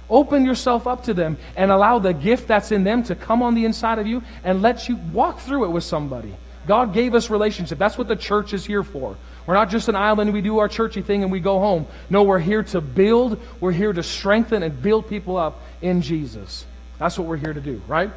Open 0.09 0.45
yourself 0.45 0.85
up 0.87 1.03
to 1.05 1.13
them 1.13 1.37
and 1.55 1.71
allow 1.71 1.99
the 1.99 2.13
gift 2.13 2.47
that's 2.47 2.71
in 2.71 2.83
them 2.83 3.03
to 3.03 3.15
come 3.15 3.41
on 3.41 3.55
the 3.55 3.65
inside 3.65 3.99
of 3.99 4.07
you 4.07 4.21
and 4.43 4.61
let 4.61 4.89
you 4.89 4.97
walk 5.11 5.39
through 5.39 5.65
it 5.65 5.69
with 5.69 5.83
somebody. 5.83 6.35
God 6.67 6.93
gave 6.93 7.13
us 7.13 7.29
relationship. 7.29 7.77
That's 7.77 7.97
what 7.97 8.07
the 8.07 8.15
church 8.15 8.53
is 8.53 8.65
here 8.65 8.83
for. 8.83 9.17
We're 9.45 9.55
not 9.55 9.69
just 9.69 9.89
an 9.89 9.95
island, 9.95 10.31
we 10.31 10.41
do 10.41 10.59
our 10.59 10.69
churchy 10.69 11.01
thing 11.01 11.23
and 11.23 11.31
we 11.31 11.41
go 11.41 11.59
home. 11.59 11.85
No, 12.09 12.23
we're 12.23 12.39
here 12.39 12.63
to 12.63 12.79
build, 12.79 13.41
we're 13.59 13.73
here 13.73 13.91
to 13.91 14.03
strengthen 14.03 14.63
and 14.63 14.81
build 14.81 15.09
people 15.09 15.35
up 15.35 15.61
in 15.81 16.01
Jesus. 16.01 16.65
That's 16.99 17.17
what 17.17 17.27
we're 17.27 17.37
here 17.37 17.53
to 17.53 17.59
do, 17.59 17.81
right? 17.87 18.11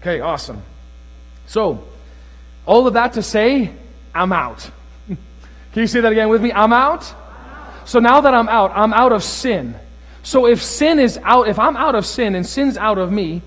Okay, 0.00 0.20
awesome. 0.20 0.62
So, 1.46 1.84
all 2.66 2.86
of 2.86 2.94
that 2.94 3.14
to 3.14 3.22
say, 3.22 3.72
I'm 4.14 4.32
out. 4.32 4.70
Can 5.08 5.18
you 5.74 5.86
say 5.86 6.00
that 6.00 6.12
again 6.12 6.28
with 6.28 6.42
me? 6.42 6.52
I'm 6.52 6.72
out? 6.72 7.12
So 7.84 7.98
now 7.98 8.20
that 8.20 8.32
I'm 8.32 8.48
out, 8.48 8.72
I'm 8.74 8.92
out 8.92 9.12
of 9.12 9.22
sin. 9.22 9.74
So 10.24 10.46
if 10.46 10.62
sin 10.62 10.98
is 10.98 11.18
out, 11.22 11.48
if 11.48 11.58
I'm 11.58 11.76
out 11.76 11.94
of 11.94 12.04
sin 12.04 12.34
and 12.34 12.44
sin's 12.46 12.76
out 12.76 12.98
of 12.98 13.12
me, 13.12 13.42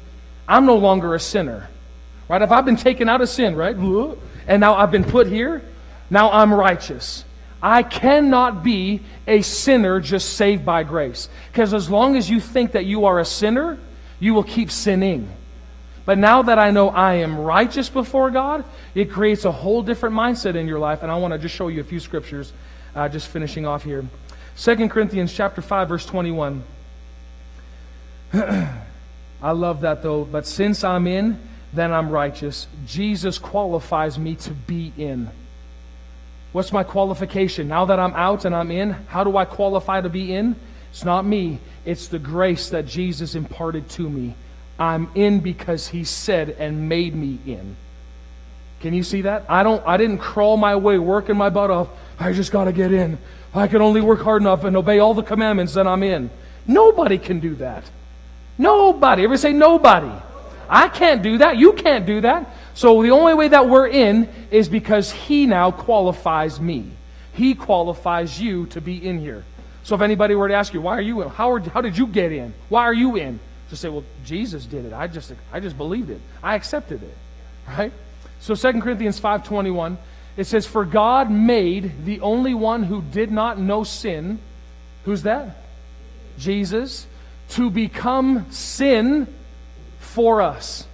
I'm 0.47 0.65
no 0.65 0.77
longer 0.77 1.15
a 1.15 1.19
sinner. 1.19 1.67
Right? 2.29 2.41
If 2.41 2.51
I've 2.51 2.65
been 2.65 2.77
taken 2.77 3.09
out 3.09 3.19
of 3.19 3.29
sin, 3.29 3.55
right? 3.55 3.75
And 3.75 4.61
now 4.61 4.75
I've 4.75 4.91
been 4.91 5.03
put 5.03 5.27
here, 5.27 5.63
now 6.09 6.31
I'm 6.31 6.53
righteous. 6.53 7.25
I 7.61 7.81
cannot 7.81 8.63
be 8.63 9.01
a 9.25 9.41
sinner 9.41 9.99
just 9.99 10.33
saved 10.33 10.63
by 10.63 10.83
grace. 10.83 11.29
Because 11.51 11.73
as 11.73 11.89
long 11.89 12.15
as 12.15 12.29
you 12.29 12.39
think 12.39 12.73
that 12.73 12.85
you 12.85 13.05
are 13.05 13.19
a 13.19 13.25
sinner, 13.25 13.79
you 14.19 14.35
will 14.35 14.43
keep 14.43 14.69
sinning. 14.69 15.29
But 16.05 16.19
now 16.19 16.43
that 16.43 16.59
I 16.59 16.69
know 16.69 16.89
I 16.89 17.15
am 17.15 17.39
righteous 17.39 17.89
before 17.89 18.29
God, 18.29 18.63
it 18.93 19.09
creates 19.09 19.45
a 19.45 19.51
whole 19.51 19.81
different 19.81 20.15
mindset 20.15 20.55
in 20.55 20.67
your 20.67 20.79
life. 20.79 21.01
And 21.01 21.11
I 21.11 21.17
want 21.17 21.33
to 21.33 21.39
just 21.39 21.55
show 21.55 21.69
you 21.69 21.81
a 21.81 21.83
few 21.83 21.99
scriptures, 21.99 22.53
uh, 22.95 23.09
just 23.09 23.27
finishing 23.27 23.65
off 23.65 23.83
here. 23.83 24.05
2 24.59 24.89
Corinthians 24.89 25.31
chapter 25.31 25.61
5, 25.61 25.89
verse 25.89 26.05
21. 26.05 26.63
I 28.33 29.51
love 29.51 29.81
that 29.81 30.01
though. 30.01 30.25
But 30.25 30.47
since 30.47 30.83
I'm 30.83 31.05
in, 31.05 31.39
then 31.73 31.93
I'm 31.93 32.09
righteous. 32.09 32.65
Jesus 32.85 33.37
qualifies 33.37 34.17
me 34.17 34.35
to 34.35 34.51
be 34.51 34.93
in. 34.97 35.29
What's 36.53 36.71
my 36.71 36.83
qualification? 36.83 37.67
Now 37.67 37.85
that 37.85 37.99
I'm 37.99 38.13
out 38.15 38.45
and 38.45 38.55
I'm 38.55 38.71
in, 38.71 38.91
how 38.91 39.23
do 39.23 39.37
I 39.37 39.45
qualify 39.45 40.01
to 40.01 40.09
be 40.09 40.33
in? 40.33 40.55
It's 40.89 41.05
not 41.05 41.25
me, 41.25 41.59
it's 41.85 42.07
the 42.07 42.17
grace 42.17 42.69
that 42.69 42.87
Jesus 42.87 43.35
imparted 43.35 43.89
to 43.91 44.09
me. 44.09 44.35
I'm 44.79 45.11
in 45.13 45.41
because 45.41 45.89
he 45.89 46.03
said 46.03 46.49
and 46.49 46.89
made 46.89 47.13
me 47.13 47.39
in. 47.45 47.75
Can 48.79 48.93
you 48.93 49.03
see 49.03 49.21
that? 49.21 49.45
I 49.49 49.61
don't 49.61 49.85
I 49.85 49.97
didn't 49.97 50.19
crawl 50.19 50.57
my 50.57 50.75
way 50.75 50.97
working 50.97 51.37
my 51.37 51.49
butt 51.49 51.69
off. 51.69 51.89
I 52.19 52.33
just 52.33 52.51
got 52.51 52.65
to 52.65 52.71
get 52.71 52.91
in. 52.91 53.19
I 53.57 53.67
can 53.67 53.81
only 53.81 54.01
work 54.01 54.21
hard 54.21 54.41
enough 54.41 54.63
and 54.63 54.75
obey 54.77 54.99
all 54.99 55.13
the 55.13 55.23
commandments 55.23 55.75
and 55.75 55.87
I'm 55.87 56.03
in. 56.03 56.29
Nobody 56.67 57.17
can 57.17 57.39
do 57.39 57.55
that. 57.55 57.89
Nobody. 58.57 59.23
Ever 59.23 59.37
say 59.37 59.53
nobody? 59.53 60.11
I 60.69 60.89
can't 60.89 61.21
do 61.21 61.37
that. 61.39 61.57
You 61.57 61.73
can't 61.73 62.05
do 62.05 62.21
that. 62.21 62.53
So 62.73 63.01
the 63.01 63.11
only 63.11 63.33
way 63.33 63.47
that 63.47 63.67
we're 63.67 63.87
in 63.87 64.29
is 64.51 64.69
because 64.69 65.11
He 65.11 65.45
now 65.45 65.71
qualifies 65.71 66.59
me. 66.59 66.91
He 67.33 67.55
qualifies 67.55 68.39
you 68.41 68.65
to 68.67 68.81
be 68.81 69.05
in 69.05 69.19
here. 69.19 69.43
So 69.83 69.95
if 69.95 70.01
anybody 70.01 70.35
were 70.35 70.47
to 70.47 70.53
ask 70.53 70.73
you, 70.73 70.81
why 70.81 70.97
are 70.97 71.01
you 71.01 71.21
in? 71.21 71.29
How, 71.29 71.51
are, 71.51 71.59
how 71.59 71.81
did 71.81 71.97
you 71.97 72.07
get 72.07 72.31
in? 72.31 72.53
Why 72.67 72.83
are 72.83 72.93
you 72.93 73.15
in? 73.15 73.39
Just 73.69 73.81
say, 73.81 73.89
well, 73.89 74.03
Jesus 74.25 74.65
did 74.65 74.85
it. 74.85 74.93
I 74.93 75.07
just, 75.07 75.33
I 75.53 75.59
just 75.59 75.77
believed 75.77 76.09
it. 76.09 76.19
I 76.43 76.55
accepted 76.55 77.03
it. 77.03 77.17
Right? 77.67 77.93
So 78.39 78.55
2 78.55 78.81
Corinthians 78.81 79.19
5.21, 79.19 79.97
it 80.37 80.45
says, 80.45 80.67
For 80.67 80.85
God 80.85 81.31
made 81.31 82.05
the 82.05 82.21
only 82.21 82.53
one 82.53 82.83
who 82.83 83.01
did 83.01 83.31
not 83.31 83.59
know 83.59 83.83
sin, 83.83 84.39
who's 85.03 85.23
that? 85.23 85.57
Jesus, 86.37 87.07
to 87.49 87.71
become 87.71 88.51
sin 88.51 89.27
for 89.99 90.41
us. 90.41 90.85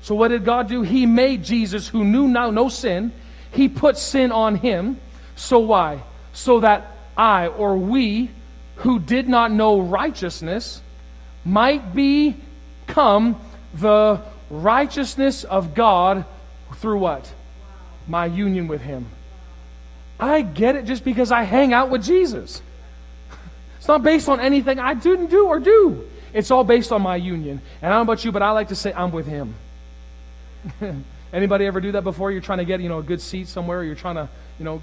So 0.00 0.14
what 0.14 0.28
did 0.28 0.44
God 0.44 0.68
do? 0.68 0.82
He 0.82 1.06
made 1.06 1.44
Jesus, 1.44 1.86
who 1.86 2.02
knew 2.02 2.26
now 2.26 2.50
no 2.50 2.68
sin, 2.68 3.12
he 3.52 3.68
put 3.68 3.98
sin 3.98 4.32
on 4.32 4.56
him. 4.56 4.98
So 5.36 5.58
why? 5.58 6.02
So 6.32 6.60
that 6.60 6.96
I 7.16 7.48
or 7.48 7.76
we 7.76 8.30
who 8.76 8.98
did 8.98 9.28
not 9.28 9.52
know 9.52 9.80
righteousness 9.80 10.80
might 11.44 11.94
become 11.94 13.40
the 13.74 14.22
righteousness 14.50 15.44
of 15.44 15.74
God 15.74 16.24
through 16.76 16.98
what? 16.98 17.32
My 18.06 18.26
union 18.26 18.68
with 18.68 18.80
him. 18.80 19.06
I 20.18 20.42
get 20.42 20.76
it 20.76 20.84
just 20.84 21.04
because 21.04 21.32
I 21.32 21.42
hang 21.42 21.72
out 21.72 21.90
with 21.90 22.04
Jesus. 22.04 22.62
It's 23.78 23.88
not 23.88 24.02
based 24.02 24.28
on 24.28 24.38
anything 24.38 24.78
I 24.78 24.94
didn't 24.94 25.26
do 25.26 25.46
or 25.46 25.58
do. 25.58 26.08
It's 26.32 26.50
all 26.50 26.64
based 26.64 26.92
on 26.92 27.02
my 27.02 27.16
union. 27.16 27.60
And 27.80 27.92
I 27.92 27.96
don't 27.96 28.06
know 28.06 28.12
about 28.12 28.24
you, 28.24 28.32
but 28.32 28.42
I 28.42 28.52
like 28.52 28.68
to 28.68 28.76
say 28.76 28.92
I'm 28.92 29.10
with 29.10 29.26
him. 29.26 29.54
Anybody 31.32 31.66
ever 31.66 31.80
do 31.80 31.92
that 31.92 32.04
before? 32.04 32.30
You're 32.30 32.40
trying 32.40 32.58
to 32.58 32.64
get, 32.64 32.80
you 32.80 32.88
know, 32.88 32.98
a 32.98 33.02
good 33.02 33.20
seat 33.20 33.48
somewhere, 33.48 33.80
Or 33.80 33.84
you're 33.84 33.94
trying 33.94 34.14
to, 34.14 34.28
you 34.58 34.64
know, 34.64 34.82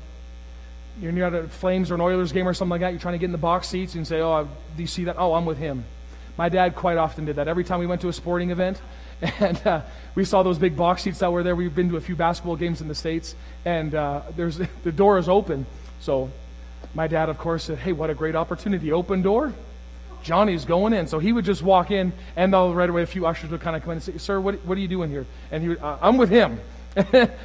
you're 0.99 1.11
near 1.11 1.27
a 1.27 1.47
Flames 1.47 1.91
or 1.91 1.95
an 1.95 2.01
Oilers 2.01 2.31
game 2.31 2.47
or 2.47 2.53
something 2.53 2.71
like 2.71 2.81
that, 2.81 2.89
you're 2.91 2.99
trying 2.99 3.13
to 3.13 3.19
get 3.19 3.25
in 3.25 3.31
the 3.31 3.37
box 3.37 3.69
seats 3.69 3.95
and 3.95 4.05
say, 4.05 4.19
Oh, 4.19 4.47
do 4.75 4.83
you 4.83 4.87
see 4.87 5.05
that? 5.05 5.15
Oh, 5.17 5.33
I'm 5.33 5.45
with 5.45 5.57
him. 5.57 5.85
My 6.37 6.49
dad 6.49 6.75
quite 6.75 6.97
often 6.97 7.25
did 7.25 7.37
that. 7.37 7.47
Every 7.47 7.63
time 7.63 7.79
we 7.79 7.87
went 7.87 8.01
to 8.01 8.09
a 8.09 8.13
sporting 8.13 8.51
event, 8.51 8.81
and 9.39 9.65
uh, 9.65 9.81
we 10.15 10.23
saw 10.23 10.43
those 10.43 10.57
big 10.57 10.75
box 10.75 11.03
seats 11.03 11.19
that 11.19 11.31
were 11.31 11.43
there. 11.43 11.55
We've 11.55 11.73
been 11.73 11.89
to 11.89 11.97
a 11.97 12.01
few 12.01 12.15
basketball 12.15 12.55
games 12.55 12.81
in 12.81 12.87
the 12.87 12.95
States, 12.95 13.35
and 13.65 13.93
uh, 13.93 14.21
there's, 14.35 14.57
the 14.83 14.91
door 14.91 15.17
is 15.17 15.27
open. 15.27 15.65
So 15.99 16.31
my 16.93 17.07
dad, 17.07 17.29
of 17.29 17.37
course, 17.37 17.65
said, 17.65 17.79
Hey, 17.79 17.91
what 17.91 18.09
a 18.09 18.13
great 18.13 18.35
opportunity. 18.35 18.91
Open 18.91 19.21
door. 19.21 19.53
Johnny's 20.23 20.65
going 20.65 20.93
in. 20.93 21.07
So 21.07 21.19
he 21.19 21.31
would 21.31 21.45
just 21.45 21.61
walk 21.61 21.91
in, 21.91 22.11
and 22.35 22.53
they'll 22.53 22.73
right 22.73 22.89
away 22.89 23.03
a 23.03 23.07
few 23.07 23.25
ushers 23.25 23.49
would 23.51 23.61
kind 23.61 23.75
of 23.75 23.83
come 23.83 23.91
in 23.91 23.97
and 23.97 24.03
say, 24.03 24.17
Sir, 24.17 24.39
what, 24.39 24.55
what 24.65 24.77
are 24.77 24.81
you 24.81 24.87
doing 24.87 25.09
here? 25.09 25.25
And 25.51 25.63
he 25.63 25.69
would, 25.69 25.79
uh, 25.79 25.97
I'm 26.01 26.17
with 26.17 26.29
him. 26.29 26.59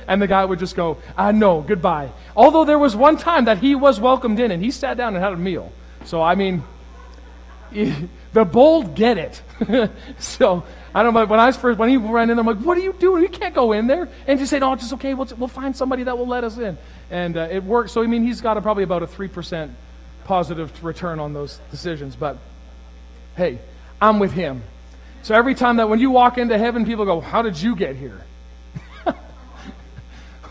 and 0.08 0.22
the 0.22 0.26
guy 0.26 0.44
would 0.44 0.58
just 0.58 0.74
go, 0.74 0.98
I 1.16 1.32
know, 1.32 1.60
goodbye. 1.60 2.10
Although 2.36 2.64
there 2.64 2.78
was 2.78 2.96
one 2.96 3.16
time 3.16 3.44
that 3.44 3.58
he 3.58 3.74
was 3.74 4.00
welcomed 4.00 4.40
in 4.40 4.50
and 4.50 4.62
he 4.62 4.70
sat 4.70 4.96
down 4.96 5.14
and 5.14 5.22
had 5.22 5.32
a 5.32 5.36
meal. 5.36 5.70
So, 6.06 6.22
I 6.22 6.34
mean, 6.34 6.62
the 7.70 8.44
bold 8.44 8.94
get 8.94 9.18
it. 9.18 9.42
so, 10.18 10.64
I 10.94 11.02
don't 11.02 11.12
know, 11.12 11.26
when 11.26 11.40
I 11.40 11.46
was 11.46 11.56
first, 11.56 11.78
when 11.78 11.88
he 11.88 11.96
ran 11.96 12.30
in, 12.30 12.38
I'm 12.38 12.46
like, 12.46 12.58
what 12.58 12.78
are 12.78 12.80
you 12.80 12.92
doing? 12.92 13.22
You 13.22 13.28
can't 13.28 13.54
go 13.54 13.72
in 13.72 13.88
there. 13.88 14.08
And 14.28 14.38
just 14.38 14.50
say, 14.50 14.60
no, 14.60 14.72
it's 14.74 14.82
just 14.82 14.94
okay. 14.94 15.14
We'll, 15.14 15.28
we'll 15.36 15.48
find 15.48 15.76
somebody 15.76 16.04
that 16.04 16.16
will 16.16 16.28
let 16.28 16.44
us 16.44 16.56
in 16.56 16.78
and 17.10 17.36
uh, 17.36 17.48
it 17.50 17.64
worked. 17.64 17.90
So, 17.90 18.02
I 18.02 18.06
mean, 18.06 18.24
he's 18.24 18.40
got 18.40 18.56
a, 18.56 18.62
probably 18.62 18.84
about 18.84 19.02
a 19.02 19.06
3% 19.06 19.70
positive 20.24 20.84
return 20.84 21.20
on 21.20 21.32
those 21.32 21.60
decisions. 21.70 22.16
But 22.16 22.38
hey, 23.36 23.58
I'm 24.00 24.18
with 24.18 24.32
him. 24.32 24.62
So 25.22 25.34
every 25.34 25.54
time 25.54 25.76
that 25.76 25.88
when 25.88 26.00
you 26.00 26.10
walk 26.10 26.38
into 26.38 26.58
heaven, 26.58 26.84
people 26.84 27.04
go, 27.04 27.20
How 27.20 27.42
did 27.42 27.60
you 27.60 27.76
get 27.76 27.96
here? 27.96 28.22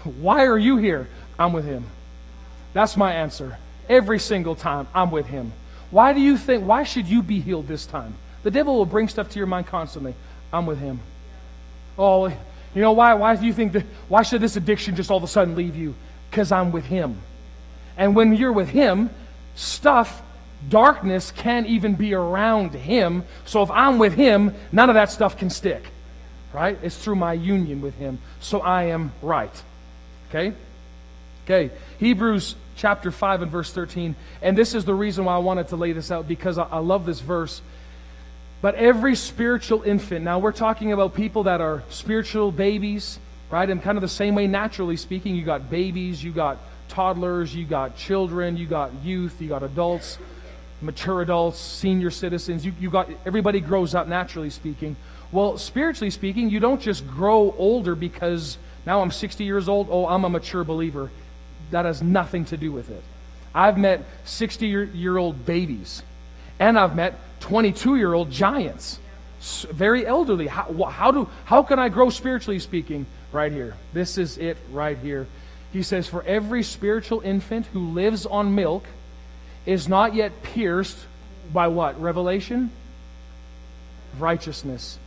Why 0.04 0.46
are 0.46 0.58
you 0.58 0.78
here? 0.78 1.08
I'm 1.38 1.54
with 1.54 1.66
him. 1.66 1.86
That's 2.74 2.98
my 2.98 3.14
answer. 3.14 3.58
Every 3.88 4.20
single 4.20 4.56
time, 4.56 4.88
I'm 4.94 5.12
with 5.12 5.28
him. 5.28 5.54
Why 5.92 6.14
do 6.14 6.22
you 6.22 6.38
think, 6.38 6.66
why 6.66 6.84
should 6.84 7.08
you 7.08 7.22
be 7.22 7.40
healed 7.40 7.68
this 7.68 7.86
time? 7.86 8.16
The 8.42 8.50
devil 8.50 8.76
will 8.76 8.86
bring 8.86 9.08
stuff 9.08 9.30
to 9.30 9.38
your 9.38 9.46
mind 9.46 9.68
constantly. 9.68 10.16
I'm 10.54 10.66
with 10.66 10.80
him. 10.80 11.00
Oh, 11.98 12.28
you 12.76 12.82
know 12.82 12.94
why? 12.94 13.14
Why 13.14 13.36
do 13.36 13.46
you 13.46 13.54
think 13.54 13.74
that, 13.74 13.86
why 14.08 14.24
should 14.24 14.42
this 14.42 14.56
addiction 14.56 14.96
just 14.96 15.12
all 15.12 15.18
of 15.18 15.24
a 15.24 15.28
sudden 15.28 15.56
leave 15.56 15.76
you? 15.76 15.94
Because 16.30 16.52
I'm 16.52 16.72
with 16.72 16.86
Him. 16.86 17.18
And 17.98 18.16
when 18.16 18.34
you're 18.34 18.52
with 18.52 18.70
Him, 18.70 19.12
stuff, 19.56 20.22
darkness 20.70 21.32
can't 21.32 21.68
even 21.68 21.94
be 21.94 22.14
around 22.14 22.74
Him. 22.74 23.24
So 23.46 23.62
if 23.62 23.70
I'm 23.70 24.00
with 24.00 24.14
Him, 24.14 24.56
none 24.72 24.90
of 24.90 24.96
that 24.96 25.12
stuff 25.12 25.38
can 25.38 25.50
stick. 25.50 25.84
Right? 26.52 26.78
It's 26.82 26.98
through 26.98 27.16
my 27.16 27.34
union 27.34 27.82
with 27.82 27.96
Him. 27.96 28.20
So 28.40 28.62
I 28.62 28.84
am 28.86 29.12
right. 29.22 29.64
Okay? 30.30 30.54
Okay. 31.46 31.74
Hebrews 32.00 32.56
chapter 32.76 33.12
5 33.12 33.44
and 33.44 33.52
verse 33.52 33.72
13. 33.72 34.16
And 34.42 34.58
this 34.58 34.74
is 34.74 34.86
the 34.86 34.96
reason 34.96 35.26
why 35.26 35.36
I 35.36 35.40
wanted 35.40 35.68
to 35.68 35.76
lay 35.76 35.92
this 35.92 36.10
out 36.10 36.28
because 36.28 36.58
I, 36.58 36.64
I 36.64 36.80
love 36.80 37.06
this 37.06 37.20
verse. 37.20 37.62
But 38.64 38.76
every 38.76 39.18
spiritual 39.18 39.84
infant, 39.84 40.24
now 40.24 40.40
we're 40.40 40.54
talking 40.54 40.94
about 40.94 41.14
people 41.16 41.44
that 41.44 41.60
are 41.60 41.84
spiritual 41.90 42.50
babies, 42.50 43.20
right? 43.52 43.70
In 43.70 43.82
kind 43.82 43.98
of 43.98 44.02
the 44.02 44.08
same 44.08 44.36
way, 44.36 44.48
naturally 44.48 44.96
speaking, 44.96 45.36
you 45.36 45.44
got 45.44 45.70
babies, 45.70 46.24
you 46.24 46.32
got 46.32 46.60
toddlers, 46.88 47.54
you 47.54 47.66
got 47.66 47.98
children, 47.98 48.56
you 48.56 48.66
got 48.66 48.94
youth, 49.04 49.42
you 49.42 49.50
got 49.50 49.64
adults, 49.64 50.18
mature 50.82 51.22
adults, 51.22 51.60
senior 51.60 52.10
citizens. 52.10 52.66
You, 52.66 52.72
you 52.80 52.90
got 52.90 53.10
everybody 53.26 53.60
grows 53.60 53.94
up 53.94 54.08
naturally 54.08 54.50
speaking. 54.50 54.96
Well, 55.34 55.58
spiritually 55.58 56.10
speaking, 56.10 56.50
you 56.50 56.62
don't 56.62 56.80
just 56.80 57.06
grow 57.06 57.54
older 57.58 57.96
because 57.96 58.58
now 58.86 59.02
I'm 59.02 59.12
60 59.12 59.44
years 59.44 59.68
old. 59.68 59.90
Oh, 59.92 60.08
I'm 60.08 60.24
a 60.24 60.30
mature 60.30 60.64
believer. 60.64 61.12
That 61.72 61.84
has 61.84 62.02
nothing 62.02 62.46
to 62.46 62.56
do 62.56 62.72
with 62.72 62.90
it. 62.90 63.04
I've 63.54 63.78
met 63.78 64.06
60 64.24 64.66
year, 64.66 64.84
year 64.86 65.18
old 65.18 65.46
babies, 65.46 66.02
and 66.60 66.80
I've 66.80 66.96
met 66.96 67.20
22 67.44 67.96
year 67.96 68.14
old 68.14 68.32
giants, 68.32 69.00
very 69.72 70.06
elderly. 70.06 70.48
How, 70.48 70.72
how, 70.86 71.12
do, 71.12 71.30
how 71.46 71.64
can 71.64 71.78
I 71.78 71.90
grow 71.90 72.10
spiritually 72.10 72.60
speaking? 72.60 73.06
right 73.34 73.52
here. 73.52 73.76
This 73.92 74.18
is 74.18 74.38
it 74.38 74.58
right 74.72 74.98
here. 74.98 75.28
He 75.74 75.84
says, 75.84 76.08
For 76.08 76.24
every 76.24 76.64
spiritual 76.64 77.22
infant 77.22 77.66
who 77.68 77.90
lives 77.90 78.26
on 78.26 78.56
milk 78.56 78.86
is 79.66 79.88
not 79.88 80.14
yet 80.14 80.44
pierced 80.44 80.98
by 81.52 81.68
what? 81.68 82.00
Revelation? 82.00 82.72
Righteousness. 84.20 85.00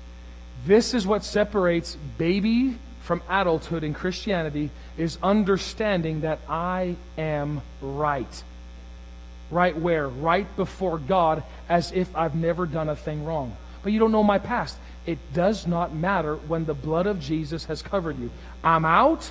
This 0.66 0.92
is 0.92 1.06
what 1.06 1.24
separates 1.24 1.96
baby 2.18 2.76
from 3.02 3.22
adulthood 3.30 3.84
in 3.84 3.94
Christianity 3.94 4.70
is 4.98 5.16
understanding 5.22 6.22
that 6.22 6.40
I 6.48 6.96
am 7.16 7.62
right. 7.80 8.42
Right 9.50 9.76
where? 9.76 10.08
Right 10.08 10.46
before 10.56 10.98
God 10.98 11.42
as 11.68 11.92
if 11.92 12.14
I've 12.16 12.34
never 12.34 12.66
done 12.66 12.88
a 12.88 12.96
thing 12.96 13.24
wrong. 13.24 13.56
But 13.82 13.92
you 13.92 13.98
don't 13.98 14.12
know 14.12 14.24
my 14.24 14.38
past. 14.38 14.76
It 15.06 15.18
does 15.32 15.66
not 15.66 15.94
matter 15.94 16.34
when 16.34 16.64
the 16.64 16.74
blood 16.74 17.06
of 17.06 17.20
Jesus 17.20 17.66
has 17.66 17.80
covered 17.80 18.18
you. 18.18 18.30
I'm 18.64 18.84
out, 18.84 19.30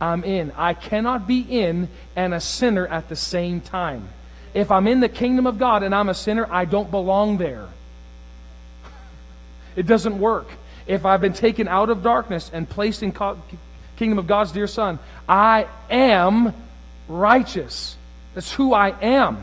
I'm 0.00 0.22
in. 0.22 0.52
I 0.56 0.74
cannot 0.74 1.26
be 1.26 1.40
in 1.40 1.88
and 2.14 2.34
a 2.34 2.40
sinner 2.40 2.86
at 2.86 3.08
the 3.08 3.16
same 3.16 3.60
time. 3.62 4.08
If 4.52 4.70
I'm 4.70 4.86
in 4.86 5.00
the 5.00 5.08
kingdom 5.08 5.46
of 5.46 5.58
God 5.58 5.82
and 5.82 5.94
I'm 5.94 6.10
a 6.10 6.14
sinner, 6.14 6.46
I 6.50 6.66
don't 6.66 6.90
belong 6.90 7.38
there. 7.38 7.68
It 9.76 9.88
doesn't 9.88 10.20
work. 10.20 10.46
If 10.86 11.04
I've 11.04 11.20
been 11.20 11.32
taken 11.32 11.66
out 11.66 11.90
of 11.90 12.02
darkness 12.02 12.50
and 12.52 12.68
placed 12.68 13.02
in 13.02 13.12
kingdom 13.96 14.18
of 14.18 14.26
God's 14.26 14.52
dear 14.52 14.68
son, 14.68 15.00
I 15.28 15.66
am 15.90 16.54
righteous. 17.08 17.96
That's 18.34 18.52
who 18.52 18.72
I 18.74 18.90
am. 19.00 19.42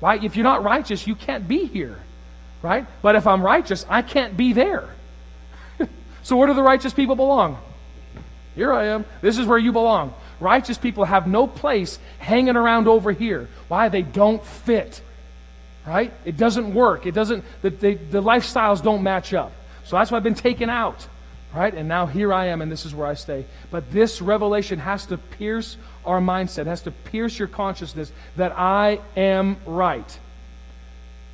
Right? 0.00 0.22
If 0.22 0.36
you're 0.36 0.44
not 0.44 0.62
righteous, 0.62 1.06
you 1.06 1.14
can't 1.14 1.46
be 1.46 1.66
here. 1.66 1.98
Right? 2.62 2.86
But 3.02 3.16
if 3.16 3.26
I'm 3.26 3.42
righteous, 3.42 3.86
I 3.88 4.02
can't 4.02 4.36
be 4.36 4.52
there. 4.52 4.88
So, 6.22 6.36
where 6.36 6.46
do 6.46 6.52
the 6.52 6.62
righteous 6.62 6.92
people 6.92 7.16
belong? 7.16 7.58
Here 8.54 8.74
I 8.74 8.88
am. 8.88 9.06
This 9.22 9.38
is 9.38 9.46
where 9.46 9.58
you 9.58 9.72
belong. 9.72 10.12
Righteous 10.38 10.76
people 10.76 11.04
have 11.04 11.26
no 11.26 11.46
place 11.46 11.98
hanging 12.18 12.56
around 12.56 12.88
over 12.88 13.10
here. 13.10 13.48
Why? 13.68 13.88
They 13.88 14.02
don't 14.02 14.44
fit. 14.44 15.00
Right? 15.86 16.12
It 16.26 16.36
doesn't 16.36 16.74
work. 16.74 17.06
It 17.06 17.12
doesn't, 17.12 17.44
the, 17.62 17.70
the, 17.70 17.94
the 17.94 18.22
lifestyles 18.22 18.82
don't 18.82 19.02
match 19.02 19.32
up. 19.32 19.52
So 19.84 19.96
that's 19.96 20.10
why 20.10 20.18
I've 20.18 20.22
been 20.22 20.34
taken 20.34 20.68
out. 20.68 21.06
Right? 21.54 21.72
And 21.72 21.88
now 21.88 22.06
here 22.06 22.32
I 22.32 22.46
am, 22.46 22.62
and 22.62 22.70
this 22.70 22.84
is 22.84 22.94
where 22.94 23.06
I 23.06 23.14
stay. 23.14 23.44
But 23.70 23.90
this 23.90 24.20
revelation 24.20 24.78
has 24.78 25.06
to 25.06 25.16
pierce 25.16 25.76
our 26.04 26.20
mindset, 26.20 26.66
has 26.66 26.82
to 26.82 26.90
pierce 26.90 27.38
your 27.38 27.48
consciousness 27.48 28.12
that 28.36 28.52
I 28.56 29.00
am 29.16 29.56
right. 29.66 30.18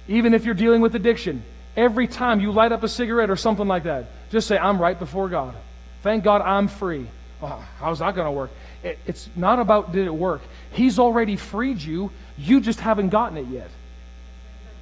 Even 0.08 0.34
if 0.34 0.44
you're 0.44 0.54
dealing 0.54 0.80
with 0.80 0.94
addiction, 0.94 1.42
every 1.76 2.06
time 2.06 2.40
you 2.40 2.52
light 2.52 2.72
up 2.72 2.82
a 2.82 2.88
cigarette 2.88 3.30
or 3.30 3.36
something 3.36 3.66
like 3.66 3.84
that, 3.84 4.06
just 4.30 4.46
say, 4.46 4.58
I'm 4.58 4.80
right 4.80 4.98
before 4.98 5.28
God. 5.28 5.54
Thank 6.02 6.24
God 6.24 6.42
I'm 6.42 6.68
free. 6.68 7.06
Oh, 7.42 7.64
how's 7.78 7.98
that 7.98 8.14
going 8.14 8.26
to 8.26 8.32
work? 8.32 8.50
It, 8.82 8.98
it's 9.06 9.28
not 9.36 9.58
about 9.58 9.92
did 9.92 10.06
it 10.06 10.14
work. 10.14 10.42
He's 10.72 10.98
already 10.98 11.36
freed 11.36 11.80
you. 11.80 12.10
You 12.38 12.60
just 12.60 12.80
haven't 12.80 13.10
gotten 13.10 13.36
it 13.38 13.46
yet. 13.48 13.70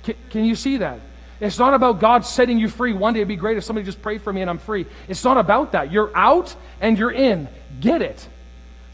Can, 0.05 0.15
can 0.31 0.45
you 0.45 0.55
see 0.55 0.79
that? 0.79 1.01
It's 1.41 1.59
not 1.59 1.75
about 1.75 2.01
God 2.01 2.25
setting 2.25 2.59
you 2.59 2.69
free. 2.69 2.93
One 2.93 3.13
day 3.13 3.21
it'd 3.21 3.29
be 3.29 3.37
great 3.37 3.57
if 3.57 3.65
somebody 3.65 3.85
just 3.85 4.03
prayed 4.03 4.23
for 4.23 4.33
me 4.33 4.41
and 4.41 4.49
I'm 4.49 4.59
free. 4.59 4.87
It's 5.09 5.25
not 5.25 5.37
about 5.37 5.73
that. 5.73 5.91
You're 5.91 6.17
out 6.17 6.55
and 6.81 6.99
you're 6.99 7.11
in. 7.11 7.49
Get 7.81 8.03
it. 8.03 8.29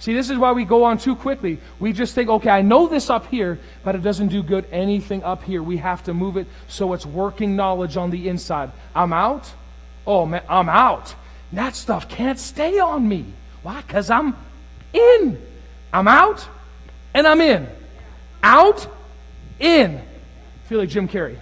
See, 0.01 0.15
this 0.15 0.31
is 0.31 0.39
why 0.39 0.53
we 0.53 0.65
go 0.65 0.85
on 0.85 0.97
too 0.97 1.15
quickly. 1.15 1.59
We 1.79 1.93
just 1.93 2.15
think, 2.15 2.31
okay, 2.31 2.49
I 2.49 2.63
know 2.63 2.89
this 2.89 3.11
up 3.11 3.27
here, 3.27 3.59
but 3.85 3.95
it 3.95 4.03
doesn't 4.03 4.29
do 4.29 4.43
good 4.43 4.65
anything 4.73 5.23
up 5.23 5.43
here. 5.43 5.63
We 5.63 5.77
have 5.77 6.03
to 6.05 6.15
move 6.15 6.39
it 6.39 6.47
so 6.69 6.95
it's 6.95 7.05
working 7.05 7.55
knowledge 7.55 7.99
on 7.99 8.11
the 8.11 8.29
inside. 8.31 8.73
I'm 8.95 9.13
out. 9.13 9.53
Oh, 10.07 10.25
man, 10.25 10.43
I'm 10.49 10.71
out. 10.71 11.15
That 11.53 11.77
stuff 11.77 12.09
can't 12.09 12.39
stay 12.39 12.79
on 12.79 13.07
me. 13.07 13.27
Why? 13.63 13.83
Because 13.83 14.09
I'm 14.09 14.37
in. 14.95 15.41
I'm 15.93 16.09
out 16.09 16.49
and 17.13 17.27
I'm 17.27 17.43
in. 17.43 17.69
Out, 18.43 18.87
in. 19.59 19.97
I 19.99 20.69
feel 20.69 20.79
like 20.79 20.89
Jim 20.89 21.09
Carrey. 21.09 21.39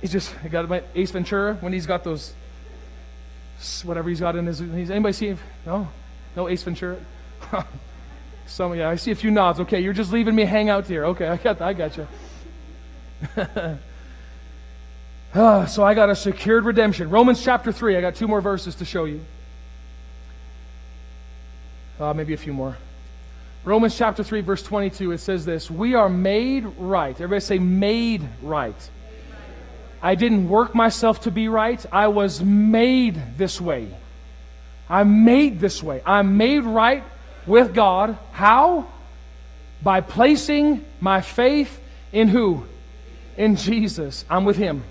He's 0.00 0.12
just 0.12 0.34
I 0.42 0.48
got 0.48 0.66
my 0.70 0.82
Ace 0.94 1.10
Ventura 1.10 1.54
when 1.60 1.74
he's 1.74 1.84
got 1.84 2.02
those 2.02 2.32
whatever 3.84 4.08
he's 4.08 4.20
got 4.20 4.36
in 4.36 4.46
his. 4.46 4.58
He's, 4.58 4.90
anybody 4.90 5.12
see? 5.12 5.26
him? 5.28 5.38
No, 5.66 5.88
no 6.36 6.48
Ace 6.48 6.62
Ventura. 6.62 6.96
Some 8.46 8.74
yeah, 8.74 8.88
I 8.88 8.96
see 8.96 9.10
a 9.12 9.14
few 9.14 9.30
nods. 9.30 9.60
Okay, 9.60 9.80
you're 9.80 9.92
just 9.92 10.12
leaving 10.12 10.34
me 10.34 10.44
hang 10.44 10.68
out 10.68 10.86
here. 10.86 11.04
Okay, 11.06 11.28
I 11.28 11.36
got. 11.36 11.60
I 11.60 11.72
got 11.72 11.96
you. 11.96 12.06
uh, 15.34 15.66
so 15.66 15.84
I 15.84 15.94
got 15.94 16.10
a 16.10 16.16
secured 16.16 16.64
redemption. 16.64 17.10
Romans 17.10 17.42
chapter 17.42 17.70
three. 17.70 17.96
I 17.96 18.00
got 18.00 18.16
two 18.16 18.26
more 18.26 18.40
verses 18.40 18.74
to 18.76 18.84
show 18.84 19.04
you. 19.04 19.20
Uh, 22.00 22.14
maybe 22.14 22.32
a 22.32 22.38
few 22.38 22.54
more. 22.54 22.76
Romans 23.62 23.94
chapter 23.96 24.24
3, 24.24 24.40
verse 24.40 24.62
22, 24.62 25.12
it 25.12 25.18
says 25.18 25.44
this 25.44 25.70
We 25.70 25.94
are 25.94 26.08
made 26.08 26.64
right. 26.78 27.14
Everybody 27.14 27.40
say, 27.40 27.58
made 27.58 28.26
right. 28.42 28.90
I 30.02 30.14
didn't 30.14 30.48
work 30.48 30.74
myself 30.74 31.20
to 31.22 31.30
be 31.30 31.48
right. 31.48 31.84
I 31.92 32.08
was 32.08 32.42
made 32.42 33.36
this 33.36 33.60
way. 33.60 33.94
I'm 34.90 35.24
made 35.24 35.60
this 35.60 35.82
way. 35.82 36.02
I'm 36.04 36.36
made 36.36 36.64
right 36.64 37.04
with 37.46 37.72
God. 37.72 38.18
How? 38.32 38.88
By 39.82 40.00
placing 40.00 40.84
my 41.00 41.20
faith 41.20 41.80
in 42.12 42.28
who? 42.28 42.66
In 43.36 43.56
Jesus. 43.56 44.24
I'm 44.28 44.44
with 44.44 44.56
Him. 44.56 44.82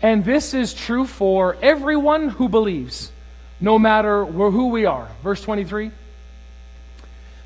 And 0.00 0.24
this 0.24 0.54
is 0.54 0.72
true 0.72 1.06
for 1.06 1.56
everyone 1.60 2.28
who 2.28 2.48
believes, 2.48 3.12
no 3.60 3.78
matter 3.78 4.24
who 4.24 4.68
we 4.68 4.86
are. 4.86 5.08
Verse 5.22 5.42
23 5.42 5.90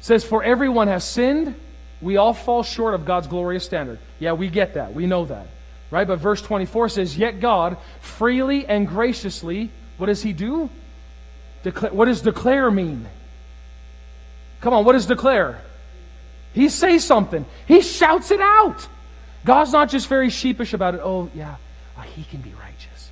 says, 0.01 0.23
For 0.23 0.45
everyone 0.45 0.89
has 0.89 1.03
sinned. 1.03 1.57
We 2.03 2.19
all 2.19 2.35
fall 2.35 2.63
short 2.63 2.93
of 2.93 3.07
God's 3.07 3.27
glorious 3.29 3.65
standard. 3.65 3.99
Yeah, 4.19 4.33
we 4.35 4.51
get 4.51 4.75
that. 4.75 4.93
We 4.93 5.07
know 5.07 5.25
that. 5.25 5.47
Right? 5.91 6.07
But 6.07 6.19
verse 6.19 6.43
24 6.43 6.91
says, 6.91 7.17
Yet 7.17 7.41
God 7.41 7.79
freely 8.01 8.67
and 8.67 8.87
graciously, 8.87 9.71
what 9.97 10.07
does 10.07 10.23
He 10.23 10.33
do? 10.33 10.71
Declare, 11.63 11.93
what 11.93 12.07
does 12.07 12.21
declare 12.21 12.71
mean? 12.71 13.07
Come 14.61 14.75
on, 14.75 14.85
what 14.85 14.93
does 14.93 15.07
declare? 15.07 15.61
He 16.53 16.69
says 16.69 17.05
something, 17.05 17.45
He 17.67 17.81
shouts 17.81 18.31
it 18.31 18.41
out. 18.41 18.89
God's 19.45 19.73
not 19.73 19.91
just 19.91 20.09
very 20.09 20.31
sheepish 20.31 20.73
about 20.73 20.95
it. 20.95 21.01
Oh, 21.05 21.31
yeah, 21.35 21.57
oh, 21.99 22.03
He 22.03 22.25
can 22.25 22.41
be 22.41 22.55
righteous. 22.55 23.11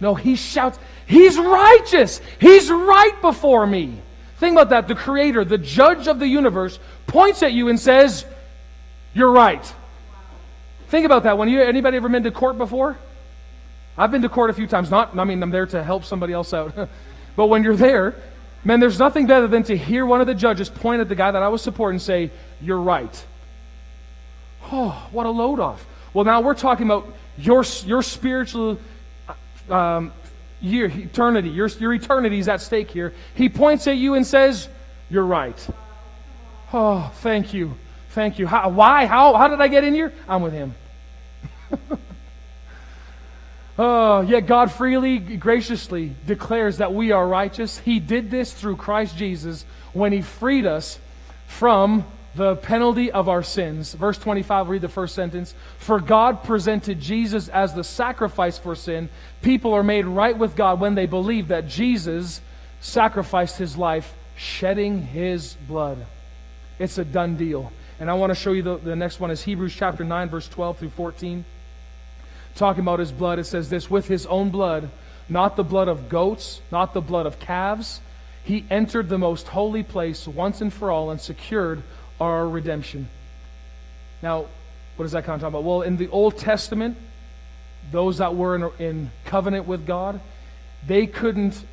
No, 0.00 0.14
He 0.14 0.36
shouts, 0.36 0.78
He's 1.06 1.38
righteous. 1.38 2.20
He's 2.38 2.70
right 2.70 3.20
before 3.20 3.66
me. 3.66 4.00
Think 4.38 4.54
about 4.54 4.70
that. 4.70 4.88
The 4.88 4.96
Creator, 4.96 5.44
the 5.44 5.58
judge 5.58 6.08
of 6.08 6.18
the 6.18 6.26
universe, 6.26 6.78
points 7.06 7.42
at 7.42 7.52
you 7.52 7.68
and 7.68 7.78
says, 7.78 8.24
You're 9.14 9.30
right. 9.30 9.72
Think 10.88 11.06
about 11.06 11.22
that. 11.22 11.38
When 11.38 11.48
you 11.48 11.62
anybody 11.62 11.96
ever 11.96 12.08
been 12.08 12.24
to 12.24 12.30
court 12.30 12.58
before? 12.58 12.98
I've 13.96 14.10
been 14.10 14.22
to 14.22 14.28
court 14.28 14.50
a 14.50 14.52
few 14.52 14.66
times. 14.66 14.90
Not, 14.90 15.18
I 15.18 15.24
mean, 15.24 15.42
I'm 15.42 15.50
there 15.50 15.66
to 15.66 15.82
help 15.82 16.04
somebody 16.04 16.32
else 16.32 16.54
out. 16.54 16.74
but 17.36 17.46
when 17.46 17.62
you're 17.62 17.76
there, 17.76 18.14
man, 18.64 18.80
there's 18.80 18.98
nothing 18.98 19.26
better 19.26 19.46
than 19.46 19.62
to 19.64 19.76
hear 19.76 20.06
one 20.06 20.20
of 20.20 20.26
the 20.26 20.34
judges 20.34 20.68
point 20.68 21.00
at 21.00 21.08
the 21.08 21.14
guy 21.14 21.30
that 21.30 21.42
I 21.42 21.48
was 21.48 21.62
supporting 21.62 21.96
and 21.96 22.02
say, 22.02 22.30
"You're 22.60 22.80
right." 22.80 23.24
Oh, 24.70 25.08
what 25.12 25.26
a 25.26 25.30
load 25.30 25.60
off. 25.60 25.84
Well, 26.14 26.24
now 26.24 26.40
we're 26.40 26.54
talking 26.54 26.86
about 26.86 27.12
your 27.36 27.64
your 27.84 28.02
spiritual 28.02 28.78
um, 29.68 30.12
year, 30.60 30.86
eternity. 30.86 31.50
Your 31.50 31.68
your 31.68 31.92
eternity 31.92 32.38
is 32.38 32.48
at 32.48 32.60
stake 32.60 32.90
here. 32.90 33.12
He 33.34 33.48
points 33.48 33.86
at 33.86 33.96
you 33.96 34.14
and 34.14 34.26
says, 34.26 34.68
"You're 35.10 35.26
right." 35.26 35.68
Oh, 36.72 37.12
thank 37.16 37.52
you. 37.52 37.74
Thank 38.10 38.38
you. 38.38 38.46
How, 38.46 38.68
why? 38.68 39.06
How, 39.06 39.34
how 39.34 39.48
did 39.48 39.60
I 39.60 39.68
get 39.68 39.84
in 39.84 39.94
here? 39.94 40.12
I'm 40.28 40.42
with 40.42 40.52
him. 40.52 40.74
oh, 43.82 44.20
yet 44.20 44.46
God 44.46 44.70
freely, 44.70 45.18
graciously 45.18 46.14
declares 46.26 46.78
that 46.78 46.94
we 46.94 47.10
are 47.10 47.26
righteous. 47.26 47.78
He 47.78 47.98
did 47.98 48.30
this 48.30 48.52
through 48.52 48.76
Christ 48.76 49.16
Jesus 49.16 49.64
when 49.92 50.12
He 50.12 50.22
freed 50.22 50.66
us 50.66 50.98
from 51.46 52.04
the 52.34 52.56
penalty 52.56 53.10
of 53.12 53.28
our 53.28 53.42
sins. 53.42 53.92
Verse 53.92 54.18
25, 54.18 54.68
read 54.68 54.82
the 54.82 54.88
first 54.88 55.14
sentence. 55.14 55.54
For 55.78 56.00
God 56.00 56.44
presented 56.44 57.00
Jesus 57.00 57.48
as 57.48 57.74
the 57.74 57.84
sacrifice 57.84 58.56
for 58.56 58.74
sin. 58.74 59.08
People 59.42 59.74
are 59.74 59.82
made 59.82 60.06
right 60.06 60.36
with 60.36 60.56
God 60.56 60.80
when 60.80 60.94
they 60.94 61.06
believe 61.06 61.48
that 61.48 61.68
Jesus 61.68 62.40
sacrificed 62.80 63.58
his 63.58 63.76
life, 63.76 64.14
shedding 64.36 65.02
his 65.02 65.56
blood. 65.68 66.06
It's 66.78 66.98
a 66.98 67.04
done 67.04 67.36
deal. 67.36 67.70
And 68.00 68.10
I 68.10 68.14
want 68.14 68.30
to 68.30 68.34
show 68.34 68.52
you 68.52 68.62
the, 68.62 68.78
the 68.78 68.96
next 68.96 69.20
one 69.20 69.30
is 69.30 69.42
Hebrews 69.42 69.74
chapter 69.74 70.04
9, 70.04 70.30
verse 70.30 70.48
12 70.48 70.78
through 70.78 70.90
14. 70.90 71.44
Talking 72.54 72.82
about 72.82 72.98
his 72.98 73.12
blood, 73.12 73.38
it 73.38 73.44
says 73.44 73.70
this 73.70 73.90
with 73.90 74.08
his 74.08 74.26
own 74.26 74.50
blood, 74.50 74.90
not 75.28 75.56
the 75.56 75.64
blood 75.64 75.88
of 75.88 76.08
goats, 76.08 76.60
not 76.70 76.92
the 76.92 77.00
blood 77.00 77.26
of 77.26 77.38
calves, 77.38 78.00
he 78.44 78.64
entered 78.70 79.08
the 79.08 79.18
most 79.18 79.48
holy 79.48 79.82
place 79.82 80.26
once 80.26 80.60
and 80.60 80.72
for 80.72 80.90
all 80.90 81.10
and 81.10 81.20
secured 81.20 81.82
our 82.20 82.48
redemption. 82.48 83.08
Now, 84.22 84.46
what 84.96 85.04
does 85.04 85.12
that 85.12 85.24
kind 85.24 85.36
of 85.36 85.40
talk 85.40 85.48
about? 85.48 85.64
Well, 85.64 85.82
in 85.82 85.96
the 85.96 86.08
Old 86.08 86.38
Testament, 86.38 86.96
those 87.90 88.18
that 88.18 88.34
were 88.34 88.56
in, 88.56 88.84
in 88.84 89.10
covenant 89.24 89.66
with 89.66 89.86
God, 89.86 90.20
they 90.86 91.06
couldn't, 91.06 91.64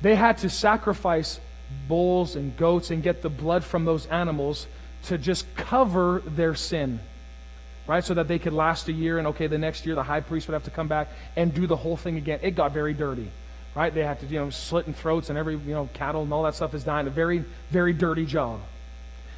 they 0.00 0.14
had 0.14 0.38
to 0.38 0.50
sacrifice 0.50 1.40
bulls 1.88 2.36
and 2.36 2.56
goats 2.56 2.90
and 2.90 3.02
get 3.02 3.22
the 3.22 3.28
blood 3.28 3.64
from 3.64 3.84
those 3.84 4.06
animals 4.06 4.66
to 5.04 5.18
just 5.18 5.52
cover 5.56 6.22
their 6.26 6.54
sin, 6.54 7.00
right? 7.86 8.04
So 8.04 8.14
that 8.14 8.28
they 8.28 8.38
could 8.38 8.52
last 8.52 8.88
a 8.88 8.92
year, 8.92 9.18
and 9.18 9.26
okay, 9.28 9.46
the 9.46 9.58
next 9.58 9.86
year 9.86 9.94
the 9.94 10.02
high 10.02 10.20
priest 10.20 10.48
would 10.48 10.54
have 10.54 10.64
to 10.64 10.70
come 10.70 10.88
back 10.88 11.08
and 11.36 11.52
do 11.52 11.66
the 11.66 11.76
whole 11.76 11.96
thing 11.96 12.16
again. 12.16 12.40
It 12.42 12.52
got 12.52 12.72
very 12.72 12.94
dirty, 12.94 13.30
right? 13.74 13.92
They 13.92 14.04
had 14.04 14.20
to, 14.20 14.26
you 14.26 14.38
know, 14.38 14.50
slitting 14.50 14.94
throats 14.94 15.28
and 15.30 15.38
every, 15.38 15.56
you 15.56 15.74
know, 15.74 15.88
cattle 15.94 16.22
and 16.22 16.32
all 16.32 16.42
that 16.44 16.54
stuff 16.54 16.74
is 16.74 16.84
dying. 16.84 17.06
A 17.06 17.10
very, 17.10 17.44
very 17.70 17.92
dirty 17.92 18.26
job. 18.26 18.60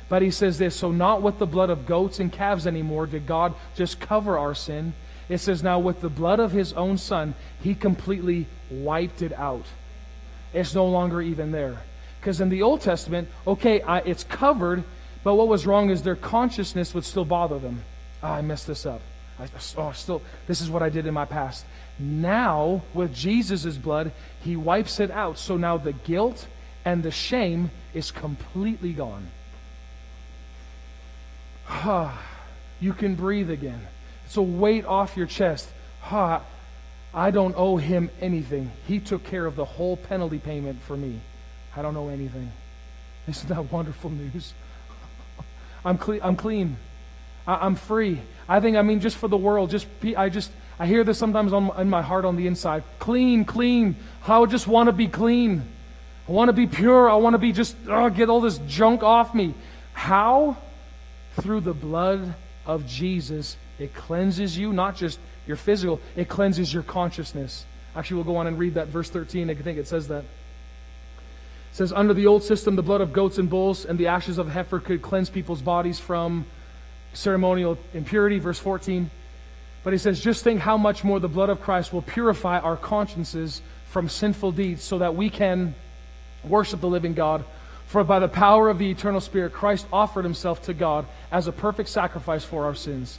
But 0.08 0.20
he 0.20 0.30
says 0.30 0.58
this 0.58 0.76
so 0.76 0.90
not 0.90 1.22
with 1.22 1.38
the 1.38 1.46
blood 1.46 1.70
of 1.70 1.86
goats 1.86 2.20
and 2.20 2.30
calves 2.30 2.66
anymore 2.66 3.06
did 3.06 3.26
God 3.26 3.54
just 3.74 3.98
cover 3.98 4.38
our 4.38 4.54
sin. 4.54 4.92
It 5.30 5.38
says 5.38 5.62
now 5.62 5.78
with 5.78 6.02
the 6.02 6.10
blood 6.10 6.40
of 6.40 6.52
his 6.52 6.74
own 6.74 6.98
son, 6.98 7.34
he 7.62 7.74
completely 7.74 8.46
wiped 8.70 9.22
it 9.22 9.32
out. 9.32 9.64
It's 10.52 10.74
no 10.74 10.86
longer 10.86 11.22
even 11.22 11.52
there. 11.52 11.78
Because 12.20 12.40
in 12.40 12.50
the 12.50 12.62
Old 12.62 12.82
Testament, 12.82 13.28
okay, 13.46 13.80
I, 13.80 14.00
it's 14.00 14.24
covered, 14.24 14.84
but 15.24 15.34
what 15.34 15.48
was 15.48 15.66
wrong 15.66 15.90
is 15.90 16.02
their 16.02 16.14
consciousness 16.16 16.92
would 16.94 17.04
still 17.04 17.24
bother 17.24 17.58
them. 17.58 17.82
Oh, 18.22 18.28
I 18.28 18.42
messed 18.42 18.66
this 18.66 18.86
up. 18.86 19.00
I, 19.38 19.48
oh, 19.76 19.92
still, 19.92 20.22
this 20.46 20.60
is 20.60 20.70
what 20.70 20.82
I 20.82 20.88
did 20.88 21.06
in 21.06 21.14
my 21.14 21.24
past. 21.24 21.64
Now, 21.98 22.82
with 22.94 23.14
Jesus' 23.14 23.76
blood, 23.76 24.12
he 24.42 24.56
wipes 24.56 25.00
it 25.00 25.10
out. 25.10 25.38
So 25.38 25.56
now 25.56 25.76
the 25.76 25.92
guilt 25.92 26.46
and 26.84 27.02
the 27.02 27.10
shame 27.10 27.70
is 27.94 28.10
completely 28.10 28.92
gone. 28.92 29.28
Ah, 31.68 32.22
you 32.80 32.92
can 32.92 33.14
breathe 33.14 33.50
again. 33.50 33.80
It's 34.26 34.36
a 34.36 34.42
weight 34.42 34.84
off 34.84 35.16
your 35.16 35.26
chest. 35.26 35.68
Ah, 36.04 36.42
I 37.14 37.30
don't 37.30 37.54
owe 37.56 37.76
him 37.76 38.10
anything. 38.20 38.72
He 38.86 38.98
took 38.98 39.24
care 39.24 39.46
of 39.46 39.56
the 39.56 39.64
whole 39.64 39.96
penalty 39.96 40.38
payment 40.38 40.82
for 40.82 40.96
me. 40.96 41.20
I 41.76 41.82
don't 41.82 41.96
owe 41.96 42.08
anything. 42.08 42.50
Isn't 43.28 43.48
that 43.48 43.70
wonderful 43.70 44.10
news? 44.10 44.54
I'm 45.84 45.98
clean. 45.98 46.20
I'm 46.22 46.36
clean. 46.36 46.76
I, 47.46 47.66
am 47.66 47.74
free. 47.74 48.20
I 48.48 48.60
think. 48.60 48.76
I 48.76 48.82
mean, 48.82 49.00
just 49.00 49.16
for 49.16 49.28
the 49.28 49.36
world. 49.36 49.70
Just 49.70 49.86
I 50.16 50.28
just 50.28 50.50
I 50.78 50.86
hear 50.86 51.04
this 51.04 51.18
sometimes 51.18 51.52
on, 51.52 51.70
in 51.80 51.88
my 51.90 52.02
heart 52.02 52.24
on 52.24 52.36
the 52.36 52.46
inside. 52.46 52.84
Clean, 52.98 53.44
clean. 53.44 53.96
I 54.26 54.44
just 54.46 54.66
want 54.66 54.88
to 54.88 54.92
be 54.92 55.08
clean. 55.08 55.62
I 56.28 56.32
want 56.32 56.48
to 56.48 56.52
be 56.52 56.66
pure. 56.66 57.10
I 57.10 57.16
want 57.16 57.34
to 57.34 57.38
be 57.38 57.52
just 57.52 57.76
oh, 57.88 58.10
get 58.10 58.28
all 58.28 58.40
this 58.40 58.58
junk 58.66 59.02
off 59.02 59.34
me. 59.34 59.54
How? 59.92 60.56
Through 61.40 61.60
the 61.60 61.74
blood 61.74 62.34
of 62.66 62.86
Jesus, 62.86 63.56
it 63.78 63.94
cleanses 63.94 64.56
you, 64.56 64.72
not 64.72 64.96
just 64.96 65.18
your 65.46 65.56
physical, 65.56 66.00
it 66.14 66.28
cleanses 66.28 66.72
your 66.72 66.82
consciousness. 66.82 67.64
Actually, 67.94 68.16
we'll 68.16 68.24
go 68.24 68.36
on 68.36 68.46
and 68.46 68.58
read 68.58 68.74
that 68.74 68.88
verse 68.88 69.10
13. 69.10 69.50
I 69.50 69.54
think 69.54 69.78
it 69.78 69.86
says 69.86 70.08
that. 70.08 70.24
It 70.24 70.26
says, 71.72 71.92
Under 71.92 72.14
the 72.14 72.26
old 72.26 72.42
system, 72.42 72.76
the 72.76 72.82
blood 72.82 73.00
of 73.00 73.12
goats 73.12 73.38
and 73.38 73.48
bulls 73.48 73.84
and 73.84 73.98
the 73.98 74.06
ashes 74.06 74.38
of 74.38 74.48
heifer 74.48 74.78
could 74.78 75.02
cleanse 75.02 75.30
people's 75.30 75.62
bodies 75.62 75.98
from 75.98 76.46
ceremonial 77.12 77.78
impurity. 77.94 78.38
Verse 78.38 78.58
14. 78.58 79.10
But 79.84 79.92
he 79.92 79.98
says, 79.98 80.20
Just 80.20 80.44
think 80.44 80.60
how 80.60 80.76
much 80.76 81.04
more 81.04 81.20
the 81.20 81.28
blood 81.28 81.50
of 81.50 81.60
Christ 81.60 81.92
will 81.92 82.02
purify 82.02 82.58
our 82.58 82.76
consciences 82.76 83.62
from 83.86 84.08
sinful 84.08 84.52
deeds 84.52 84.82
so 84.82 84.98
that 84.98 85.14
we 85.14 85.28
can 85.28 85.74
worship 86.44 86.80
the 86.80 86.88
living 86.88 87.14
God. 87.14 87.44
For 87.86 88.04
by 88.04 88.20
the 88.20 88.28
power 88.28 88.70
of 88.70 88.78
the 88.78 88.90
eternal 88.90 89.20
Spirit, 89.20 89.52
Christ 89.52 89.86
offered 89.92 90.24
himself 90.24 90.62
to 90.62 90.74
God 90.74 91.06
as 91.30 91.46
a 91.46 91.52
perfect 91.52 91.88
sacrifice 91.90 92.44
for 92.44 92.64
our 92.64 92.74
sins. 92.74 93.18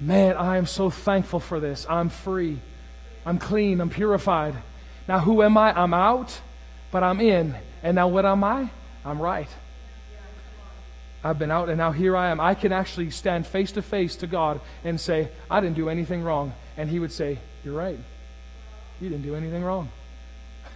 Man, 0.00 0.36
I 0.36 0.56
am 0.56 0.66
so 0.66 0.90
thankful 0.90 1.40
for 1.40 1.60
this. 1.60 1.86
I'm 1.88 2.08
free. 2.08 2.58
I'm 3.24 3.38
clean. 3.38 3.80
I'm 3.80 3.90
purified. 3.90 4.54
Now, 5.08 5.20
who 5.20 5.42
am 5.42 5.56
I? 5.56 5.72
I'm 5.72 5.94
out, 5.94 6.40
but 6.90 7.02
I'm 7.02 7.20
in. 7.20 7.54
And 7.82 7.94
now, 7.94 8.08
what 8.08 8.26
am 8.26 8.42
I? 8.42 8.70
I'm 9.04 9.20
right. 9.22 9.48
I've 11.24 11.38
been 11.38 11.50
out, 11.50 11.68
and 11.68 11.78
now 11.78 11.92
here 11.92 12.16
I 12.16 12.30
am. 12.30 12.40
I 12.40 12.54
can 12.54 12.72
actually 12.72 13.10
stand 13.10 13.46
face 13.46 13.72
to 13.72 13.82
face 13.82 14.16
to 14.16 14.26
God 14.26 14.60
and 14.84 15.00
say, 15.00 15.28
I 15.50 15.60
didn't 15.60 15.76
do 15.76 15.88
anything 15.88 16.22
wrong. 16.22 16.52
And 16.76 16.88
He 16.88 16.98
would 16.98 17.12
say, 17.12 17.38
You're 17.64 17.74
right. 17.74 17.98
You 19.00 19.08
didn't 19.08 19.24
do 19.24 19.34
anything 19.34 19.62
wrong. 19.62 19.90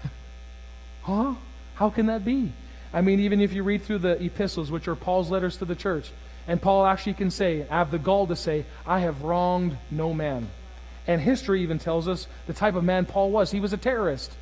huh? 1.02 1.34
How 1.74 1.90
can 1.90 2.06
that 2.06 2.24
be? 2.24 2.52
I 2.92 3.00
mean, 3.00 3.20
even 3.20 3.40
if 3.40 3.52
you 3.52 3.62
read 3.62 3.82
through 3.82 3.98
the 3.98 4.22
epistles, 4.22 4.70
which 4.70 4.88
are 4.88 4.96
Paul's 4.96 5.30
letters 5.30 5.56
to 5.58 5.64
the 5.64 5.76
church, 5.76 6.10
and 6.48 6.60
Paul 6.60 6.84
actually 6.84 7.14
can 7.14 7.30
say, 7.30 7.66
I 7.70 7.78
have 7.78 7.90
the 7.90 7.98
gall 7.98 8.26
to 8.26 8.36
say, 8.36 8.66
I 8.86 9.00
have 9.00 9.22
wronged 9.22 9.76
no 9.90 10.12
man. 10.12 10.50
And 11.06 11.20
history 11.20 11.62
even 11.62 11.78
tells 11.78 12.08
us 12.08 12.26
the 12.46 12.52
type 12.52 12.74
of 12.74 12.84
man 12.84 13.06
Paul 13.06 13.30
was. 13.30 13.50
He 13.50 13.60
was 13.60 13.72
a 13.72 13.76
terrorist, 13.76 14.32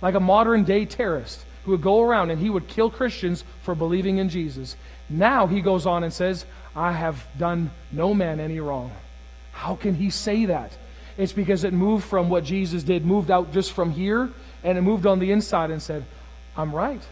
like 0.00 0.14
a 0.14 0.20
modern 0.20 0.64
day 0.64 0.86
terrorist 0.86 1.44
who 1.64 1.72
would 1.72 1.82
go 1.82 2.02
around 2.02 2.30
and 2.30 2.40
he 2.40 2.50
would 2.50 2.68
kill 2.68 2.90
Christians 2.90 3.44
for 3.62 3.74
believing 3.74 4.18
in 4.18 4.28
Jesus. 4.28 4.76
Now 5.08 5.46
he 5.46 5.60
goes 5.60 5.86
on 5.86 6.04
and 6.04 6.12
says, 6.12 6.44
I 6.74 6.92
have 6.92 7.24
done 7.38 7.70
no 7.90 8.14
man 8.14 8.40
any 8.40 8.60
wrong. 8.60 8.90
How 9.52 9.76
can 9.76 9.94
he 9.94 10.10
say 10.10 10.46
that? 10.46 10.72
It's 11.18 11.32
because 11.32 11.64
it 11.64 11.72
moved 11.72 12.04
from 12.04 12.30
what 12.30 12.44
Jesus 12.44 12.82
did, 12.82 13.04
moved 13.04 13.30
out 13.30 13.52
just 13.52 13.72
from 13.72 13.90
here, 13.90 14.30
and 14.64 14.78
it 14.78 14.82
moved 14.82 15.06
on 15.06 15.18
the 15.18 15.30
inside 15.30 15.70
and 15.70 15.82
said, 15.82 16.04
I'm 16.56 16.74
right. 16.74 17.02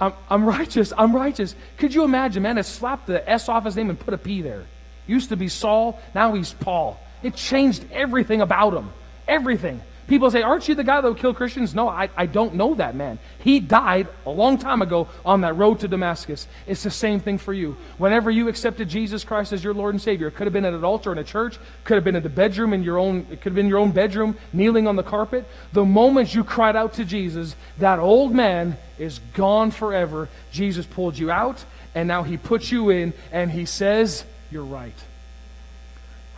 I'm, 0.00 0.12
I'm 0.30 0.44
righteous. 0.58 0.92
I'm 0.96 1.14
righteous. 1.14 1.54
Could 1.76 1.94
you 1.94 2.04
imagine, 2.04 2.42
man, 2.42 2.58
it 2.58 2.64
slapped 2.64 3.06
the 3.06 3.28
S 3.28 3.48
off 3.48 3.64
his 3.64 3.76
name 3.76 3.90
and 3.90 3.98
put 3.98 4.14
a 4.14 4.18
P 4.18 4.42
there. 4.42 4.64
Used 5.06 5.28
to 5.28 5.36
be 5.36 5.48
Saul, 5.48 6.00
now 6.14 6.34
he's 6.34 6.52
Paul. 6.52 6.98
It 7.22 7.36
changed 7.36 7.84
everything 7.92 8.40
about 8.40 8.74
him. 8.74 8.90
Everything. 9.28 9.80
People 10.06 10.30
say, 10.30 10.42
Aren't 10.42 10.68
you 10.68 10.74
the 10.74 10.84
guy 10.84 11.00
that 11.00 11.08
would 11.08 11.18
kill 11.18 11.34
Christians? 11.34 11.74
No, 11.74 11.88
I, 11.88 12.08
I 12.16 12.26
don't 12.26 12.54
know 12.54 12.74
that 12.74 12.94
man. 12.94 13.18
He 13.38 13.58
died 13.58 14.06
a 14.24 14.30
long 14.30 14.56
time 14.56 14.80
ago 14.80 15.08
on 15.24 15.40
that 15.40 15.56
road 15.56 15.80
to 15.80 15.88
Damascus. 15.88 16.46
It's 16.66 16.84
the 16.84 16.90
same 16.90 17.18
thing 17.18 17.38
for 17.38 17.52
you. 17.52 17.76
Whenever 17.98 18.30
you 18.30 18.48
accepted 18.48 18.88
Jesus 18.88 19.24
Christ 19.24 19.52
as 19.52 19.64
your 19.64 19.74
Lord 19.74 19.94
and 19.94 20.02
Savior, 20.02 20.28
it 20.28 20.36
could 20.36 20.46
have 20.46 20.52
been 20.52 20.64
at 20.64 20.74
an 20.74 20.84
altar 20.84 21.10
in 21.10 21.18
a 21.18 21.24
church, 21.24 21.58
could 21.84 21.94
have 21.94 22.04
been 22.04 22.14
in 22.14 22.22
the 22.22 22.28
bedroom 22.28 22.72
in 22.72 22.84
your 22.84 22.98
own, 22.98 23.26
it 23.30 23.40
could 23.40 23.50
have 23.50 23.54
been 23.54 23.68
your 23.68 23.78
own 23.78 23.90
bedroom, 23.90 24.36
kneeling 24.52 24.86
on 24.86 24.94
the 24.94 25.02
carpet. 25.02 25.44
The 25.72 25.84
moment 25.84 26.34
you 26.34 26.44
cried 26.44 26.76
out 26.76 26.94
to 26.94 27.04
Jesus, 27.04 27.56
that 27.78 27.98
old 27.98 28.32
man 28.32 28.76
is 28.98 29.18
gone 29.34 29.72
forever. 29.72 30.28
Jesus 30.52 30.86
pulled 30.86 31.18
you 31.18 31.32
out, 31.32 31.64
and 31.96 32.06
now 32.06 32.22
he 32.22 32.36
puts 32.36 32.70
you 32.70 32.90
in, 32.90 33.12
and 33.32 33.50
he 33.50 33.64
says, 33.64 34.24
You're 34.52 34.64
right. 34.64 34.94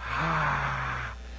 Ah, 0.01 0.98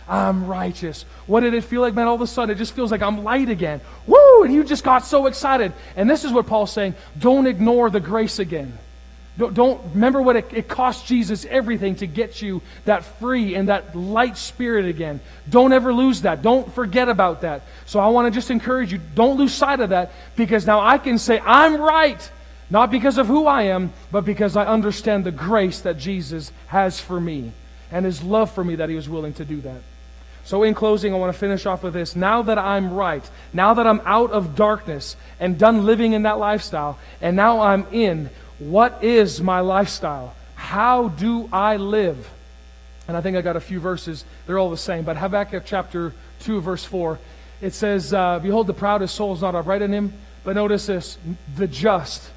I'm 0.09 0.47
righteous. 0.47 1.05
What 1.27 1.41
did 1.41 1.53
it 1.53 1.63
feel 1.63 1.81
like, 1.81 1.93
man? 1.93 2.07
All 2.07 2.15
of 2.15 2.21
a 2.21 2.27
sudden, 2.27 2.53
it 2.53 2.57
just 2.57 2.73
feels 2.73 2.91
like 2.91 3.03
I'm 3.03 3.23
light 3.23 3.47
again. 3.47 3.79
Woo! 4.07 4.43
And 4.43 4.51
you 4.51 4.63
just 4.63 4.83
got 4.83 5.05
so 5.05 5.27
excited. 5.27 5.71
And 5.95 6.09
this 6.09 6.25
is 6.25 6.31
what 6.31 6.47
Paul's 6.47 6.71
saying 6.73 6.95
don't 7.17 7.45
ignore 7.45 7.91
the 7.91 7.99
grace 7.99 8.39
again. 8.39 8.77
Don't, 9.37 9.53
don't 9.53 9.81
remember 9.93 10.21
what 10.21 10.35
it, 10.35 10.51
it 10.51 10.67
cost 10.67 11.05
Jesus 11.05 11.45
everything 11.45 11.95
to 11.97 12.07
get 12.07 12.41
you 12.41 12.61
that 12.83 13.05
free 13.19 13.55
and 13.55 13.69
that 13.69 13.95
light 13.95 14.35
spirit 14.35 14.85
again. 14.85 15.21
Don't 15.47 15.71
ever 15.71 15.93
lose 15.93 16.23
that. 16.23 16.41
Don't 16.41 16.73
forget 16.73 17.07
about 17.07 17.41
that. 17.41 17.61
So 17.85 17.99
I 17.99 18.07
want 18.07 18.25
to 18.25 18.37
just 18.37 18.51
encourage 18.51 18.91
you 18.91 18.99
don't 19.15 19.37
lose 19.37 19.53
sight 19.53 19.79
of 19.79 19.91
that 19.91 20.11
because 20.35 20.65
now 20.65 20.81
I 20.81 20.97
can 20.97 21.17
say, 21.17 21.39
I'm 21.39 21.79
right. 21.79 22.29
Not 22.69 22.91
because 22.91 23.17
of 23.17 23.27
who 23.27 23.47
I 23.47 23.63
am, 23.63 23.93
but 24.11 24.25
because 24.25 24.57
I 24.57 24.65
understand 24.65 25.23
the 25.23 25.31
grace 25.31 25.81
that 25.81 25.97
Jesus 25.97 26.51
has 26.67 26.99
for 26.99 27.21
me 27.21 27.53
and 27.91 28.05
his 28.05 28.21
love 28.21 28.51
for 28.51 28.63
me 28.63 28.75
that 28.75 28.89
he 28.89 28.95
was 28.95 29.07
willing 29.07 29.33
to 29.35 29.45
do 29.45 29.61
that. 29.61 29.81
So, 30.49 30.63
in 30.63 30.73
closing, 30.73 31.13
I 31.13 31.17
want 31.17 31.31
to 31.31 31.37
finish 31.37 31.67
off 31.67 31.83
with 31.83 31.93
this. 31.93 32.15
Now 32.15 32.41
that 32.41 32.57
I'm 32.57 32.91
right, 32.91 33.23
now 33.53 33.75
that 33.75 33.85
I'm 33.85 34.01
out 34.03 34.31
of 34.31 34.55
darkness 34.55 35.15
and 35.39 35.59
done 35.59 35.85
living 35.85 36.13
in 36.13 36.23
that 36.23 36.39
lifestyle, 36.39 36.97
and 37.21 37.35
now 37.35 37.61
I'm 37.61 37.85
in, 37.91 38.31
what 38.57 39.03
is 39.03 39.41
my 39.41 39.59
lifestyle? 39.59 40.33
How 40.55 41.09
do 41.09 41.47
I 41.53 41.77
live? 41.77 42.27
And 43.07 43.15
I 43.15 43.21
think 43.21 43.37
I 43.37 43.41
got 43.41 43.57
a 43.57 43.59
few 43.59 43.79
verses. 43.79 44.25
They're 44.47 44.57
all 44.57 44.71
the 44.71 44.75
same. 44.75 45.03
But 45.03 45.17
Habakkuk 45.17 45.65
chapter 45.67 46.15
2, 46.39 46.61
verse 46.61 46.83
4, 46.83 47.19
it 47.61 47.75
says, 47.75 48.11
uh, 48.11 48.39
Behold, 48.39 48.65
the 48.65 48.73
proud, 48.73 49.01
his 49.01 49.11
soul 49.11 49.35
is 49.35 49.43
not 49.43 49.53
upright 49.53 49.83
in 49.83 49.93
him. 49.93 50.13
But 50.43 50.55
notice 50.55 50.87
this 50.87 51.19
the 51.57 51.67
just. 51.67 52.27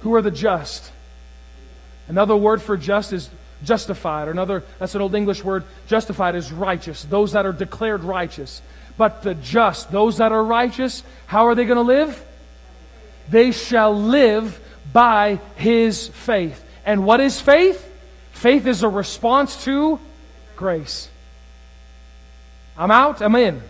Who 0.00 0.12
are 0.16 0.22
the 0.22 0.32
just? 0.32 0.90
Another 2.08 2.34
word 2.34 2.60
for 2.60 2.76
just 2.76 3.12
is 3.12 3.30
justified. 3.62 4.28
Another, 4.28 4.62
that's 4.78 4.94
an 4.94 5.00
old 5.00 5.14
English 5.14 5.42
word, 5.44 5.64
justified 5.86 6.34
is 6.34 6.52
righteous. 6.52 7.04
Those 7.04 7.32
that 7.32 7.46
are 7.46 7.52
declared 7.52 8.04
righteous. 8.04 8.62
But 8.96 9.22
the 9.22 9.34
just, 9.34 9.90
those 9.90 10.18
that 10.18 10.32
are 10.32 10.42
righteous, 10.42 11.02
how 11.26 11.46
are 11.46 11.54
they 11.54 11.64
going 11.64 11.76
to 11.76 11.82
live? 11.82 12.22
They 13.28 13.52
shall 13.52 13.94
live 13.94 14.58
by 14.92 15.40
his 15.56 16.08
faith. 16.08 16.64
And 16.84 17.04
what 17.04 17.20
is 17.20 17.40
faith? 17.40 17.82
Faith 18.32 18.66
is 18.66 18.82
a 18.82 18.88
response 18.88 19.64
to 19.64 19.98
grace. 20.56 21.08
I'm 22.78 22.90
out, 22.90 23.20
I'm 23.20 23.34
in. 23.36 23.62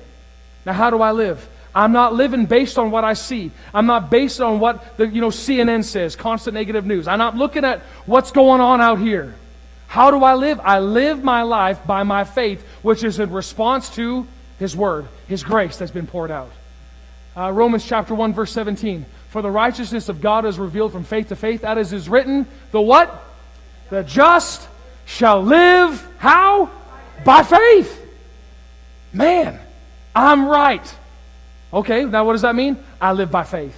Now, 0.65 0.73
how 0.73 0.91
do 0.91 1.01
I 1.01 1.13
live? 1.13 1.49
I'm 1.75 1.93
not 1.93 2.15
living 2.15 2.47
based 2.47 2.79
on 2.79 2.91
what 2.91 3.05
I 3.05 3.13
see. 3.13 3.51
I'm 3.75 3.87
not 3.87 4.11
based 4.11 4.41
on 4.41 4.61
what 4.61 4.97
the 4.97 5.07
you 5.07 5.21
know 5.21 5.29
CNN 5.29 5.85
says, 5.85 6.17
constant 6.17 6.55
negative 6.55 6.87
news. 6.87 7.07
I'm 7.07 7.19
not 7.19 7.37
looking 7.37 7.65
at 7.65 7.81
what's 8.07 8.33
going 8.33 8.61
on 8.61 8.81
out 8.81 8.99
here. 8.99 9.35
How 9.87 10.11
do 10.11 10.23
I 10.25 10.35
live? 10.35 10.61
I 10.63 10.81
live 10.81 11.23
my 11.23 11.43
life 11.43 11.85
by 11.87 12.03
my 12.03 12.25
faith, 12.25 12.67
which 12.83 13.05
is 13.05 13.19
in 13.19 13.31
response 13.31 13.91
to 13.97 14.27
His 14.59 14.77
Word, 14.77 15.07
His 15.29 15.43
grace 15.43 15.77
that's 15.77 15.91
been 15.91 16.07
poured 16.07 16.31
out. 16.31 16.51
Uh, 17.37 17.51
Romans 17.53 17.85
chapter 17.85 18.15
1, 18.15 18.33
verse 18.33 18.53
17. 18.53 19.05
For 19.29 19.43
the 19.43 19.51
righteousness 19.51 20.09
of 20.09 20.21
God 20.21 20.47
is 20.47 20.59
revealed 20.59 20.93
from 20.93 21.05
faith 21.05 21.29
to 21.29 21.37
faith. 21.37 21.63
That 21.63 21.79
is, 21.79 21.93
is 21.93 22.09
written, 22.09 22.47
the 22.71 22.81
what? 22.81 23.23
The 23.91 24.03
just 24.03 24.67
shall 25.05 25.43
live, 25.43 26.07
how? 26.19 26.71
By 27.25 27.43
faith. 27.43 28.03
Man, 29.13 29.59
I'm 30.15 30.49
right. 30.49 30.95
Okay, 31.73 32.05
now 32.05 32.25
what 32.25 32.33
does 32.33 32.43
that 32.43 32.55
mean? 32.55 32.77
I 33.01 33.13
live 33.13 33.31
by 33.31 33.45
faith. 33.45 33.77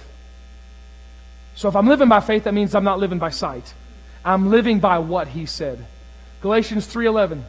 So 1.55 1.67
if 1.67 1.75
I'm 1.75 1.87
living 1.87 2.07
by 2.07 2.21
faith, 2.21 2.45
that 2.45 2.53
means 2.53 2.73
I'm 2.73 2.83
not 2.85 2.99
living 2.99 3.19
by 3.19 3.31
sight. 3.31 3.73
I'm 4.23 4.49
living 4.49 4.79
by 4.79 4.99
what 4.99 5.27
he 5.27 5.45
said. 5.45 5.85
Galatians 6.41 6.87
3:11 6.87 7.43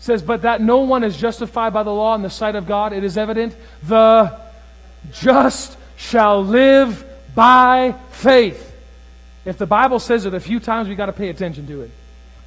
says, 0.00 0.22
"But 0.22 0.42
that 0.42 0.60
no 0.60 0.78
one 0.78 1.04
is 1.04 1.16
justified 1.16 1.72
by 1.72 1.82
the 1.82 1.92
law 1.92 2.14
in 2.14 2.22
the 2.22 2.30
sight 2.30 2.56
of 2.56 2.66
God, 2.66 2.92
it 2.92 3.04
is 3.04 3.16
evident, 3.16 3.54
the 3.82 4.32
just 5.12 5.76
shall 5.96 6.44
live 6.44 7.04
by 7.34 7.94
faith." 8.10 8.72
If 9.44 9.58
the 9.58 9.66
Bible 9.66 9.98
says 9.98 10.24
it 10.26 10.34
a 10.34 10.40
few 10.40 10.58
times, 10.58 10.88
we 10.88 10.94
got 10.94 11.06
to 11.06 11.12
pay 11.12 11.28
attention 11.28 11.66
to 11.66 11.82
it. 11.82 11.90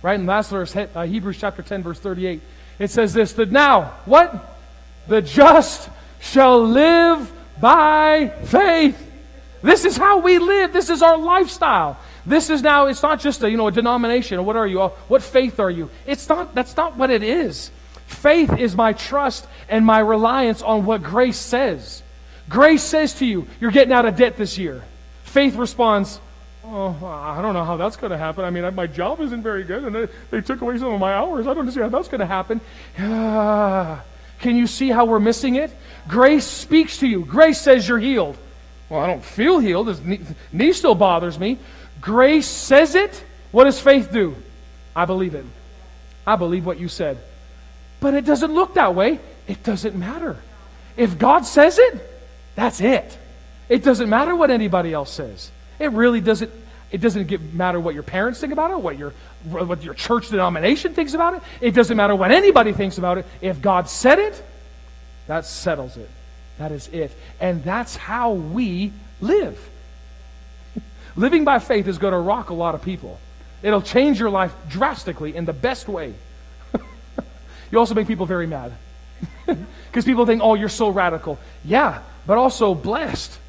Right 0.02 0.20
in 0.20 0.26
last 0.26 0.50
verse, 0.50 0.76
uh, 0.76 1.04
Hebrews 1.04 1.38
chapter 1.40 1.62
10, 1.62 1.84
verse 1.84 2.00
38, 2.00 2.42
it 2.80 2.92
says 2.92 3.14
this: 3.14 3.34
that 3.34 3.52
now, 3.52 3.94
what? 4.06 4.58
The 5.08 5.22
just 5.22 5.90
shall 6.20 6.64
live 6.64 7.32
by 7.60 8.34
faith. 8.44 9.04
This 9.62 9.86
is 9.86 9.98
how 9.98 10.20
we 10.20 10.38
live. 10.38 10.74
This 10.74 10.90
is 10.90 11.02
our 11.02 11.18
lifestyle. 11.18 11.98
This 12.28 12.50
is 12.50 12.62
now, 12.62 12.88
it's 12.88 13.02
not 13.02 13.22
just 13.22 13.42
a, 13.44 13.50
you 13.50 13.56
know, 13.56 13.68
a 13.68 13.72
denomination. 13.72 14.44
What 14.44 14.58
are 14.58 14.68
you? 14.68 14.82
Uh, 14.82 14.90
what 15.08 15.24
faith 15.24 15.62
are 15.62 15.72
you? 15.72 15.90
It's 16.06 16.28
not, 16.28 16.54
that's 16.54 16.76
not 16.76 16.98
what 16.98 17.10
it 17.10 17.24
is. 17.24 17.72
Faith 18.06 18.58
is 18.60 18.76
my 18.76 18.92
trust 18.92 19.48
and 19.70 19.86
my 19.86 20.00
reliance 20.00 20.62
on 20.62 20.86
what 20.86 21.04
grace 21.04 21.38
says. 21.38 22.04
Grace 22.50 22.84
says 22.84 23.14
to 23.16 23.26
you, 23.26 23.48
you're 23.62 23.72
getting 23.72 23.94
out 23.94 24.06
of 24.06 24.18
debt 24.18 24.36
this 24.36 24.58
year. 24.58 24.84
Faith 25.24 25.56
responds, 25.56 26.20
Oh, 26.66 26.98
I 27.06 27.42
don't 27.42 27.54
know 27.54 27.64
how 27.64 27.78
that's 27.78 27.96
going 27.96 28.12
to 28.12 28.18
happen. 28.18 28.44
I 28.44 28.50
mean, 28.50 28.76
my 28.76 28.88
job 28.88 29.22
isn't 29.22 29.42
very 29.42 29.64
good, 29.64 29.86
and 29.86 29.96
they, 29.96 30.08
they 30.32 30.42
took 30.42 30.60
away 30.60 30.78
some 30.78 30.92
of 30.94 31.00
my 31.00 31.14
hours. 31.14 31.48
I 31.48 31.54
don't 31.54 31.72
see 31.72 31.80
how 31.80 31.88
that's 31.88 32.10
going 32.10 32.20
to 32.20 32.26
happen. 32.26 32.60
Can 34.40 34.58
you 34.58 34.68
see 34.68 34.90
how 34.90 35.06
we're 35.06 35.22
missing 35.22 35.56
it? 35.56 35.72
Grace 36.10 36.46
speaks 36.46 36.98
to 36.98 37.08
you. 37.08 37.24
Grace 37.24 37.62
says 37.62 37.88
you're 37.88 38.00
healed. 38.00 38.38
Well, 38.90 39.00
I 39.00 39.08
don't 39.08 39.24
feel 39.24 39.60
healed. 39.60 39.88
This 39.88 40.02
knee, 40.02 40.20
knee 40.52 40.74
still 40.74 40.94
bothers 40.94 41.40
me. 41.40 41.58
Grace 42.02 42.48
says 42.48 42.96
it. 42.96 43.24
What 43.52 43.66
does 43.66 43.80
faith 43.80 44.12
do? 44.12 44.36
I 44.96 45.06
believe 45.06 45.36
it. 45.36 45.46
I 46.26 46.36
believe 46.36 46.66
what 46.66 46.80
you 46.80 46.88
said. 46.88 47.18
But 48.00 48.14
it 48.14 48.26
doesn't 48.26 48.54
look 48.54 48.76
that 48.76 48.96
way. 48.96 49.20
It 49.48 49.64
doesn't 49.64 49.96
matter. 49.96 50.38
If 50.98 51.18
God 51.18 51.46
says 51.46 51.80
it, 51.80 52.02
that's 52.56 52.82
it. 52.82 53.18
It 53.70 53.84
doesn't 53.84 54.10
matter 54.10 54.36
what 54.36 54.52
anybody 54.52 54.94
else 54.94 55.12
says. 55.12 55.52
It 55.80 55.92
really 55.92 56.22
doesn't. 56.22 56.52
It 56.90 57.02
doesn't 57.02 57.28
get, 57.28 57.42
matter 57.54 57.82
what 57.82 57.94
your 57.94 58.04
parents 58.04 58.40
think 58.40 58.54
about 58.54 58.72
it, 58.72 58.80
what 58.80 58.98
your 58.98 59.14
what 59.44 59.84
your 59.84 59.94
church 59.94 60.30
denomination 60.30 60.94
thinks 60.94 61.14
about 61.14 61.36
it. 61.36 61.42
It 61.62 61.72
doesn't 61.72 61.96
matter 61.96 62.16
what 62.16 62.32
anybody 62.32 62.74
thinks 62.74 62.98
about 62.98 63.18
it. 63.18 63.26
If 63.42 63.62
God 63.62 63.90
said 63.90 64.20
it, 64.20 64.42
that 65.28 65.46
settles 65.46 65.98
it. 65.98 66.10
That 66.58 66.72
is 66.72 66.88
it. 66.88 67.12
And 67.40 67.64
that's 67.64 67.96
how 67.96 68.34
we 68.34 68.94
live. 69.22 69.60
Living 71.16 71.44
by 71.44 71.60
faith 71.60 71.88
is 71.88 71.98
going 71.98 72.14
to 72.14 72.20
rock 72.20 72.50
a 72.50 72.54
lot 72.54 72.76
of 72.76 72.82
people. 72.82 73.20
It'll 73.64 73.82
change 73.82 74.20
your 74.20 74.30
life 74.30 74.54
drastically 74.70 75.36
in 75.36 75.46
the 75.46 75.54
best 75.54 75.88
way. 75.88 76.14
you 77.72 77.80
also 77.80 77.96
make 77.96 78.08
people 78.08 78.26
very 78.26 78.48
mad. 78.48 78.74
Because 79.88 80.06
people 80.06 80.28
think, 80.28 80.42
oh, 80.44 80.54
you're 80.54 80.70
so 80.70 80.90
radical. 80.90 81.40
Yeah, 81.66 82.02
but 82.28 82.38
also 82.38 82.76
blessed. 82.76 83.40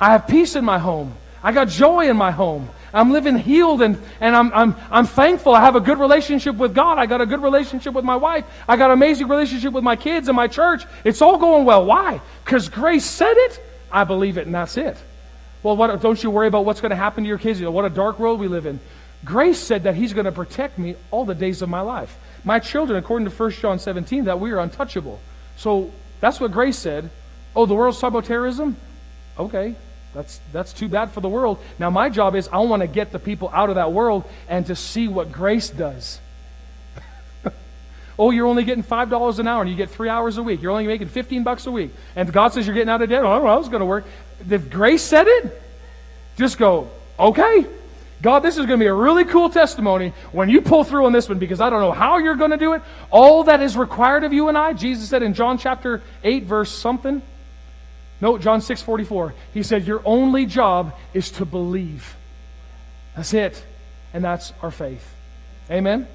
I 0.00 0.10
have 0.10 0.26
peace 0.26 0.56
in 0.56 0.64
my 0.64 0.78
home. 0.78 1.14
I 1.42 1.52
got 1.52 1.68
joy 1.68 2.10
in 2.10 2.16
my 2.16 2.32
home. 2.32 2.68
I'm 2.92 3.12
living 3.12 3.36
healed 3.36 3.82
and, 3.82 3.98
and 4.20 4.34
I'm, 4.34 4.52
I'm, 4.52 4.76
I'm 4.90 5.06
thankful. 5.06 5.54
I 5.54 5.60
have 5.60 5.76
a 5.76 5.80
good 5.80 5.98
relationship 5.98 6.56
with 6.56 6.74
God. 6.74 6.98
I 6.98 7.06
got 7.06 7.20
a 7.20 7.26
good 7.26 7.42
relationship 7.42 7.94
with 7.94 8.04
my 8.04 8.16
wife. 8.16 8.44
I 8.66 8.76
got 8.76 8.90
an 8.90 8.94
amazing 8.94 9.28
relationship 9.28 9.72
with 9.72 9.84
my 9.84 9.96
kids 9.96 10.28
and 10.28 10.36
my 10.36 10.48
church. 10.48 10.84
It's 11.04 11.22
all 11.22 11.38
going 11.38 11.64
well. 11.64 11.84
Why? 11.86 12.20
Because 12.44 12.68
grace 12.68 13.04
said 13.04 13.34
it. 13.34 13.60
I 13.90 14.04
believe 14.04 14.36
it, 14.36 14.46
and 14.46 14.54
that's 14.54 14.76
it. 14.76 14.96
Well, 15.62 15.76
what, 15.76 16.00
don't 16.00 16.22
you 16.22 16.30
worry 16.30 16.46
about 16.46 16.64
what's 16.64 16.80
going 16.80 16.90
to 16.90 16.96
happen 16.96 17.24
to 17.24 17.28
your 17.28 17.38
kids. 17.38 17.58
You 17.58 17.66
know, 17.66 17.72
what 17.72 17.84
a 17.84 17.90
dark 17.90 18.18
world 18.18 18.40
we 18.40 18.48
live 18.48 18.66
in. 18.66 18.80
Grace 19.24 19.58
said 19.58 19.82
that 19.82 19.94
He's 19.94 20.12
going 20.12 20.26
to 20.26 20.32
protect 20.32 20.78
me 20.78 20.96
all 21.10 21.24
the 21.24 21.34
days 21.34 21.62
of 21.62 21.68
my 21.68 21.80
life. 21.80 22.16
My 22.44 22.58
children, 22.60 22.98
according 22.98 23.28
to 23.28 23.34
1 23.34 23.50
John 23.52 23.78
17, 23.78 24.26
that 24.26 24.38
we 24.38 24.52
are 24.52 24.58
untouchable. 24.58 25.20
So 25.56 25.92
that's 26.20 26.40
what 26.40 26.52
grace 26.52 26.78
said. 26.78 27.10
Oh, 27.54 27.66
the 27.66 27.74
world's 27.74 27.98
talking 27.98 28.16
about 28.16 28.26
terrorism? 28.26 28.76
Okay, 29.36 29.74
that's, 30.14 30.40
that's 30.52 30.72
too 30.72 30.88
bad 30.88 31.10
for 31.10 31.20
the 31.20 31.28
world. 31.28 31.58
Now, 31.78 31.90
my 31.90 32.08
job 32.08 32.34
is 32.34 32.48
I 32.48 32.58
want 32.58 32.82
to 32.82 32.88
get 32.88 33.12
the 33.12 33.18
people 33.18 33.50
out 33.52 33.68
of 33.68 33.74
that 33.76 33.92
world 33.92 34.24
and 34.48 34.66
to 34.66 34.76
see 34.76 35.08
what 35.08 35.32
grace 35.32 35.68
does. 35.68 36.20
oh, 38.18 38.30
you're 38.30 38.46
only 38.46 38.64
getting 38.64 38.84
$5 38.84 39.38
an 39.38 39.46
hour 39.46 39.60
and 39.60 39.70
you 39.70 39.76
get 39.76 39.90
three 39.90 40.08
hours 40.08 40.38
a 40.38 40.42
week. 40.42 40.62
You're 40.62 40.72
only 40.72 40.86
making 40.86 41.08
15 41.08 41.42
bucks 41.42 41.66
a 41.66 41.70
week. 41.70 41.90
And 42.16 42.32
God 42.32 42.52
says 42.52 42.66
you're 42.66 42.74
getting 42.74 42.88
out 42.88 43.02
of 43.02 43.08
debt. 43.08 43.24
Oh, 43.24 43.30
I 43.30 43.40
how 43.40 43.58
it's 43.58 43.68
going 43.68 43.80
to 43.80 43.86
work. 43.86 44.04
If 44.48 44.70
grace 44.70 45.02
said 45.02 45.26
it, 45.26 45.62
just 46.36 46.58
go, 46.58 46.90
okay. 47.18 47.66
God, 48.20 48.40
this 48.40 48.56
is 48.56 48.66
going 48.66 48.78
to 48.80 48.84
be 48.84 48.88
a 48.88 48.94
really 48.94 49.24
cool 49.24 49.48
testimony 49.48 50.12
when 50.32 50.48
you 50.48 50.60
pull 50.60 50.82
through 50.82 51.06
on 51.06 51.12
this 51.12 51.28
one 51.28 51.38
because 51.38 51.60
I 51.60 51.70
don't 51.70 51.80
know 51.80 51.92
how 51.92 52.18
you're 52.18 52.34
going 52.34 52.50
to 52.50 52.56
do 52.56 52.72
it. 52.72 52.82
All 53.10 53.44
that 53.44 53.62
is 53.62 53.76
required 53.76 54.24
of 54.24 54.32
you 54.32 54.48
and 54.48 54.58
I, 54.58 54.72
Jesus 54.72 55.08
said 55.08 55.22
in 55.22 55.34
John 55.34 55.58
chapter 55.58 56.02
8, 56.24 56.44
verse 56.44 56.70
something. 56.70 57.22
No, 58.20 58.36
John 58.36 58.60
6 58.60 58.82
44. 58.82 59.34
He 59.54 59.62
said, 59.62 59.86
Your 59.86 60.02
only 60.04 60.46
job 60.46 60.96
is 61.14 61.30
to 61.32 61.44
believe. 61.44 62.16
That's 63.14 63.32
it. 63.34 63.64
And 64.12 64.24
that's 64.24 64.52
our 64.62 64.72
faith. 64.72 65.14
Amen. 65.70 66.08